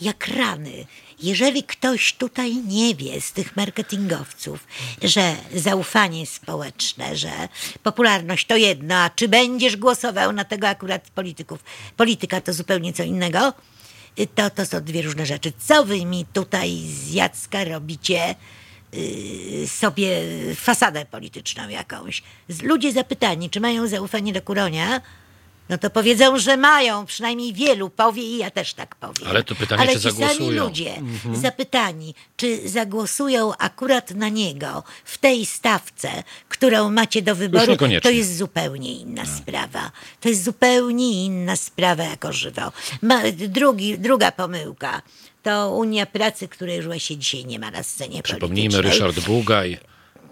jak 0.00 0.28
rany, 0.28 0.86
jeżeli 1.22 1.62
ktoś 1.62 2.12
tutaj 2.12 2.56
nie 2.56 2.94
wie 2.94 3.20
z 3.20 3.32
tych 3.32 3.56
marketingowców, 3.56 4.66
że 5.02 5.36
zaufanie 5.54 6.26
społeczne, 6.26 7.16
że 7.16 7.48
popularność 7.82 8.46
to 8.46 8.56
jedno, 8.56 8.94
a 8.94 9.10
czy 9.10 9.28
będziesz 9.28 9.76
głosował 9.76 10.32
na 10.32 10.44
tego 10.44 10.68
akurat 10.68 11.10
polityków, 11.10 11.64
polityka 11.96 12.40
to 12.40 12.52
zupełnie 12.52 12.92
co 12.92 13.02
innego, 13.02 13.52
to, 14.34 14.50
to 14.50 14.66
są 14.66 14.80
dwie 14.80 15.02
różne 15.02 15.26
rzeczy. 15.26 15.52
Co 15.58 15.84
wy 15.84 16.04
mi 16.04 16.26
tutaj 16.32 16.78
z 16.88 17.12
Jacka 17.12 17.64
robicie 17.64 18.34
yy, 18.92 19.68
sobie 19.68 20.22
fasadę 20.54 21.04
polityczną 21.04 21.68
jakąś? 21.68 22.22
Ludzie 22.62 22.92
zapytani, 22.92 23.50
czy 23.50 23.60
mają 23.60 23.88
zaufanie 23.88 24.32
do 24.32 24.42
Kuronia, 24.42 25.00
no 25.68 25.78
to 25.78 25.90
powiedzą, 25.90 26.38
że 26.38 26.56
mają, 26.56 27.06
przynajmniej 27.06 27.52
wielu 27.52 27.90
powie 27.90 28.22
i 28.22 28.36
ja 28.36 28.50
też 28.50 28.74
tak 28.74 28.94
powiem. 28.94 29.28
Ale 29.28 29.44
to 29.44 29.54
pytanie, 29.54 29.82
Ale 29.82 29.92
czy 29.92 30.00
ci 30.00 30.02
sami 30.02 30.18
zagłosują. 30.18 30.64
ludzie 30.64 30.94
zapytani, 31.32 32.14
czy 32.36 32.68
zagłosują 32.68 33.52
akurat 33.58 34.10
na 34.10 34.28
niego 34.28 34.82
w 35.04 35.18
tej 35.18 35.46
stawce, 35.46 36.22
którą 36.48 36.90
macie 36.90 37.22
do 37.22 37.34
wyboru, 37.34 37.76
to 38.02 38.10
jest 38.10 38.36
zupełnie 38.36 38.92
inna 38.92 39.26
sprawa. 39.26 39.90
To 40.20 40.28
jest 40.28 40.44
zupełnie 40.44 41.24
inna 41.24 41.56
sprawa 41.56 42.04
jako 42.04 42.32
żywo. 42.32 42.72
Ma, 43.02 43.20
drugi, 43.48 43.98
druga 43.98 44.32
pomyłka 44.32 45.02
to 45.42 45.70
Unia 45.70 46.06
Pracy, 46.06 46.48
której 46.48 46.76
już 46.76 46.86
właśnie 46.86 47.16
dzisiaj 47.16 47.44
nie 47.44 47.58
ma 47.58 47.70
na 47.70 47.82
scenie 47.82 48.22
Przypomnijmy. 48.22 48.82
Ryszard 48.82 49.20
Bugaj, 49.20 49.78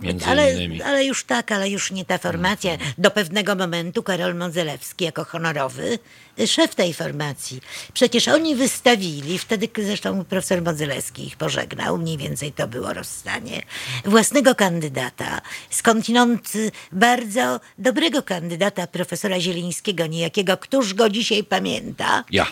między 0.00 0.26
Ale, 0.26 0.52
innymi. 0.54 0.82
ale 0.82 1.04
już 1.04 1.24
tak, 1.24 1.52
ale 1.52 1.70
już 1.70 1.90
nie 1.90 2.04
ta 2.04 2.18
formacja. 2.18 2.76
Do 2.98 3.10
pewnego 3.10 3.54
momentu 3.54 4.02
Karol 4.02 4.34
Modzelewski 4.34 5.04
jako 5.04 5.24
honorowy 5.24 5.98
y, 6.40 6.46
szef 6.46 6.74
tej 6.74 6.94
formacji. 6.94 7.60
Przecież 7.92 8.28
oni 8.28 8.54
wystawili, 8.54 9.38
wtedy 9.38 9.68
zresztą 9.78 10.24
profesor 10.24 10.62
Modzelewski 10.62 11.26
ich 11.26 11.36
pożegnał, 11.36 11.98
mniej 11.98 12.18
więcej 12.18 12.52
to 12.52 12.68
było 12.68 12.92
rozstanie, 12.92 13.62
własnego 14.04 14.54
kandydata, 14.54 15.40
skądinąd 15.70 16.54
y, 16.54 16.70
bardzo 16.92 17.60
dobrego 17.78 18.22
kandydata 18.22 18.86
profesora 18.86 19.40
Zielińskiego, 19.40 20.06
niejakiego, 20.06 20.56
któż 20.56 20.94
go 20.94 21.10
dzisiaj 21.10 21.44
pamięta. 21.44 22.24
Ja. 22.30 22.46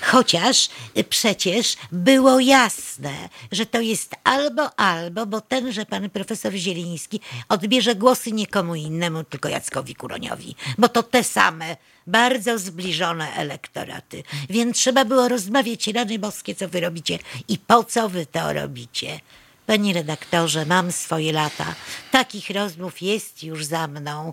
Chociaż 0.00 0.68
przecież 1.08 1.76
było 1.92 2.40
jasne, 2.40 3.28
że 3.52 3.66
to 3.66 3.80
jest 3.80 4.14
albo 4.24 4.78
albo, 4.78 5.26
bo 5.26 5.40
tenże 5.40 5.86
pan 5.86 6.10
profesor 6.10 6.52
Zieliński 6.52 7.20
odbierze 7.48 7.94
głosy 7.94 8.32
nie 8.32 8.46
komu 8.46 8.74
innemu, 8.74 9.24
tylko 9.24 9.48
Jackowi 9.48 9.94
Kuroniowi, 9.94 10.56
bo 10.78 10.88
to 10.88 11.02
te 11.02 11.24
same, 11.24 11.76
bardzo 12.06 12.58
zbliżone 12.58 13.34
elektoraty. 13.34 14.22
Więc 14.50 14.76
trzeba 14.76 15.04
było 15.04 15.28
rozmawiać, 15.28 15.86
rany 15.86 16.18
boskie, 16.18 16.54
co 16.54 16.68
wy 16.68 16.80
robicie 16.80 17.18
i 17.48 17.58
po 17.58 17.84
co 17.84 18.08
wy 18.08 18.26
to 18.26 18.52
robicie. 18.52 19.20
Panie 19.66 19.94
redaktorze, 19.94 20.66
mam 20.66 20.92
swoje 20.92 21.32
lata. 21.32 21.74
Takich 22.10 22.50
rozmów 22.50 23.02
jest 23.02 23.42
już 23.42 23.64
za 23.64 23.86
mną 23.86 24.32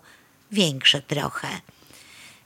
większe 0.51 1.01
trochę. 1.01 1.47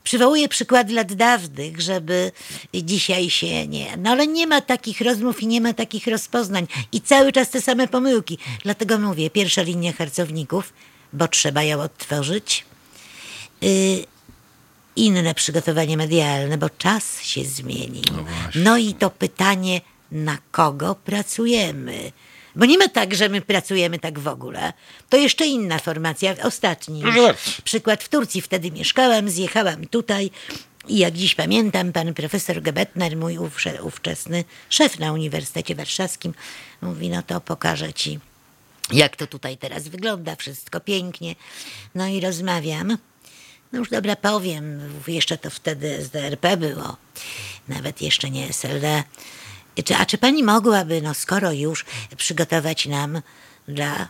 Przywołuję 0.03 0.47
przykłady 0.47 0.93
lat 0.93 1.13
dawnych, 1.13 1.81
żeby 1.81 2.31
dzisiaj 2.73 3.29
się 3.29 3.67
nie. 3.67 3.97
No 3.97 4.09
ale 4.09 4.27
nie 4.27 4.47
ma 4.47 4.61
takich 4.61 5.01
rozmów 5.01 5.41
i 5.43 5.47
nie 5.47 5.61
ma 5.61 5.73
takich 5.73 6.07
rozpoznań. 6.07 6.67
I 6.91 7.01
cały 7.01 7.31
czas 7.31 7.49
te 7.49 7.61
same 7.61 7.87
pomyłki. 7.87 8.37
Dlatego 8.63 8.99
mówię, 8.99 9.29
pierwsza 9.29 9.61
linia 9.61 9.93
harcowników, 9.93 10.73
bo 11.13 11.27
trzeba 11.27 11.63
ją 11.63 11.81
odtworzyć. 11.81 12.65
Y, 13.63 14.05
inne 14.95 15.33
przygotowanie 15.33 15.97
medialne, 15.97 16.57
bo 16.57 16.69
czas 16.69 17.21
się 17.21 17.45
zmienił. 17.45 18.03
No, 18.55 18.77
i 18.77 18.93
to 18.93 19.09
pytanie, 19.09 19.81
na 20.11 20.37
kogo 20.51 20.95
pracujemy? 20.95 22.11
Bo 22.55 22.65
nie 22.65 22.77
ma 22.77 22.87
tak, 22.87 23.15
że 23.15 23.29
my 23.29 23.41
pracujemy 23.41 23.99
tak 23.99 24.19
w 24.19 24.27
ogóle. 24.27 24.73
To 25.09 25.17
jeszcze 25.17 25.45
inna 25.45 25.79
formacja, 25.79 26.35
ostatni 26.43 27.03
przykład 27.63 28.03
w 28.03 28.09
Turcji. 28.09 28.41
Wtedy 28.41 28.71
mieszkałam, 28.71 29.29
zjechałam 29.29 29.87
tutaj 29.87 30.31
i 30.87 30.97
jak 30.97 31.13
dziś 31.13 31.35
pamiętam, 31.35 31.91
pan 31.91 32.13
profesor 32.13 32.61
Gebetner, 32.61 33.17
mój 33.17 33.37
ówczesny 33.81 34.43
szef 34.69 34.99
na 34.99 35.13
Uniwersytecie 35.13 35.75
Warszawskim, 35.75 36.33
mówi, 36.81 37.09
no 37.09 37.23
to 37.23 37.41
pokażę 37.41 37.93
ci, 37.93 38.19
jak 38.91 39.15
to 39.15 39.27
tutaj 39.27 39.57
teraz 39.57 39.87
wygląda, 39.87 40.35
wszystko 40.35 40.79
pięknie. 40.79 41.35
No 41.95 42.07
i 42.07 42.19
rozmawiam. 42.19 42.97
No 43.71 43.79
już 43.79 43.89
dobra, 43.89 44.15
powiem, 44.15 44.79
jeszcze 45.07 45.37
to 45.37 45.49
wtedy 45.49 45.97
SDRP 45.97 46.57
było, 46.57 46.97
nawet 47.67 48.01
jeszcze 48.01 48.29
nie 48.29 48.47
SLD. 48.49 49.03
Czy, 49.83 49.95
a 49.95 50.05
czy 50.05 50.17
pani 50.17 50.43
mogłaby, 50.43 51.01
no 51.01 51.13
skoro 51.13 51.51
już, 51.51 51.85
przygotować 52.17 52.85
nam 52.85 53.21
dla 53.67 54.07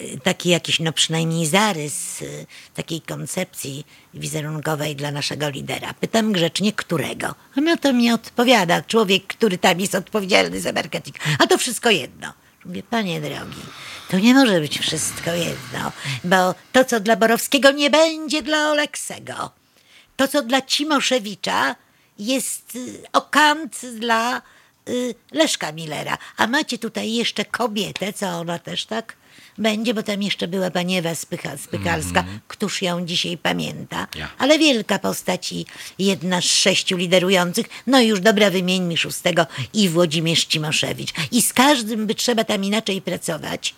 y, 0.00 0.20
taki 0.22 0.48
jakiś, 0.48 0.80
no 0.80 0.92
przynajmniej 0.92 1.46
zarys 1.46 2.22
y, 2.22 2.46
takiej 2.74 3.00
koncepcji 3.00 3.86
wizerunkowej 4.14 4.96
dla 4.96 5.10
naszego 5.10 5.48
lidera. 5.48 5.94
Pytam 5.94 6.32
grzecznie, 6.32 6.72
którego? 6.72 7.34
No 7.56 7.76
to 7.76 7.92
mi 7.92 8.12
odpowiada 8.12 8.82
człowiek, 8.82 9.26
który 9.26 9.58
tam 9.58 9.80
jest 9.80 9.94
odpowiedzialny 9.94 10.60
za 10.60 10.72
marketing. 10.72 11.16
A 11.38 11.46
to 11.46 11.58
wszystko 11.58 11.90
jedno. 11.90 12.32
Mówię, 12.64 12.82
panie 12.82 13.20
drogi, 13.20 13.62
to 14.10 14.18
nie 14.18 14.34
może 14.34 14.60
być 14.60 14.78
wszystko 14.78 15.34
jedno, 15.34 15.92
bo 16.24 16.54
to, 16.72 16.84
co 16.84 17.00
dla 17.00 17.16
Borowskiego, 17.16 17.70
nie 17.70 17.90
będzie 17.90 18.42
dla 18.42 18.70
Oleksego. 18.70 19.50
To, 20.16 20.28
co 20.28 20.42
dla 20.42 20.62
Cimoszewicza, 20.62 21.76
jest 22.18 22.76
y, 22.76 23.02
okant 23.12 23.80
dla 23.98 24.42
y, 24.88 25.14
Leszka 25.32 25.72
Millera. 25.72 26.18
A 26.36 26.46
macie 26.46 26.78
tutaj 26.78 27.12
jeszcze 27.12 27.44
kobietę, 27.44 28.12
co 28.12 28.28
ona 28.28 28.58
też 28.58 28.86
tak 28.86 29.16
będzie, 29.58 29.94
bo 29.94 30.02
tam 30.02 30.22
jeszcze 30.22 30.48
była 30.48 30.70
pani 30.70 30.98
Ewa 30.98 31.14
Spycha, 31.14 31.56
Spychalska, 31.56 32.24
któż 32.48 32.82
ją 32.82 33.06
dzisiaj 33.06 33.38
pamięta. 33.38 34.06
Ja. 34.16 34.28
Ale 34.38 34.58
wielka 34.58 34.98
postać 34.98 35.52
i 35.52 35.66
jedna 35.98 36.40
z 36.40 36.44
sześciu 36.44 36.96
liderujących. 36.96 37.66
No 37.86 38.00
i 38.00 38.06
już 38.06 38.20
dobra, 38.20 38.50
wymieńmy 38.50 38.96
szóstego 38.96 39.46
i 39.72 39.88
Włodzimierz 39.88 40.44
Cimoszewicz. 40.44 41.12
I 41.32 41.42
z 41.42 41.52
każdym 41.52 42.06
by 42.06 42.14
trzeba 42.14 42.44
tam 42.44 42.64
inaczej 42.64 43.02
pracować 43.02 43.74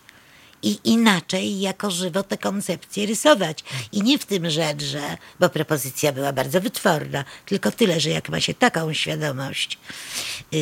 i 0.62 0.78
inaczej 0.84 1.60
jako 1.60 1.90
żywo 1.90 2.22
te 2.22 2.38
koncepcje 2.38 3.06
rysować. 3.06 3.64
I 3.92 4.02
nie 4.02 4.18
w 4.18 4.26
tym 4.26 4.50
rzecz, 4.50 4.82
że, 4.82 5.16
bo 5.40 5.48
propozycja 5.48 6.12
była 6.12 6.32
bardzo 6.32 6.60
wytworna, 6.60 7.24
tylko 7.46 7.70
tyle, 7.70 8.00
że 8.00 8.10
jak 8.10 8.28
ma 8.28 8.40
się 8.40 8.54
taką 8.54 8.92
świadomość, 8.92 9.78
yy, 10.52 10.60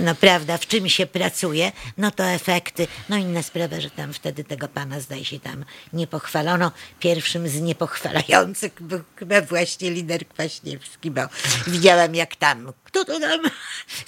no 0.00 0.14
prawda, 0.14 0.58
w 0.58 0.66
czym 0.66 0.88
się 0.88 1.06
pracuje, 1.06 1.72
no 1.98 2.10
to 2.10 2.24
efekty, 2.24 2.86
no 3.08 3.16
inna 3.16 3.42
sprawa, 3.42 3.80
że 3.80 3.90
tam 3.90 4.12
wtedy 4.12 4.44
tego 4.44 4.68
pana 4.68 5.00
zdaje 5.00 5.24
się 5.24 5.40
tam 5.40 5.64
nie 5.92 6.06
pochwalono. 6.06 6.72
Pierwszym 7.00 7.48
z 7.48 7.60
niepochwalających 7.60 8.82
był 8.82 9.00
chyba 9.16 9.40
właśnie 9.40 9.90
lider 9.90 10.28
Kwaśniewski, 10.28 11.10
bo 11.10 11.20
widziałam 11.66 12.14
jak 12.14 12.36
tam, 12.36 12.72
kto 12.90 13.04
to 13.04 13.20
tam, 13.20 13.40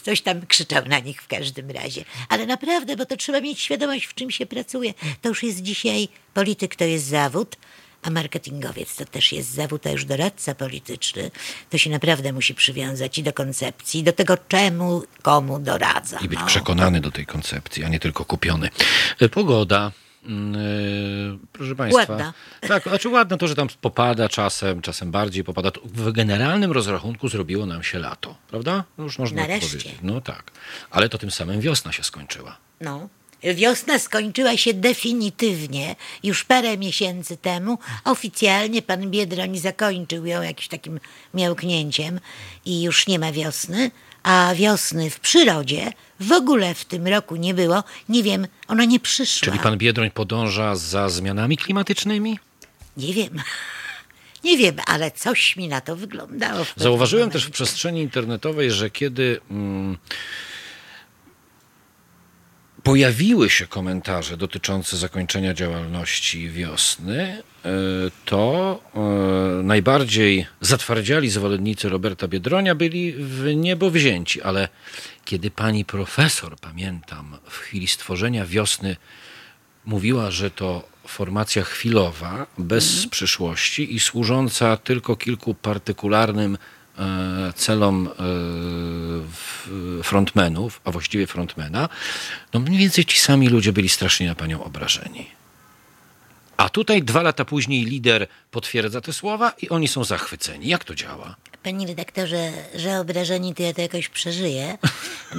coś 0.03 0.21
tam 0.21 0.47
krzyczał 0.47 0.85
na 0.87 0.99
nich 0.99 1.23
w 1.23 1.27
każdym 1.27 1.71
razie. 1.71 2.05
Ale 2.29 2.47
naprawdę, 2.47 2.97
bo 2.97 3.07
to 3.07 3.17
trzeba 3.17 3.41
mieć 3.41 3.61
świadomość, 3.61 4.07
w 4.07 4.15
czym 4.15 4.31
się 4.31 4.47
pracuje. 4.47 4.95
To 5.21 5.29
już 5.29 5.43
jest 5.43 5.63
dzisiaj, 5.63 6.09
polityk 6.35 6.77
to 6.77 6.85
jest 6.85 7.07
zawód, 7.07 7.57
a 8.03 8.11
marketingowiec 8.11 8.97
to 8.97 9.05
też 9.05 9.33
jest 9.33 9.51
zawód, 9.51 9.87
a 9.87 9.91
już 9.91 10.05
doradca 10.05 10.55
polityczny 10.55 11.31
to 11.71 11.79
się 11.79 11.91
naprawdę 11.91 12.33
musi 12.33 12.55
przywiązać 12.55 13.19
i 13.19 13.23
do 13.23 13.33
koncepcji, 13.33 14.01
i 14.01 14.03
do 14.03 14.13
tego 14.13 14.39
czemu, 14.49 15.03
komu 15.23 15.59
doradza. 15.59 16.19
I 16.19 16.29
być 16.29 16.39
no. 16.39 16.47
przekonany 16.47 17.01
do 17.01 17.11
tej 17.11 17.27
koncepcji, 17.27 17.85
a 17.85 17.89
nie 17.89 18.01
tylko 18.01 18.25
kupiony. 18.25 18.69
E, 19.21 19.29
Pogoda. 19.29 19.93
Mm, 20.25 20.57
e, 20.57 21.39
Proszę 21.53 21.75
Państwa. 21.75 22.01
Ładna. 22.13 22.33
Tak, 22.61 22.83
znaczy 22.83 23.09
ładne 23.09 23.39
to, 23.39 23.49
że 23.49 23.55
tam 23.55 23.69
popada 23.81 24.29
czasem, 24.29 24.83
czasem 24.83 25.11
bardziej 25.11 25.45
popada. 25.45 25.71
W 25.85 26.13
generalnym 26.13 26.73
rozrachunku 26.73 27.29
zrobiło 27.29 27.67
nam 27.67 27.83
się 27.83 27.99
lato, 27.99 28.37
prawda? 28.49 28.85
No 28.99 29.05
Już 29.05 29.19
można 29.19 29.41
Nareszcie. 29.43 29.69
powiedzieć. 29.69 29.95
No 30.03 30.21
tak. 30.21 30.51
Ale 30.91 31.09
to 31.09 31.19
tym 31.19 31.31
samym 31.31 31.61
wiosna 31.61 31.93
się 31.93 32.03
skończyła. 32.03 32.57
No. 32.81 33.09
Wiosna 33.55 33.99
skończyła 33.99 34.57
się 34.57 34.75
definitywnie 34.75 35.97
już 36.23 36.45
parę 36.45 36.79
miesięcy 36.79 37.37
temu. 37.37 37.79
Oficjalnie 38.05 38.83
pan 38.83 39.11
Biedroń 39.11 39.59
zakończył 39.59 40.27
ją 40.27 40.43
jakimś 40.43 40.69
takim 40.69 41.01
miałknięciem 41.35 42.21
i 42.65 42.83
już 42.83 43.07
nie 43.07 43.19
ma 43.19 43.33
wiosny. 43.33 43.91
A 44.23 44.55
wiosny 44.55 45.11
w 45.11 45.21
przyrodzie 45.21 45.93
w 46.21 46.33
ogóle 46.33 46.75
w 46.75 46.85
tym 46.85 47.07
roku 47.07 47.37
nie 47.37 47.55
było. 47.55 47.85
Nie 48.09 48.23
wiem, 48.23 48.47
ona 48.69 48.85
nie 48.85 49.01
przyszła. 49.01 49.45
Czyli 49.47 49.59
pan 49.59 49.79
Biedroń 49.79 50.11
podąża 50.11 50.77
za 50.77 51.09
zmianami 51.09 51.57
klimatycznymi? 51.57 52.39
Nie 52.97 53.15
wiem. 53.15 53.43
Nie 54.45 54.57
wiem, 54.57 54.77
ale 54.87 55.11
coś 55.11 55.57
mi 55.57 55.69
na 55.69 55.81
to 55.81 55.97
wyglądało. 55.97 56.67
Zauważyłem 56.77 57.31
też 57.31 57.47
w 57.47 57.51
przestrzeni 57.51 58.01
internetowej, 58.01 58.71
że 58.71 58.91
kiedy 58.91 59.41
mm, 59.51 59.99
pojawiły 62.83 63.51
się 63.51 63.67
komentarze 63.67 64.37
dotyczące 64.37 64.97
zakończenia 64.97 65.55
działalności 65.55 66.51
wiosny, 66.51 67.43
e, 67.65 67.71
to 68.25 68.81
e, 68.95 69.63
najbardziej 69.63 70.47
zatwardziali 70.61 71.31
zwolennicy 71.31 71.89
Roberta 71.89 72.29
Biedronia 72.29 72.75
byli 72.75 73.13
w 73.13 73.55
niebo 73.57 73.91
wzięci, 73.91 74.43
ale 74.43 74.69
kiedy 75.25 75.51
pani 75.51 75.85
profesor, 75.85 76.57
pamiętam, 76.61 77.37
w 77.49 77.59
chwili 77.59 77.87
stworzenia 77.87 78.47
wiosny 78.47 78.97
mówiła, 79.85 80.31
że 80.31 80.51
to 80.51 80.89
formacja 81.07 81.65
chwilowa, 81.65 82.47
bez 82.59 83.07
przyszłości 83.07 83.95
i 83.95 84.01
służąca 84.01 84.77
tylko 84.77 85.17
kilku 85.17 85.55
partykularnym 85.55 86.59
celom 87.55 88.09
e, 88.09 90.03
frontmenów, 90.03 90.81
a 90.85 90.91
właściwie 90.91 91.27
frontmena, 91.27 91.89
no 92.55 92.61
mniej 92.61 92.79
więcej 92.79 93.05
ci 93.05 93.19
sami 93.19 93.49
ludzie 93.49 93.73
byli 93.73 93.89
strasznie 93.89 94.27
na 94.27 94.35
panią 94.35 94.65
obrażeni. 94.65 95.27
A 96.57 96.69
tutaj 96.69 97.03
dwa 97.03 97.23
lata 97.23 97.45
później 97.45 97.85
lider 97.85 98.27
potwierdza 98.51 99.01
te 99.01 99.13
słowa 99.13 99.53
i 99.63 99.69
oni 99.69 99.89
są 99.89 100.05
zachwyceni. 100.05 100.69
Jak 100.69 100.85
to 100.85 100.95
działa? 100.95 101.37
Panie 101.63 101.87
redaktorze, 101.87 102.53
że 102.75 103.01
obrażeni 103.01 103.55
to 103.55 103.63
ja 103.63 103.73
to 103.73 103.81
jakoś 103.81 104.09
przeżyję, 104.09 104.79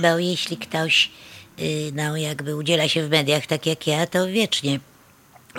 bo 0.01 0.19
jeśli 0.19 0.57
ktoś 0.57 1.11
y, 1.59 1.91
no, 1.93 2.17
jakby 2.17 2.55
udziela 2.55 2.87
się 2.87 3.07
w 3.07 3.09
mediach 3.09 3.47
tak 3.47 3.65
jak 3.65 3.87
ja, 3.87 4.07
to 4.07 4.27
wiecznie 4.27 4.79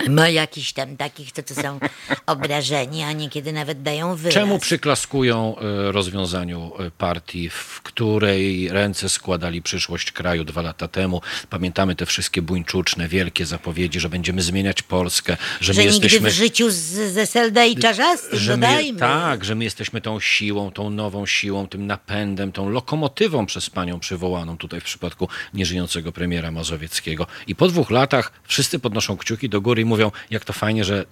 ma 0.09 0.29
jakichś 0.29 0.73
tam 0.73 0.97
takich, 0.97 1.31
to 1.31 1.43
co 1.43 1.55
są 1.55 1.79
obrażeni, 2.25 3.03
a 3.03 3.11
niekiedy 3.11 3.53
nawet 3.53 3.81
dają 3.81 4.15
wyraz. 4.15 4.33
Czemu 4.33 4.59
przyklaskują 4.59 5.55
e, 5.57 5.91
rozwiązaniu 5.91 6.71
e, 6.79 6.91
partii, 6.91 7.49
w 7.49 7.81
której 7.83 8.69
ręce 8.69 9.09
składali 9.09 9.61
przyszłość 9.61 10.11
kraju 10.11 10.43
dwa 10.43 10.61
lata 10.61 10.87
temu? 10.87 11.21
Pamiętamy 11.49 11.95
te 11.95 12.05
wszystkie 12.05 12.41
buńczuczne, 12.41 13.07
wielkie 13.07 13.45
zapowiedzi, 13.45 13.99
że 13.99 14.09
będziemy 14.09 14.41
zmieniać 14.41 14.81
Polskę, 14.81 15.37
że, 15.61 15.73
Że 15.73 15.81
my 15.81 15.91
nigdy 15.91 16.05
jesteśmy... 16.05 16.29
w 16.29 16.33
życiu 16.33 16.69
z, 16.69 16.75
z 16.75 17.17
SLD 17.17 17.67
i 17.67 17.75
Czarzastym, 17.77 18.39
Że 18.39 18.57
my, 18.57 18.67
dodajmy. 18.67 18.99
tak, 18.99 19.45
że 19.45 19.55
my 19.55 19.63
jesteśmy 19.63 20.01
tą 20.01 20.19
siłą, 20.19 20.71
tą 20.71 20.89
nową 20.89 21.25
siłą, 21.25 21.67
tym 21.67 21.87
napędem, 21.87 22.51
tą 22.51 22.69
lokomotywą 22.69 23.45
przez 23.45 23.69
panią 23.69 23.99
przywołaną 23.99 24.57
tutaj 24.57 24.81
w 24.81 24.83
przypadku 24.83 25.27
nieżyjącego 25.53 26.11
premiera 26.11 26.51
Mazowieckiego. 26.51 27.27
I 27.47 27.55
po 27.55 27.67
dwóch 27.67 27.91
latach 27.91 28.31
wszyscy 28.43 28.79
podnoszą 28.79 29.17
kciuki 29.17 29.49
do 29.49 29.61
góry 29.61 29.84
i 29.85 29.87
mówią, 29.87 30.11
jak 30.31 30.45
to 30.45 30.53
fajnie, 30.53 30.83
że 30.83 31.05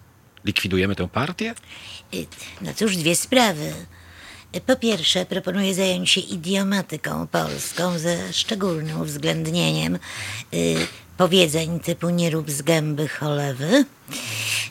likwidujemy 0.45 0.95
tę 0.95 1.07
partię? 1.07 1.55
Y, 2.13 2.25
No 2.61 2.73
cóż, 2.73 2.97
dwie 2.97 3.15
sprawy. 3.15 3.73
Po 4.65 4.75
pierwsze, 4.75 5.25
proponuję 5.25 5.73
zająć 5.73 6.09
się 6.09 6.21
idiomatyką 6.21 7.27
polską 7.27 7.99
ze 7.99 8.33
szczególnym 8.33 9.01
uwzględnieniem 9.01 9.95
y, 10.53 10.87
powiedzeń 11.17 11.79
typu 11.79 12.09
nie 12.09 12.29
rób 12.29 12.51
z 12.51 12.61
gęby 12.61 13.07
cholewy. 13.07 13.85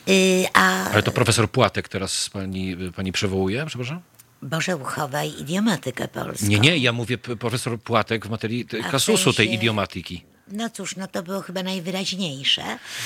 Y, 0.09 0.45
a 0.53 0.89
Ale 0.89 1.03
to 1.03 1.11
profesor 1.11 1.49
Płatek 1.51 1.87
teraz 1.89 2.29
pani, 2.29 2.77
pani 2.95 3.11
przywołuje, 3.11 3.65
przepraszam? 3.65 4.01
Boże 4.41 4.77
uchowaj 4.77 5.33
idiomatykę 5.39 6.07
polską. 6.07 6.47
Nie, 6.47 6.59
nie, 6.59 6.77
ja 6.77 6.91
mówię 6.93 7.17
profesor 7.17 7.79
Płatek 7.79 8.25
w 8.27 8.29
materii 8.29 8.65
te- 8.65 8.79
A 8.85 8.87
w 8.87 8.91
kasusu 8.91 9.33
tej 9.33 9.45
sensie- 9.47 9.53
idiomatyki. 9.59 10.23
No 10.47 10.69
cóż, 10.69 10.95
no 10.95 11.07
to 11.07 11.23
było 11.23 11.41
chyba 11.41 11.63
najwyraźniejsze, 11.63 12.63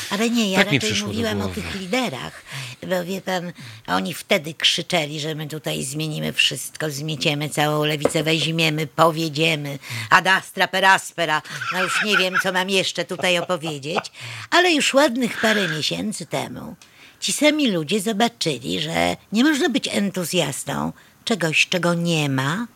ale 0.09 0.29
nie, 0.29 0.51
ja 0.51 0.63
Tak 0.63 0.73
raczej 0.73 1.03
mówiłam 1.03 1.41
o 1.41 1.47
tych 1.47 1.75
liderach, 1.75 2.41
bo 2.87 3.03
wie 3.05 3.21
pan, 3.21 3.53
oni 3.87 4.13
wtedy 4.13 4.53
krzyczeli, 4.53 5.19
że 5.19 5.35
my 5.35 5.47
tutaj 5.47 5.83
zmienimy 5.83 6.33
wszystko, 6.33 6.91
zmieciemy 6.91 7.49
całą 7.49 7.83
lewicę, 7.83 8.23
weźmiemy, 8.23 8.87
powiedziemy, 8.87 9.79
ad 10.09 10.27
astra 10.27 10.67
per 10.67 10.85
aspera, 10.85 11.41
no 11.73 11.83
już 11.83 12.03
nie 12.05 12.17
wiem, 12.17 12.35
co 12.43 12.53
mam 12.53 12.69
jeszcze 12.69 13.05
tutaj 13.05 13.37
opowiedzieć, 13.37 14.11
ale 14.49 14.71
już 14.71 14.93
ładnych 14.93 15.41
parę 15.41 15.67
miesięcy 15.67 16.25
temu 16.25 16.75
ci 17.19 17.33
sami 17.33 17.71
ludzie 17.71 18.01
zobaczyli, 18.01 18.81
że 18.81 19.17
nie 19.31 19.43
można 19.43 19.69
być 19.69 19.87
entuzjastą 19.87 20.93
czegoś, 21.25 21.67
czego 21.67 21.93
nie 21.93 22.29
ma, 22.29 22.67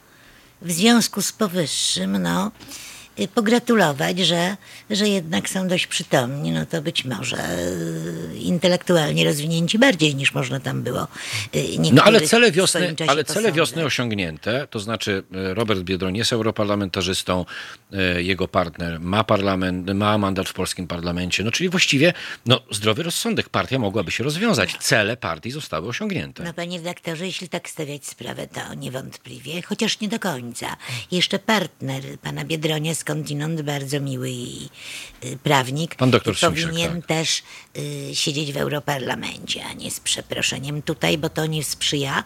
w 0.61 0.71
związku 0.71 1.21
z 1.21 1.31
powyższym, 1.31 2.17
no, 2.17 2.51
pogratulować, 3.35 4.19
że, 4.19 4.57
że 4.89 5.07
jednak 5.07 5.49
są 5.49 5.67
dość 5.67 5.87
przytomni, 5.87 6.51
no 6.51 6.65
to 6.65 6.81
być 6.81 7.05
może 7.05 7.59
y, 7.59 8.37
intelektualnie 8.37 9.25
rozwinięci 9.25 9.79
bardziej 9.79 10.15
niż 10.15 10.33
można 10.33 10.59
tam 10.59 10.83
było. 10.83 11.07
y, 11.55 11.65
No 11.93 12.03
ale 12.03 12.21
cele 12.21 12.51
wiosny, 12.51 12.81
ale 12.81 12.95
cele 12.97 13.23
posądzać. 13.23 13.55
wiosny 13.55 13.85
osiągnięte, 13.85 14.67
to 14.69 14.79
znaczy 14.79 15.23
Robert 15.31 15.79
Biedroń 15.81 16.17
jest 16.17 16.33
europarlamentarzystą, 16.33 17.45
jego 18.17 18.47
partner 18.47 18.99
ma 18.99 19.23
parlament, 19.23 19.93
ma 19.93 20.17
mandat 20.17 20.49
w 20.49 20.53
polskim 20.53 20.87
parlamencie, 20.87 21.43
no 21.43 21.51
czyli 21.51 21.69
właściwie 21.69 22.13
no, 22.45 22.61
zdrowy 22.71 23.03
rozsądek, 23.03 23.49
partia 23.49 23.79
mogłaby 23.79 24.11
się 24.11 24.23
rozwiązać. 24.23 24.77
Cele 24.79 25.17
partii 25.17 25.51
zostały 25.51 25.87
osiągnięte. 25.87 26.43
No 26.43 26.53
panie 26.53 26.77
redaktorze, 26.77 27.25
jeśli 27.25 27.49
tak 27.49 27.69
stawiać 27.69 28.05
sprawę, 28.05 28.47
to 28.47 28.73
niewątpliwie, 28.73 29.61
chociaż 29.61 29.99
nie 29.99 30.07
do 30.07 30.19
końca. 30.19 30.75
Jeszcze 31.11 31.39
partner 31.39 32.03
pana 32.21 32.45
Biedronia 32.45 32.95
skądinąd 33.01 33.61
bardzo 33.61 33.99
miły 33.99 34.29
i 34.31 34.69
y, 35.25 35.37
prawnik 35.43 35.95
Pan 35.95 36.11
doktor 36.11 36.33
Szysiak, 36.35 36.49
powinien 36.53 36.95
tak. 37.01 37.05
też 37.05 37.43
y, 37.77 38.15
siedzieć 38.15 38.53
w 38.53 38.57
Europarlamencie, 38.57 39.65
a 39.65 39.73
nie 39.73 39.91
z 39.91 39.99
przeproszeniem 39.99 40.81
tutaj, 40.81 41.17
bo 41.17 41.29
to 41.29 41.45
nie 41.45 41.63
sprzyja, 41.63 42.23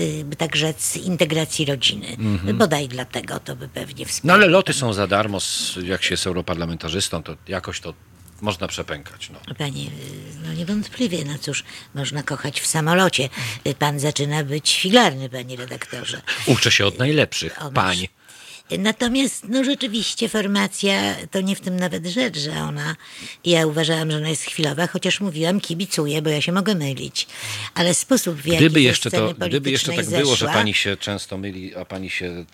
y, 0.00 0.24
by 0.24 0.36
tak 0.36 0.56
rzec, 0.56 0.96
integracji 0.96 1.64
rodziny. 1.64 2.16
Bodaj 2.54 2.88
dlatego 2.88 3.40
to 3.40 3.56
by 3.56 3.68
pewnie 3.68 4.04
Mhm. 4.04 4.20
No 4.24 4.32
ale 4.32 4.46
loty 4.46 4.72
są 4.72 4.92
za 4.92 5.06
darmo, 5.06 5.36
s- 5.38 5.78
jak 5.84 6.02
się 6.04 6.10
jest 6.12 6.26
europarlamentarzystą, 6.26 7.22
to 7.22 7.36
jakoś 7.48 7.80
to 7.80 7.94
można 8.40 8.68
przepękać. 8.68 9.30
No. 9.30 9.54
Panie, 9.58 9.82
y, 9.82 9.90
no 10.46 10.52
niewątpliwie, 10.52 11.24
no 11.24 11.38
cóż, 11.38 11.64
można 11.94 12.22
kochać 12.22 12.60
w 12.60 12.66
samolocie. 12.66 13.28
Y, 13.66 13.74
Pan 13.74 14.00
zaczyna 14.00 14.44
być 14.44 14.76
filarny, 14.80 15.28
panie 15.28 15.56
redaktorze. 15.56 16.20
Uczę 16.46 16.70
się 16.72 16.86
od 16.86 16.98
najlepszych, 16.98 17.58
pań. 17.74 18.08
Natomiast, 18.78 19.44
no 19.48 19.64
rzeczywiście, 19.64 20.28
formacja 20.28 21.16
to 21.30 21.40
nie 21.40 21.56
w 21.56 21.60
tym 21.60 21.76
nawet 21.76 22.06
rzecz, 22.06 22.38
że 22.38 22.52
ona, 22.52 22.96
ja 23.44 23.66
uważałam, 23.66 24.10
że 24.10 24.16
ona 24.16 24.28
jest 24.28 24.44
chwilowa, 24.44 24.86
chociaż 24.86 25.20
mówiłam, 25.20 25.60
kibicuję, 25.60 26.22
bo 26.22 26.30
ja 26.30 26.40
się 26.40 26.52
mogę 26.52 26.74
mylić. 26.74 27.26
Ale 27.74 27.94
sposób, 27.94 28.36
w 28.36 28.46
jaki 28.46 28.58
Gdyby 28.58 28.80
ze 28.80 28.86
jeszcze, 28.86 29.10
to, 29.10 29.34
gdyby 29.34 29.70
jeszcze 29.70 29.92
tak 29.92 30.06
było, 30.10 30.36
że 30.36 30.46
pani 30.46 30.74
się 30.74 30.96
często 30.96 31.38
myli, 31.38 31.74
a 31.74 31.84
pani 31.84 32.10
się, 32.10 32.44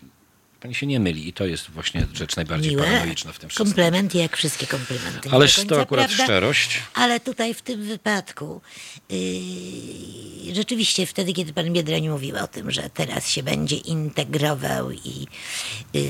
pani 0.64 0.74
się 0.74 0.86
nie 0.86 1.00
myli. 1.00 1.28
I 1.28 1.32
to 1.32 1.46
jest 1.46 1.70
właśnie 1.70 2.06
rzecz 2.14 2.36
najbardziej 2.36 2.70
miłe, 2.70 2.84
paranoiczna 2.84 3.32
w 3.32 3.38
tym 3.38 3.48
wszystkim. 3.48 3.66
komplement 3.66 4.14
jak 4.14 4.36
wszystkie 4.36 4.66
komplementy. 4.66 5.30
Ależ 5.30 5.64
to 5.68 5.80
akurat 5.80 6.06
prawda, 6.06 6.24
szczerość. 6.24 6.82
Ale 6.94 7.20
tutaj 7.20 7.54
w 7.54 7.62
tym 7.62 7.82
wypadku 7.82 8.60
yy, 9.10 10.54
rzeczywiście 10.54 11.06
wtedy, 11.06 11.32
kiedy 11.32 11.52
pan 11.52 11.72
Biedroń 11.72 12.08
mówił 12.08 12.36
o 12.36 12.46
tym, 12.46 12.70
że 12.70 12.90
teraz 12.94 13.28
się 13.28 13.42
będzie 13.42 13.76
integrował 13.76 14.90
i 14.92 15.26
yy, 15.92 16.02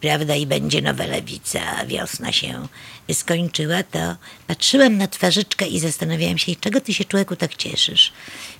prawda, 0.00 0.34
i 0.34 0.46
będzie 0.46 0.82
nowa 0.82 1.06
lewica, 1.06 1.76
a 1.76 1.86
wiosna 1.86 2.32
się 2.32 2.68
skończyła, 3.12 3.82
to 3.82 4.16
patrzyłam 4.46 4.96
na 4.96 5.08
twarzyczkę 5.08 5.66
i 5.66 5.80
zastanawiałam 5.80 6.38
się, 6.38 6.56
czego 6.56 6.80
ty 6.80 6.94
się 6.94 7.04
człowieku 7.04 7.36
tak 7.36 7.56
cieszysz? 7.56 8.12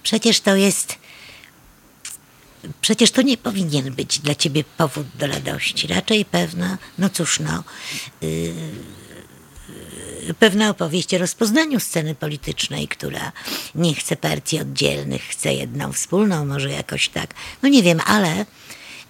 Przecież 0.03 0.41
to 0.41 0.57
jest 0.57 1.02
Przecież 2.81 3.11
to 3.11 3.22
nie 3.22 3.37
powinien 3.37 3.94
być 3.94 4.18
dla 4.18 4.35
ciebie 4.35 4.64
powód 4.64 5.07
do 5.18 5.27
radości. 5.27 5.87
Raczej 5.87 6.25
pewna, 6.25 6.79
no 6.98 7.11
cóż, 7.11 7.40
no, 7.40 7.64
yy, 8.20 8.53
pewna 10.38 10.70
opowieść 10.70 11.14
o 11.14 11.18
rozpoznaniu 11.18 11.81
sceny 11.81 12.14
politycznej, 12.14 12.88
która 12.88 13.33
nie 13.75 13.94
chce 13.94 14.16
partii 14.16 14.61
oddzielnych, 14.61 15.22
chce 15.22 15.55
jedną 15.55 15.92
wspólną, 15.92 16.44
może 16.44 16.70
jakoś 16.70 17.09
tak. 17.09 17.35
No 17.62 17.68
nie 17.68 17.83
wiem, 17.83 18.01
ale 18.07 18.46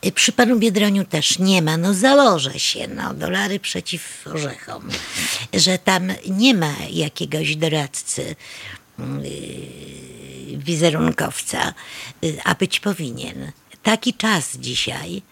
y, 0.07 0.13
przy 0.13 0.33
panu 0.33 0.59
Biedroniu 0.59 1.05
też 1.05 1.39
nie 1.39 1.63
ma, 1.63 1.77
no 1.77 1.95
założę 1.95 2.59
się, 2.59 2.89
no 2.89 3.15
dolary 3.15 3.61
przeciw 3.61 4.27
orzechom, 4.35 4.89
że 5.55 5.79
tam 5.79 6.13
nie 6.29 6.55
ma 6.55 6.75
jakiegoś 6.91 7.57
doradcy 7.57 8.37
wizerunkowca, 10.57 11.75
y, 12.25 12.39
a 12.45 12.55
być 12.55 12.81
powinien. 12.81 13.53
Taki 13.83 14.15
czas 14.15 14.57
dzisiaj. 14.57 15.23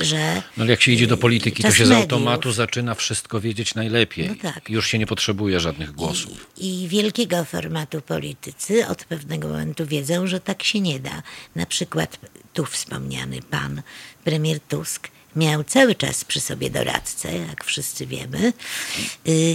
że... 0.00 0.42
No 0.56 0.62
ale 0.62 0.70
jak 0.70 0.82
się 0.82 0.92
idzie 0.92 1.06
do 1.06 1.16
polityki, 1.16 1.62
to 1.62 1.72
się 1.72 1.86
z 1.86 1.88
mediów 1.88 2.02
automatu 2.02 2.52
zaczyna 2.52 2.94
wszystko 2.94 3.40
wiedzieć 3.40 3.74
najlepiej. 3.74 4.28
No 4.28 4.34
tak. 4.52 4.70
Już 4.70 4.86
się 4.88 4.98
nie 4.98 5.06
potrzebuje 5.06 5.60
żadnych 5.60 5.92
głosów. 5.92 6.46
I 6.56 6.86
wielkiego 6.88 7.44
formatu 7.44 8.00
politycy 8.00 8.86
od 8.86 9.04
pewnego 9.04 9.48
momentu 9.48 9.86
wiedzą, 9.86 10.26
że 10.26 10.40
tak 10.40 10.62
się 10.62 10.80
nie 10.80 11.00
da. 11.00 11.22
Na 11.56 11.66
przykład 11.66 12.18
tu 12.54 12.64
wspomniany 12.64 13.42
pan 13.42 13.82
premier 14.24 14.60
Tusk 14.60 15.08
miał 15.36 15.64
cały 15.64 15.94
czas 15.94 16.24
przy 16.24 16.40
sobie 16.40 16.70
doradcę, 16.70 17.36
jak 17.38 17.64
wszyscy 17.64 18.06
wiemy, 18.06 18.46
y, 18.48 18.52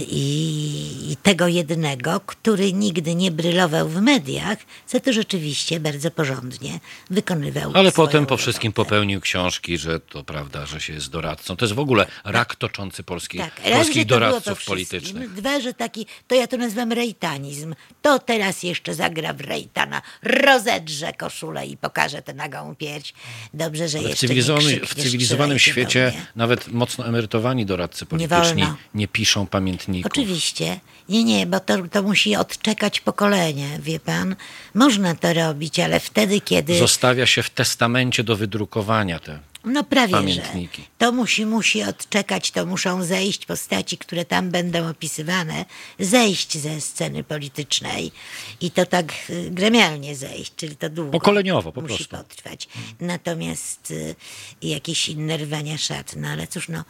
i, 0.08 1.16
tego 1.22 1.48
jednego, 1.48 2.20
który 2.20 2.72
nigdy 2.72 3.14
nie 3.14 3.30
brylował 3.30 3.88
w 3.88 4.00
mediach, 4.00 4.58
za 4.88 5.00
to 5.00 5.12
rzeczywiście 5.12 5.80
bardzo 5.80 6.10
porządnie 6.10 6.80
wykonywał 7.10 7.70
Ale 7.74 7.92
potem 7.92 8.26
po 8.26 8.36
wszystkim 8.36 8.68
robotę. 8.70 8.88
popełnił 8.90 9.20
książki, 9.20 9.78
że 9.78 10.00
to 10.00 10.24
prawda, 10.24 10.66
że 10.66 10.80
się 10.80 10.92
jest 10.92 11.10
doradcą. 11.10 11.56
To 11.56 11.64
jest 11.64 11.74
w 11.74 11.78
ogóle 11.78 12.06
rak 12.24 12.56
toczący 12.56 13.02
polskich, 13.02 13.40
Tak, 13.40 13.60
raz, 13.64 13.72
polskich 13.72 14.02
po 14.02 14.08
doradców 14.08 14.64
politycznych. 14.64 15.32
Dwa, 15.34 15.60
że 15.60 15.74
taki, 15.74 16.06
to 16.28 16.34
ja 16.34 16.46
to 16.46 16.56
nazywam 16.56 16.92
rejtanizm. 16.92 17.74
To 18.02 18.18
teraz 18.18 18.62
jeszcze 18.62 18.94
zagra 18.94 19.32
w 19.32 19.40
rejtana. 19.40 20.02
Rozedrze 20.22 21.12
koszulę 21.12 21.66
i 21.66 21.76
pokaże 21.76 22.22
tę 22.22 22.34
nagą 22.34 22.74
pierś. 22.74 23.12
Dobrze, 23.54 23.88
że 23.88 23.98
Ale 23.98 24.06
w, 24.06 24.10
jeszcze 24.10 24.26
w 24.26 24.30
krzykniesz, 24.30 24.90
cywilizowanym 25.04 25.58
"Trzymaj 25.58 25.60
się 25.60 25.65
do 25.65 25.65
świecie 25.66 26.12
mnie". 26.14 26.26
nawet 26.36 26.68
mocno 26.68 27.06
emerytowani 27.06 27.66
doradcy 27.66 28.06
polityczni 28.06 28.56
nie, 28.56 28.66
wolno. 28.66 29.08
piszą 29.12 29.46
pamiętników. 29.46 30.12
Oczywiście. 30.12 30.80
Nie, 31.08 31.24
nie, 31.24 31.46
bo 31.46 31.60
to, 31.60 31.88
to 31.88 32.02
musi 32.02 32.36
odczekać 32.36 33.00
pokolenie, 33.00 33.78
wie 33.82 34.00
pan. 34.00 34.36
Można 34.74 35.14
to 35.14 35.32
robić, 35.32 35.80
ale 35.80 36.00
wtedy, 36.00 36.40
kiedy... 36.40 36.78
Zostawia 36.78 37.26
się 37.26 37.42
w 37.42 37.50
testamencie 37.50 38.24
do 38.24 38.36
wydrukowania 38.36 39.18
te. 39.18 39.38
No 39.66 39.84
prawie, 39.84 40.12
Pamiętniki. 40.12 40.82
że. 40.82 40.88
To 40.98 41.12
musi, 41.12 41.46
musi 41.46 41.82
odczekać, 41.82 42.50
to 42.50 42.66
muszą 42.66 43.04
zejść 43.04 43.46
postaci, 43.46 43.98
które 43.98 44.24
tam 44.24 44.50
będą 44.50 44.90
opisywane, 44.90 45.64
zejść 45.98 46.58
ze 46.58 46.80
sceny 46.80 47.24
politycznej 47.24 48.12
i 48.60 48.70
to 48.70 48.86
tak 48.86 49.12
y, 49.30 49.50
gremialnie 49.50 50.16
zejść, 50.16 50.52
czyli 50.56 50.76
to 50.76 50.90
długo. 50.90 51.10
Pokoleniowo 51.12 51.72
po 51.72 51.80
musi 51.80 51.94
prostu. 52.04 52.16
potrwać. 52.16 52.68
Natomiast 53.00 53.90
y, 53.90 54.14
jakieś 54.62 55.08
inne 55.08 55.36
rwania 55.36 55.78
szat, 55.78 56.16
no 56.16 56.28
ale 56.28 56.46
cóż, 56.46 56.68
no 56.68 56.84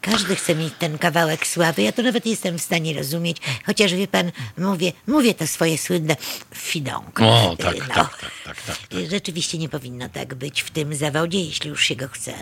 każdy 0.00 0.36
chce 0.36 0.54
mieć 0.54 0.74
ten 0.78 0.98
kawałek 0.98 1.46
sławy. 1.46 1.82
Ja 1.82 1.92
to 1.92 2.02
nawet 2.02 2.26
jestem 2.26 2.58
w 2.58 2.62
stanie 2.62 2.94
rozumieć, 2.94 3.36
chociaż 3.66 3.94
wie 3.94 4.08
pan, 4.08 4.32
mówię, 4.58 4.92
mówię 5.06 5.34
to 5.34 5.46
swoje 5.46 5.78
słynne 5.78 6.16
fidąg. 6.54 7.20
O, 7.20 7.56
tak, 7.58 7.76
Y, 7.76 7.78
tak, 7.78 7.94
tak, 7.94 8.32
tak, 8.44 8.62
tak. 8.62 8.78
Rzeczywiście 9.10 9.58
nie 9.58 9.68
powinno 9.68 10.08
tak 10.08 10.34
być 10.34 10.62
w 10.62 10.70
tym 10.70 10.94
zawodzie, 10.94 11.40
jeśli 11.40 11.70
już 11.70 11.84
się 11.84 11.96
go 11.96 12.08
chce 12.08 12.34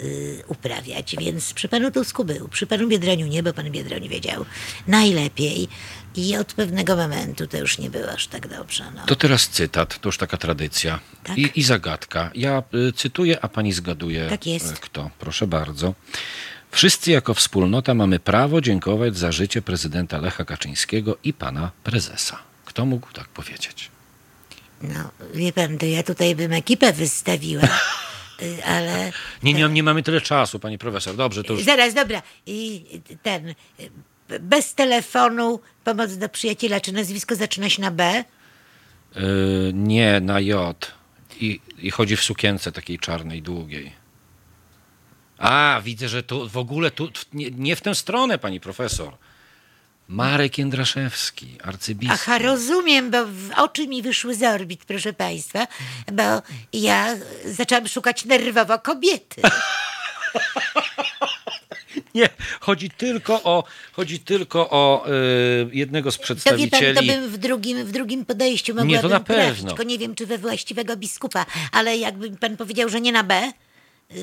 y, 0.00 0.42
uprawiać. 0.48 1.16
Więc 1.18 1.52
przy 1.52 1.68
panu 1.68 1.90
Tusku 1.90 2.24
był, 2.24 2.48
przy 2.48 2.66
panu 2.66 2.88
Biedroniu 2.88 3.26
nie, 3.26 3.42
bo 3.42 3.52
pan 3.52 3.70
Biedroń 3.70 4.08
wiedział 4.08 4.44
najlepiej. 4.86 5.68
I 6.16 6.36
od 6.36 6.52
pewnego 6.52 6.96
momentu 6.96 7.46
to 7.46 7.56
już 7.58 7.78
nie 7.78 7.90
było 7.90 8.10
aż 8.12 8.26
tak 8.26 8.48
dobrze. 8.48 8.84
No. 8.94 9.06
To 9.06 9.16
teraz 9.16 9.48
cytat, 9.48 10.00
to 10.00 10.08
już 10.08 10.18
taka 10.18 10.36
tradycja. 10.36 11.00
Tak. 11.24 11.38
I, 11.38 11.50
I 11.54 11.62
zagadka. 11.62 12.30
Ja 12.34 12.62
y, 12.88 12.92
cytuję, 12.92 13.40
a 13.44 13.48
pani 13.48 13.72
zgaduje 13.72 14.26
Tak 14.28 14.46
jest. 14.46 14.72
y, 14.72 14.76
kto. 14.80 15.10
Proszę 15.18 15.46
bardzo. 15.46 15.94
Wszyscy 16.70 17.10
jako 17.10 17.34
wspólnota 17.34 17.94
mamy 17.94 18.20
prawo 18.20 18.60
dziękować 18.60 19.16
za 19.16 19.32
życie 19.32 19.62
prezydenta 19.62 20.18
Lecha 20.18 20.44
Kaczyńskiego 20.44 21.16
i 21.24 21.32
pana 21.32 21.70
prezesa. 21.84 22.38
Kto 22.64 22.86
mógł 22.86 23.12
tak 23.12 23.28
powiedzieć? 23.28 23.90
no, 24.82 25.10
wie 25.34 25.52
pan, 25.52 25.78
to 25.78 25.86
ja 25.86 26.02
tutaj 26.02 26.34
bym 26.36 26.52
ekipę 26.52 26.92
wystawiła, 26.92 27.62
y, 28.42 28.64
ale... 28.64 29.12
Nie, 29.42 29.54
nie, 29.54 29.68
nie 29.68 29.82
mamy 29.82 30.02
tyle 30.02 30.20
czasu, 30.20 30.58
pani 30.58 30.78
profesor. 30.78 31.16
Dobrze, 31.16 31.44
to 31.44 31.52
już. 31.52 31.62
Zaraz, 31.62 31.94
dobra. 31.94 32.22
I 32.46 32.84
ten, 33.22 33.48
y, 33.48 33.54
bez 34.40 34.74
telefonu, 34.74 35.60
pomoc 35.84 36.16
do 36.16 36.28
przyjaciela, 36.28 36.80
czy 36.80 36.92
nazwisko 36.92 37.34
zaczyna 37.34 37.70
się 37.70 37.82
na 37.82 37.90
B? 37.90 38.24
Y, 39.16 39.20
nie, 39.74 40.20
na 40.20 40.40
J. 40.40 40.92
I, 41.40 41.60
I 41.78 41.90
chodzi 41.90 42.16
w 42.16 42.24
sukience 42.24 42.72
takiej 42.72 42.98
czarnej, 42.98 43.42
długiej. 43.42 43.99
A, 45.40 45.80
widzę, 45.84 46.08
że 46.08 46.22
tu 46.22 46.48
w 46.48 46.56
ogóle 46.56 46.90
tu, 46.90 47.08
nie, 47.32 47.50
nie 47.50 47.76
w 47.76 47.80
tę 47.80 47.94
stronę, 47.94 48.38
pani 48.38 48.60
profesor. 48.60 49.12
Marek 50.08 50.58
Jędraszewski, 50.58 51.48
arcybiskup. 51.64 52.18
Aha, 52.22 52.38
rozumiem, 52.38 53.10
bo 53.10 53.18
oczy 53.56 53.88
mi 53.88 54.02
wyszły 54.02 54.34
z 54.34 54.42
orbit, 54.42 54.84
proszę 54.84 55.12
państwa, 55.12 55.66
bo 56.12 56.22
ja 56.72 57.16
zaczęłam 57.44 57.88
szukać 57.88 58.24
nerwowo 58.24 58.78
kobiety. 58.78 59.42
Nie, 62.14 62.28
chodzi 62.60 62.90
tylko 62.90 63.42
o, 63.42 63.64
chodzi 63.92 64.18
tylko 64.20 64.70
o 64.70 65.06
y, 65.08 65.70
jednego 65.72 66.10
z 66.12 66.16
To 66.16 66.22
wie 66.22 66.26
pan, 66.26 66.36
przedstawicieli. 66.36 66.94
to 66.96 67.02
bym 67.02 67.28
w 67.30 67.38
drugim, 67.38 67.84
w 67.84 67.92
drugim 67.92 68.24
podejściu 68.24 68.72
mogłabym 68.72 68.90
Nie, 68.90 69.02
to 69.02 69.08
na 69.08 69.20
trafić, 69.20 69.46
pewno. 69.54 69.68
tylko 69.70 69.82
nie 69.82 69.98
wiem, 69.98 70.14
czy 70.14 70.26
we 70.26 70.38
właściwego 70.38 70.96
biskupa, 70.96 71.46
ale 71.72 71.96
jakby 71.96 72.30
pan 72.30 72.56
powiedział, 72.56 72.88
że 72.88 73.00
nie 73.00 73.12
na 73.12 73.24
B, 73.24 73.52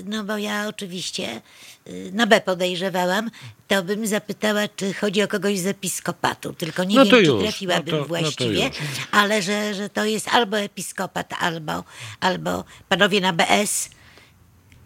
no 0.06 0.24
bo 0.24 0.38
ja 0.38 0.68
oczywiście 0.68 1.42
y, 1.88 2.10
na 2.14 2.28
B 2.28 2.42
podejrzewałam, 2.42 3.32
to 3.68 3.84
bym 3.84 4.08
zapytała, 4.08 4.68
czy 4.76 4.94
chodzi 4.94 5.22
o 5.24 5.28
kogoś 5.28 5.60
z 5.60 5.66
episkopatu, 5.68 6.54
tylko 6.54 6.84
nie 6.84 6.96
No 6.96 7.02
wiem, 7.06 7.12
to 7.12 7.18
czy 7.18 7.24
już, 7.24 7.44
trafiłabym 7.44 7.86
no 7.86 7.92
to- 7.92 7.98
no 8.02 8.06
właściwie, 8.08 8.64
już. 8.66 8.76
ale 9.12 9.42
że, 9.42 9.74
że 9.74 9.90
to 9.90 10.06
jest 10.06 10.28
albo 10.28 10.60
episkopat, 10.60 11.34
albo, 11.40 11.84
albo 12.20 12.64
panowie 12.90 13.22
na 13.22 13.34
BS, 13.34 13.90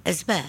SB. 0.03 0.43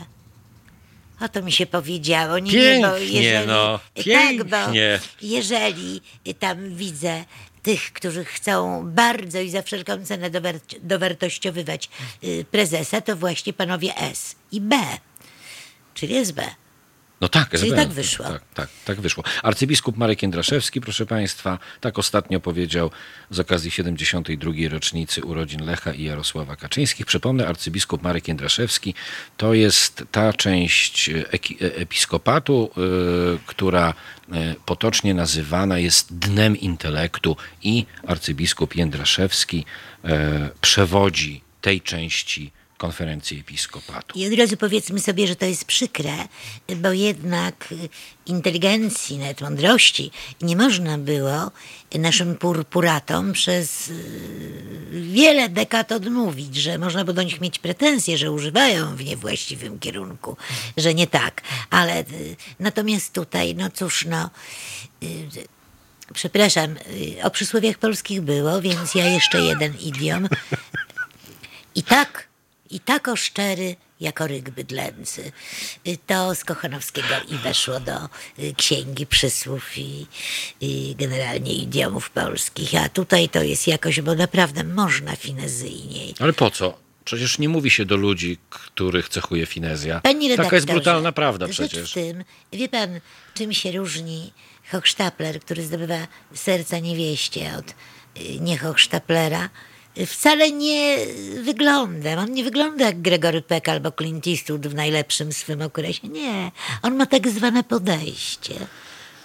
O 1.20 1.28
to 1.28 1.42
mi 1.42 1.52
się 1.52 1.66
powiedziało. 1.66 2.38
Nie, 2.38 2.52
nie, 2.52 2.80
bo 2.86 2.92
Pięknie, 2.98 3.22
jeżeli, 3.22 3.46
no, 3.46 3.80
Tak, 3.96 4.44
bo 4.48 4.56
pięknie. 4.56 5.00
jeżeli 5.22 6.00
tam 6.38 6.74
widzę 6.76 7.24
tych, 7.62 7.92
którzy 7.92 8.24
chcą 8.24 8.82
bardzo 8.90 9.40
i 9.40 9.50
za 9.50 9.62
wszelką 9.62 10.04
cenę 10.04 10.30
dower- 10.30 10.60
dowartościowywać 10.82 11.88
y, 12.24 12.44
prezesa, 12.50 13.00
to 13.00 13.16
właśnie 13.16 13.52
panowie 13.52 13.96
S 13.96 14.34
i 14.52 14.60
B, 14.60 14.76
czyli 15.94 16.16
SB. 16.16 16.42
No 17.22 17.28
tak, 17.28 17.50
Czyli 17.50 17.72
SB. 17.72 17.76
tak 17.76 17.88
wyszło. 17.88 18.26
Tak, 18.26 18.42
tak, 18.54 18.68
tak 18.84 19.00
wyszło. 19.00 19.24
Arcybiskup 19.42 19.96
Marek 19.96 20.22
Jędraszewski, 20.22 20.80
proszę 20.80 21.06
państwa, 21.06 21.58
tak 21.80 21.98
ostatnio 21.98 22.40
powiedział 22.40 22.90
z 23.30 23.40
okazji 23.40 23.70
72. 23.70 24.52
rocznicy 24.70 25.24
urodzin 25.24 25.64
Lecha 25.64 25.92
i 25.92 26.04
Jarosława 26.04 26.56
Kaczyńskich. 26.56 27.06
Przypomnę, 27.06 27.46
arcybiskup 27.46 28.02
Marek 28.02 28.28
Jędraszewski 28.28 28.94
to 29.36 29.54
jest 29.54 30.04
ta 30.12 30.32
część 30.32 31.08
e- 31.08 31.24
episkopatu, 31.60 32.70
y, 33.36 33.38
która 33.46 33.94
y, 34.28 34.54
potocznie 34.66 35.14
nazywana 35.14 35.78
jest 35.78 36.18
dnem 36.18 36.56
intelektu 36.56 37.36
i 37.62 37.86
arcybiskup 38.06 38.76
Jędraszewski 38.76 39.64
przewodzi 40.60 41.42
tej 41.60 41.80
części 41.80 42.52
konferencji 42.82 43.40
episkopatu. 43.40 44.18
I 44.18 44.26
od 44.26 44.38
razu 44.38 44.56
powiedzmy 44.56 45.00
sobie, 45.00 45.26
że 45.26 45.36
to 45.36 45.46
jest 45.46 45.64
przykre, 45.64 46.12
bo 46.76 46.92
jednak 46.92 47.74
inteligencji, 48.26 49.18
nawet 49.18 49.40
mądrości 49.40 50.10
nie 50.40 50.56
można 50.56 50.98
było 50.98 51.50
naszym 51.94 52.36
purpuratom 52.36 53.32
przez 53.32 53.88
y, 53.88 53.94
wiele 54.92 55.48
dekad 55.48 55.92
odmówić, 55.92 56.56
że 56.56 56.78
można 56.78 57.04
było 57.04 57.14
do 57.14 57.22
nich 57.22 57.40
mieć 57.40 57.58
pretensje, 57.58 58.18
że 58.18 58.32
używają 58.32 58.96
w 58.96 59.04
niewłaściwym 59.04 59.78
kierunku, 59.78 60.36
że 60.76 60.94
nie 60.94 61.06
tak. 61.06 61.42
Ale 61.70 62.00
y, 62.00 62.36
natomiast 62.60 63.12
tutaj, 63.12 63.54
no 63.54 63.70
cóż, 63.70 64.06
no. 64.08 64.30
y, 65.02 65.28
Przepraszam, 66.14 66.74
o 67.22 67.30
przysłowiach 67.30 67.78
polskich 67.78 68.20
było, 68.20 68.60
więc 68.60 68.94
ja 68.94 69.08
jeszcze 69.08 69.40
jeden 69.40 69.78
idiom. 69.78 70.28
I 71.74 71.82
tak, 71.82 72.31
i 72.72 72.80
tak 72.80 73.08
oszczery, 73.08 73.76
jako 74.00 74.26
ryk 74.26 74.50
bydlęcy. 74.50 75.32
Y, 75.88 75.98
To 76.06 76.34
z 76.34 76.44
Kochanowskiego 76.44 77.14
i 77.28 77.34
weszło 77.34 77.80
do 77.80 77.96
y, 78.38 78.54
księgi 78.56 79.06
przysłów 79.06 79.78
i, 79.78 80.06
i 80.60 80.96
generalnie 80.98 81.52
idiomów 81.54 82.10
polskich. 82.10 82.70
A 82.84 82.88
tutaj 82.88 83.28
to 83.28 83.42
jest 83.42 83.66
jakoś, 83.66 84.00
bo 84.00 84.14
naprawdę 84.14 84.64
można 84.64 85.16
finezyjniej. 85.16 86.14
Ale 86.20 86.32
po 86.32 86.50
co? 86.50 86.78
Przecież 87.04 87.38
nie 87.38 87.48
mówi 87.48 87.70
się 87.70 87.84
do 87.84 87.96
ludzi, 87.96 88.38
których 88.50 89.08
cechuje 89.08 89.46
finezja. 89.46 90.00
Panie 90.00 90.28
redaktorze, 90.28 90.44
Taka 90.46 90.56
jest 90.56 90.66
brutalna 90.66 91.12
prawda 91.12 91.48
przecież. 91.48 91.90
w 91.90 91.94
tym, 91.94 92.24
wie 92.52 92.68
pan, 92.68 93.00
czym 93.34 93.52
się 93.52 93.72
różni 93.72 94.32
Hochstapler, 94.70 95.40
który 95.40 95.62
zdobywa 95.64 96.06
serca 96.34 96.78
niewieście 96.78 97.52
od 97.58 97.70
y, 98.22 98.40
nie 98.40 98.58
Hochstaplera? 98.58 99.44
Y, 99.44 99.71
Wcale 100.06 100.52
nie 100.52 100.96
wygląda. 101.42 102.16
On 102.16 102.32
nie 102.32 102.44
wygląda 102.44 102.84
jak 102.86 103.00
Gregory 103.02 103.42
Peck 103.42 103.68
albo 103.68 103.92
Clint 103.92 104.26
Eastwood 104.26 104.66
w 104.66 104.74
najlepszym 104.74 105.32
swym 105.32 105.62
okresie. 105.62 106.08
Nie. 106.08 106.50
On 106.82 106.96
ma 106.96 107.06
tak 107.06 107.28
zwane 107.28 107.64
podejście. 107.64 108.54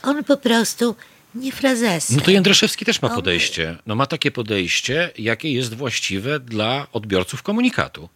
On 0.04 0.24
po 0.24 0.38
prostu 0.38 0.96
nie 1.36 1.52
frazesem. 1.52 2.18
No 2.18 2.24
to 2.24 2.32
Jędraszewski 2.32 2.86
też 2.86 3.02
ma 3.02 3.10
podejście. 3.10 3.78
No 3.86 3.96
ma 3.96 4.06
takie 4.06 4.32
podejście, 4.32 5.12
jakie 5.18 5.54
jest 5.54 5.74
właściwe 5.74 6.40
dla 6.40 6.88
odbiorców 6.94 7.44
komunikatu. 7.44 8.10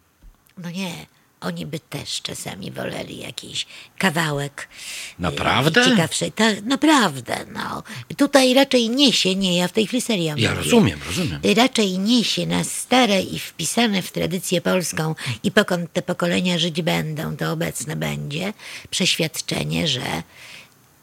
No 0.58 0.70
nie. 0.70 1.06
Oni 1.42 1.66
by 1.66 1.78
też 1.80 2.22
czasami 2.22 2.70
woleli 2.70 3.18
jakiś 3.18 3.66
kawałek. 3.98 4.68
y, 5.18 5.22
Naprawdę? 5.22 5.84
Ciekawszej. 5.84 6.32
Tak, 6.32 6.62
naprawdę, 6.62 7.36
no. 7.52 7.82
Tutaj 8.16 8.54
raczej 8.54 8.90
niesie, 8.90 9.34
nie, 9.36 9.56
ja 9.56 9.68
w 9.68 9.72
tej 9.72 9.86
chwili 9.86 10.00
serio 10.00 10.24
Ja 10.24 10.32
mówię. 10.34 10.48
rozumiem, 10.54 11.00
rozumiem. 11.06 11.40
Raczej 11.56 11.98
niesie 11.98 12.46
nas 12.46 12.70
stare 12.70 13.22
i 13.22 13.38
wpisane 13.38 14.02
w 14.02 14.12
tradycję 14.12 14.60
polską 14.60 15.14
i 15.42 15.50
pokąd 15.50 15.92
te 15.92 16.02
pokolenia 16.02 16.58
żyć 16.58 16.82
będą, 16.82 17.36
to 17.36 17.52
obecne 17.52 17.96
będzie 17.96 18.52
przeświadczenie, 18.90 19.88
że 19.88 20.22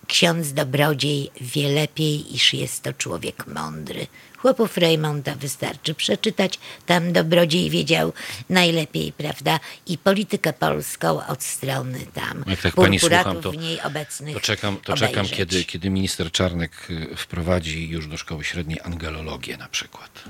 ksiądz 0.09 0.53
dobrodziej 0.53 1.31
wie 1.41 1.69
lepiej, 1.69 2.35
iż 2.35 2.53
jest 2.53 2.83
to 2.83 2.93
człowiek 2.93 3.47
mądry. 3.47 4.07
Chłopów 4.37 4.77
Reymonda 4.77 5.35
wystarczy 5.35 5.93
przeczytać, 5.93 6.59
tam 6.85 7.13
dobrodziej 7.13 7.69
wiedział 7.69 8.13
najlepiej, 8.49 9.11
prawda? 9.11 9.59
I 9.87 9.97
politykę 9.97 10.53
polską 10.53 11.27
od 11.27 11.43
strony 11.43 11.99
tam 12.13 12.43
Jak 12.47 12.61
tak 12.61 12.75
pani 12.75 12.99
słucham, 12.99 13.41
to, 13.41 13.51
w 13.51 13.57
niej 13.57 13.81
obecnych 13.81 14.33
to 14.33 14.41
czekam, 14.41 14.77
to 14.77 14.93
czekam 14.97 15.25
kiedy, 15.25 15.63
kiedy 15.63 15.89
minister 15.89 16.31
Czarnek 16.31 16.71
y, 16.89 17.15
wprowadzi 17.15 17.89
już 17.89 18.07
do 18.07 18.17
szkoły 18.17 18.43
średniej 18.43 18.79
angelologię 18.83 19.57
na 19.57 19.67
przykład. 19.67 20.23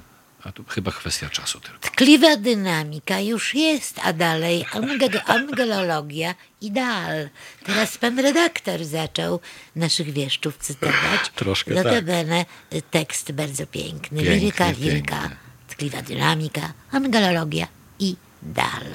A 0.44 0.52
tu 0.52 0.64
chyba 0.64 0.92
kwestia 0.92 1.30
czasu 1.30 1.60
tylko. 1.60 1.80
Tkliwa 1.80 2.36
dynamika 2.38 3.20
już 3.20 3.56
jest, 3.56 4.00
a 4.04 4.14
dalej 4.14 4.66
ange- 4.74 5.22
angelologia 5.26 6.36
ideal. 6.62 7.30
Teraz 7.66 7.98
pan 7.98 8.20
redaktor 8.20 8.86
zaczął 8.86 9.40
naszych 9.76 10.14
wieszczów 10.14 10.58
cytować. 10.58 11.30
Troszkę 11.36 11.76
tak. 11.76 11.86
Notabene 11.86 12.46
y, 12.74 12.82
tekst 12.82 13.32
bardzo 13.32 13.68
piękny. 13.68 14.18
Piękny, 14.24 14.36
liryka, 14.36 14.72
liryka, 14.72 15.30
tkliwa 15.68 16.02
dynamika, 16.02 16.74
angelologia 16.92 17.68
i 18.00 18.16
dal. 18.42 18.86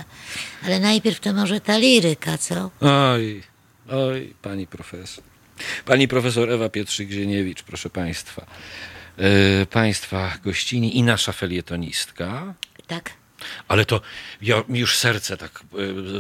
Ale 0.64 0.80
najpierw 0.80 1.20
to 1.20 1.32
może 1.32 1.61
ta 1.61 1.78
liryka, 1.78 2.38
co? 2.38 2.70
Oj, 2.80 3.42
oj, 3.90 4.34
pani 4.42 4.66
profesor. 4.66 5.24
Pani 5.84 6.09
profesor 6.09 6.51
Ewa 6.51 6.68
Pietrzyk-Zieniewicz, 6.68 7.62
proszę 7.62 7.90
państwa. 7.90 8.47
E, 9.19 9.67
państwa 9.67 10.39
gościni 10.45 10.97
i 10.99 11.03
nasza 11.03 11.33
felietonistka. 11.33 12.55
Tak? 12.87 13.11
Ale 13.69 13.85
to 13.85 14.01
ja, 14.43 14.62
mi 14.69 14.81
już 14.81 14.97
serce 14.97 15.37
tak 15.37 15.65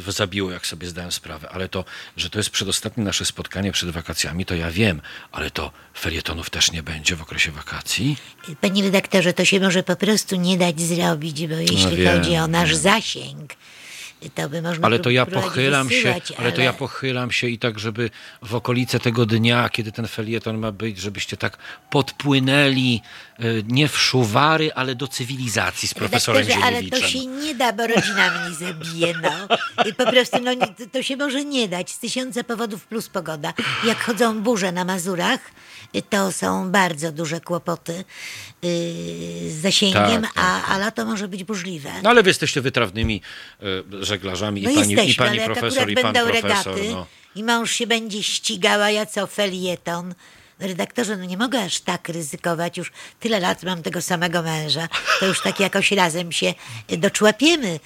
e, 0.08 0.12
zabiło, 0.12 0.50
jak 0.50 0.66
sobie 0.66 0.86
zdałem 0.86 1.12
sprawę. 1.12 1.48
Ale 1.50 1.68
to, 1.68 1.84
że 2.16 2.30
to 2.30 2.38
jest 2.38 2.50
przedostatnie 2.50 3.04
nasze 3.04 3.24
spotkanie 3.24 3.72
przed 3.72 3.90
wakacjami, 3.90 4.44
to 4.46 4.54
ja 4.54 4.70
wiem. 4.70 5.00
Ale 5.32 5.50
to 5.50 5.72
felietonów 5.98 6.50
też 6.50 6.72
nie 6.72 6.82
będzie 6.82 7.16
w 7.16 7.22
okresie 7.22 7.52
wakacji. 7.52 8.16
Panie 8.60 8.82
redaktorze, 8.82 9.32
to 9.32 9.44
się 9.44 9.60
może 9.60 9.82
po 9.82 9.96
prostu 9.96 10.36
nie 10.36 10.58
dać 10.58 10.80
zrobić, 10.80 11.46
bo 11.46 11.54
jeśli 11.54 11.96
wiem, 11.96 12.18
chodzi 12.18 12.36
o 12.36 12.46
nasz 12.46 12.70
wiem. 12.70 12.78
zasięg, 12.78 13.54
to 14.30 14.48
by 14.48 14.62
można 14.62 14.86
Ale 14.86 14.98
to 14.98 15.10
ja 15.10 15.26
pochylam 15.26 15.90
się, 15.90 15.96
wysyłać, 15.96 16.32
ale 16.32 16.52
to 16.52 16.60
ja 16.60 16.72
pochylam 16.72 17.30
się 17.30 17.48
i 17.48 17.58
tak, 17.58 17.78
żeby 17.78 18.10
w 18.42 18.54
okolice 18.54 19.00
tego 19.00 19.26
dnia, 19.26 19.68
kiedy 19.68 19.92
ten 19.92 20.08
felieton 20.08 20.58
ma 20.58 20.72
być, 20.72 20.98
żebyście 20.98 21.36
tak 21.36 21.58
podpłynęli 21.90 23.00
e, 23.38 23.44
nie 23.68 23.88
w 23.88 23.98
szuwary, 23.98 24.72
ale 24.74 24.94
do 24.94 25.08
cywilizacji 25.08 25.88
z 25.88 25.94
profesorem 25.94 26.42
Redaktorze, 26.42 26.66
ale 26.66 26.82
to 26.82 27.08
się 27.08 27.26
nie 27.26 27.54
da, 27.54 27.72
bo 27.72 27.86
rodzina 27.86 28.30
mnie 28.30 28.54
zabije, 28.54 29.14
no. 29.22 29.56
I 29.84 29.94
Po 29.94 30.06
prostu, 30.12 30.36
no, 30.42 30.50
to- 30.92 31.02
się 31.02 31.16
może 31.16 31.44
nie 31.44 31.68
dać. 31.68 31.90
Z 31.90 31.98
tysiące 31.98 32.44
powodów 32.44 32.86
plus 32.86 33.08
pogoda. 33.08 33.52
Jak 33.84 34.04
chodzą 34.04 34.40
burze 34.42 34.72
na 34.72 34.84
Mazurach, 34.84 35.40
to 36.10 36.32
są 36.32 36.70
bardzo 36.70 37.12
duże 37.12 37.40
kłopoty 37.40 37.92
yy, 38.62 38.70
z 39.50 39.60
zasięgiem, 39.62 40.22
Tak, 40.22 40.34
tak, 40.34 40.44
a, 40.44 40.64
a 40.64 40.78
lato 40.78 41.04
może 41.04 41.28
być 41.28 41.44
burzliwe. 41.44 41.90
No 42.02 42.10
ale 42.10 42.22
wy 42.22 42.30
jesteście 42.30 42.60
wytrawnymi 42.60 43.20
e, 43.60 43.64
żeglarzami 44.14 44.62
No 44.62 44.70
i 44.70 44.74
pani, 44.74 44.92
jesteśmy, 44.92 45.12
i 45.12 45.14
pani 45.14 45.40
ale 45.40 45.54
profesor, 45.54 45.90
i 45.90 45.94
pan 45.94 46.12
będą 46.12 46.30
profesor. 46.30 46.74
regaty 46.74 46.90
No. 46.90 47.06
i 47.36 47.44
mąż 47.44 47.70
się 47.72 47.86
będzie 47.86 48.22
ścigał, 48.22 48.82
a 48.82 48.90
ja 48.90 49.06
co, 49.06 49.26
felieton. 49.26 50.14
Redaktorze, 50.58 51.16
no 51.16 51.24
nie 51.24 51.36
mogę 51.36 51.60
aż 51.62 51.80
tak 51.80 52.08
ryzykować. 52.08 52.76
Już 52.78 52.92
tyle 53.20 53.40
lat 53.40 53.62
mam 53.62 53.82
tego 53.82 54.02
samego 54.02 54.42
męża. 54.42 54.88
To 55.20 55.26
już 55.26 55.42
tak 55.42 55.60
jakoś 55.60 55.92
razem 55.92 56.32
się 56.32 56.54
y, 56.92 56.96
doczłapiemy 56.96 57.80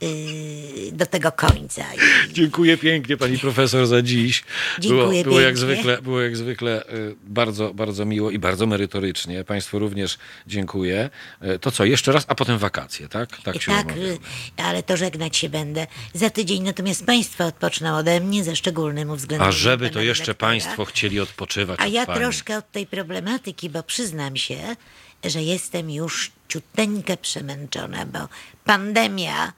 yy, 0.00 0.92
do 0.92 1.06
tego 1.06 1.32
końca. 1.32 1.82
I, 1.94 2.32
Dziękuję 2.32 2.76
pięknie 2.78 3.16
pani 3.16 3.38
profesor 3.38 3.86
za 3.86 4.02
dziś. 4.02 4.44
Dziękuję 4.78 5.08
było, 5.08 5.22
było 5.22 5.40
jak 5.40 5.58
zwykle, 5.58 6.02
było 6.02 6.20
jak 6.20 6.36
zwykle 6.36 6.86
y, 6.86 7.14
bardzo, 7.24 7.74
bardzo 7.74 8.04
miło 8.04 8.30
i 8.30 8.38
bardzo 8.38 8.66
merytorycznie. 8.66 9.44
Państwu 9.44 9.78
również 9.78 10.18
dziękuję. 10.46 11.10
Y, 11.44 11.58
To 11.58 11.70
co, 11.70 11.84
jeszcze 11.84 12.12
raz, 12.12 12.24
a 12.28 12.34
potem 12.34 12.58
wakacje, 12.58 13.08
tak? 13.08 13.42
Tak 13.42 13.62
się 13.62 13.72
tak, 13.72 13.86
umawiamy. 13.86 14.18
ale 14.56 14.82
to 14.82 14.96
żegnać 14.96 15.36
się 15.36 15.48
będę. 15.48 15.86
Za 16.14 16.30
tydzień 16.30 16.62
natomiast 16.62 17.06
Państwo 17.06 17.46
odpoczną 17.46 17.96
ode 17.96 18.20
mnie 18.20 18.44
ze 18.44 18.56
szczególnym 18.56 19.10
uwzględnieniem 19.10 19.48
A 19.48 19.52
żeby 19.52 19.90
to 19.90 20.00
jeszcze 20.00 20.22
redaktora. 20.24 20.48
państwo 20.50 20.84
chcieli 20.84 21.20
odpoczywać 21.20 21.80
A 21.82 21.86
ja 21.86 22.06
troszkę 22.14 22.58
od 22.58 22.72
tej 22.72 22.86
problematyki, 22.86 23.70
bo 23.70 23.82
przyznam 23.82 24.36
się, 24.36 24.76
że 25.24 25.42
jestem 25.42 25.90
już 25.90 26.32
ciuteńkę 26.48 27.16
przemęczona, 27.16 28.06
bo 28.06 28.28
pandemia 28.64 29.52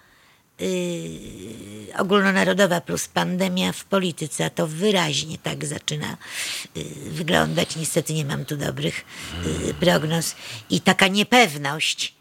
yy, 0.59 0.69
ogólnonarodowa 1.99 2.81
plus 2.81 3.09
pandemia 3.09 3.73
w 3.73 3.85
polityce, 3.85 4.51
to 4.51 4.67
wyraźnie 4.67 5.39
tak 5.39 5.65
zaczyna 5.65 6.17
yy, 6.75 6.85
wyglądać. 7.11 7.77
Niestety 7.77 8.15
nie 8.15 8.25
mam 8.25 8.45
tu 8.45 8.57
dobrych 8.57 9.05
yy, 9.67 9.75
prognoz. 9.75 10.35
I 10.71 10.81
taka 10.81 11.09
niepewność 11.09 12.15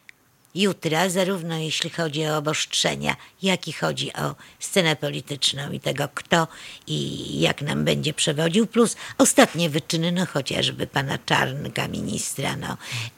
jutra, 0.55 1.09
zarówno 1.09 1.57
jeśli 1.57 1.89
chodzi 1.89 2.25
o 2.25 2.37
obostrzenia, 2.37 3.15
jak 3.41 3.67
i 3.67 3.73
chodzi 3.73 4.13
o 4.13 4.35
scenę 4.59 4.95
polityczną 4.95 5.71
i 5.71 5.79
tego, 5.79 6.09
kto 6.13 6.47
i 6.87 7.39
jak 7.39 7.61
nam 7.61 7.85
będzie 7.85 8.13
przewodził, 8.13 8.67
plus 8.67 8.95
ostatnie 9.17 9.69
wyczyny, 9.69 10.11
no 10.11 10.25
chociażby 10.25 10.87
pana 10.87 11.17
Czarnka, 11.25 11.87
ministra, 11.87 12.55
no 12.55 12.77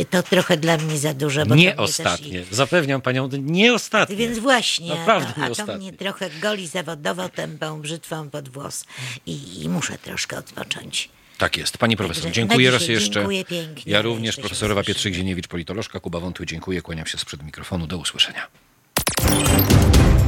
to 0.09 0.23
trochę 0.23 0.57
dla 0.57 0.77
mnie 0.77 0.97
za 0.97 1.13
dużo. 1.13 1.45
Bo 1.45 1.55
Nie 1.55 1.77
ostatnie. 1.77 2.43
Zapewniam 2.51 3.01
panią, 3.01 3.29
nie 3.31 3.73
ostatnie. 3.73 4.15
Więc 4.15 4.39
właśnie, 4.39 4.89
Naprawdę 4.95 5.33
no, 5.37 5.43
a 5.43 5.45
to 5.45 5.51
ostatnie. 5.51 5.77
mnie 5.77 5.93
trochę 5.93 6.29
goli 6.29 6.67
zawodowo 6.67 7.29
tępą 7.29 7.81
brzytwą 7.81 8.29
pod 8.29 8.49
włos 8.49 8.85
i, 9.25 9.63
i 9.63 9.69
muszę 9.69 9.97
troszkę 9.97 10.37
odpocząć. 10.37 11.09
Tak 11.37 11.57
jest. 11.57 11.77
Pani 11.77 11.97
profesor, 11.97 12.31
dziękuję 12.31 12.71
raz 12.71 12.87
jeszcze. 12.87 13.19
dziękuję 13.19 13.45
pięknie. 13.45 13.93
Ja 13.93 14.01
również, 14.01 14.35
profesorowa 14.35 14.81
usłyszymy. 14.81 15.15
Pietrzyk-Zieniewicz, 15.15 15.47
politolożka, 15.47 15.99
Kuba 15.99 16.19
Wątły, 16.19 16.45
dziękuję, 16.45 16.81
kłaniam 16.81 17.05
się 17.05 17.17
sprzed 17.17 17.43
mikrofonu. 17.43 17.87
Do 17.87 17.97
usłyszenia. 17.97 18.47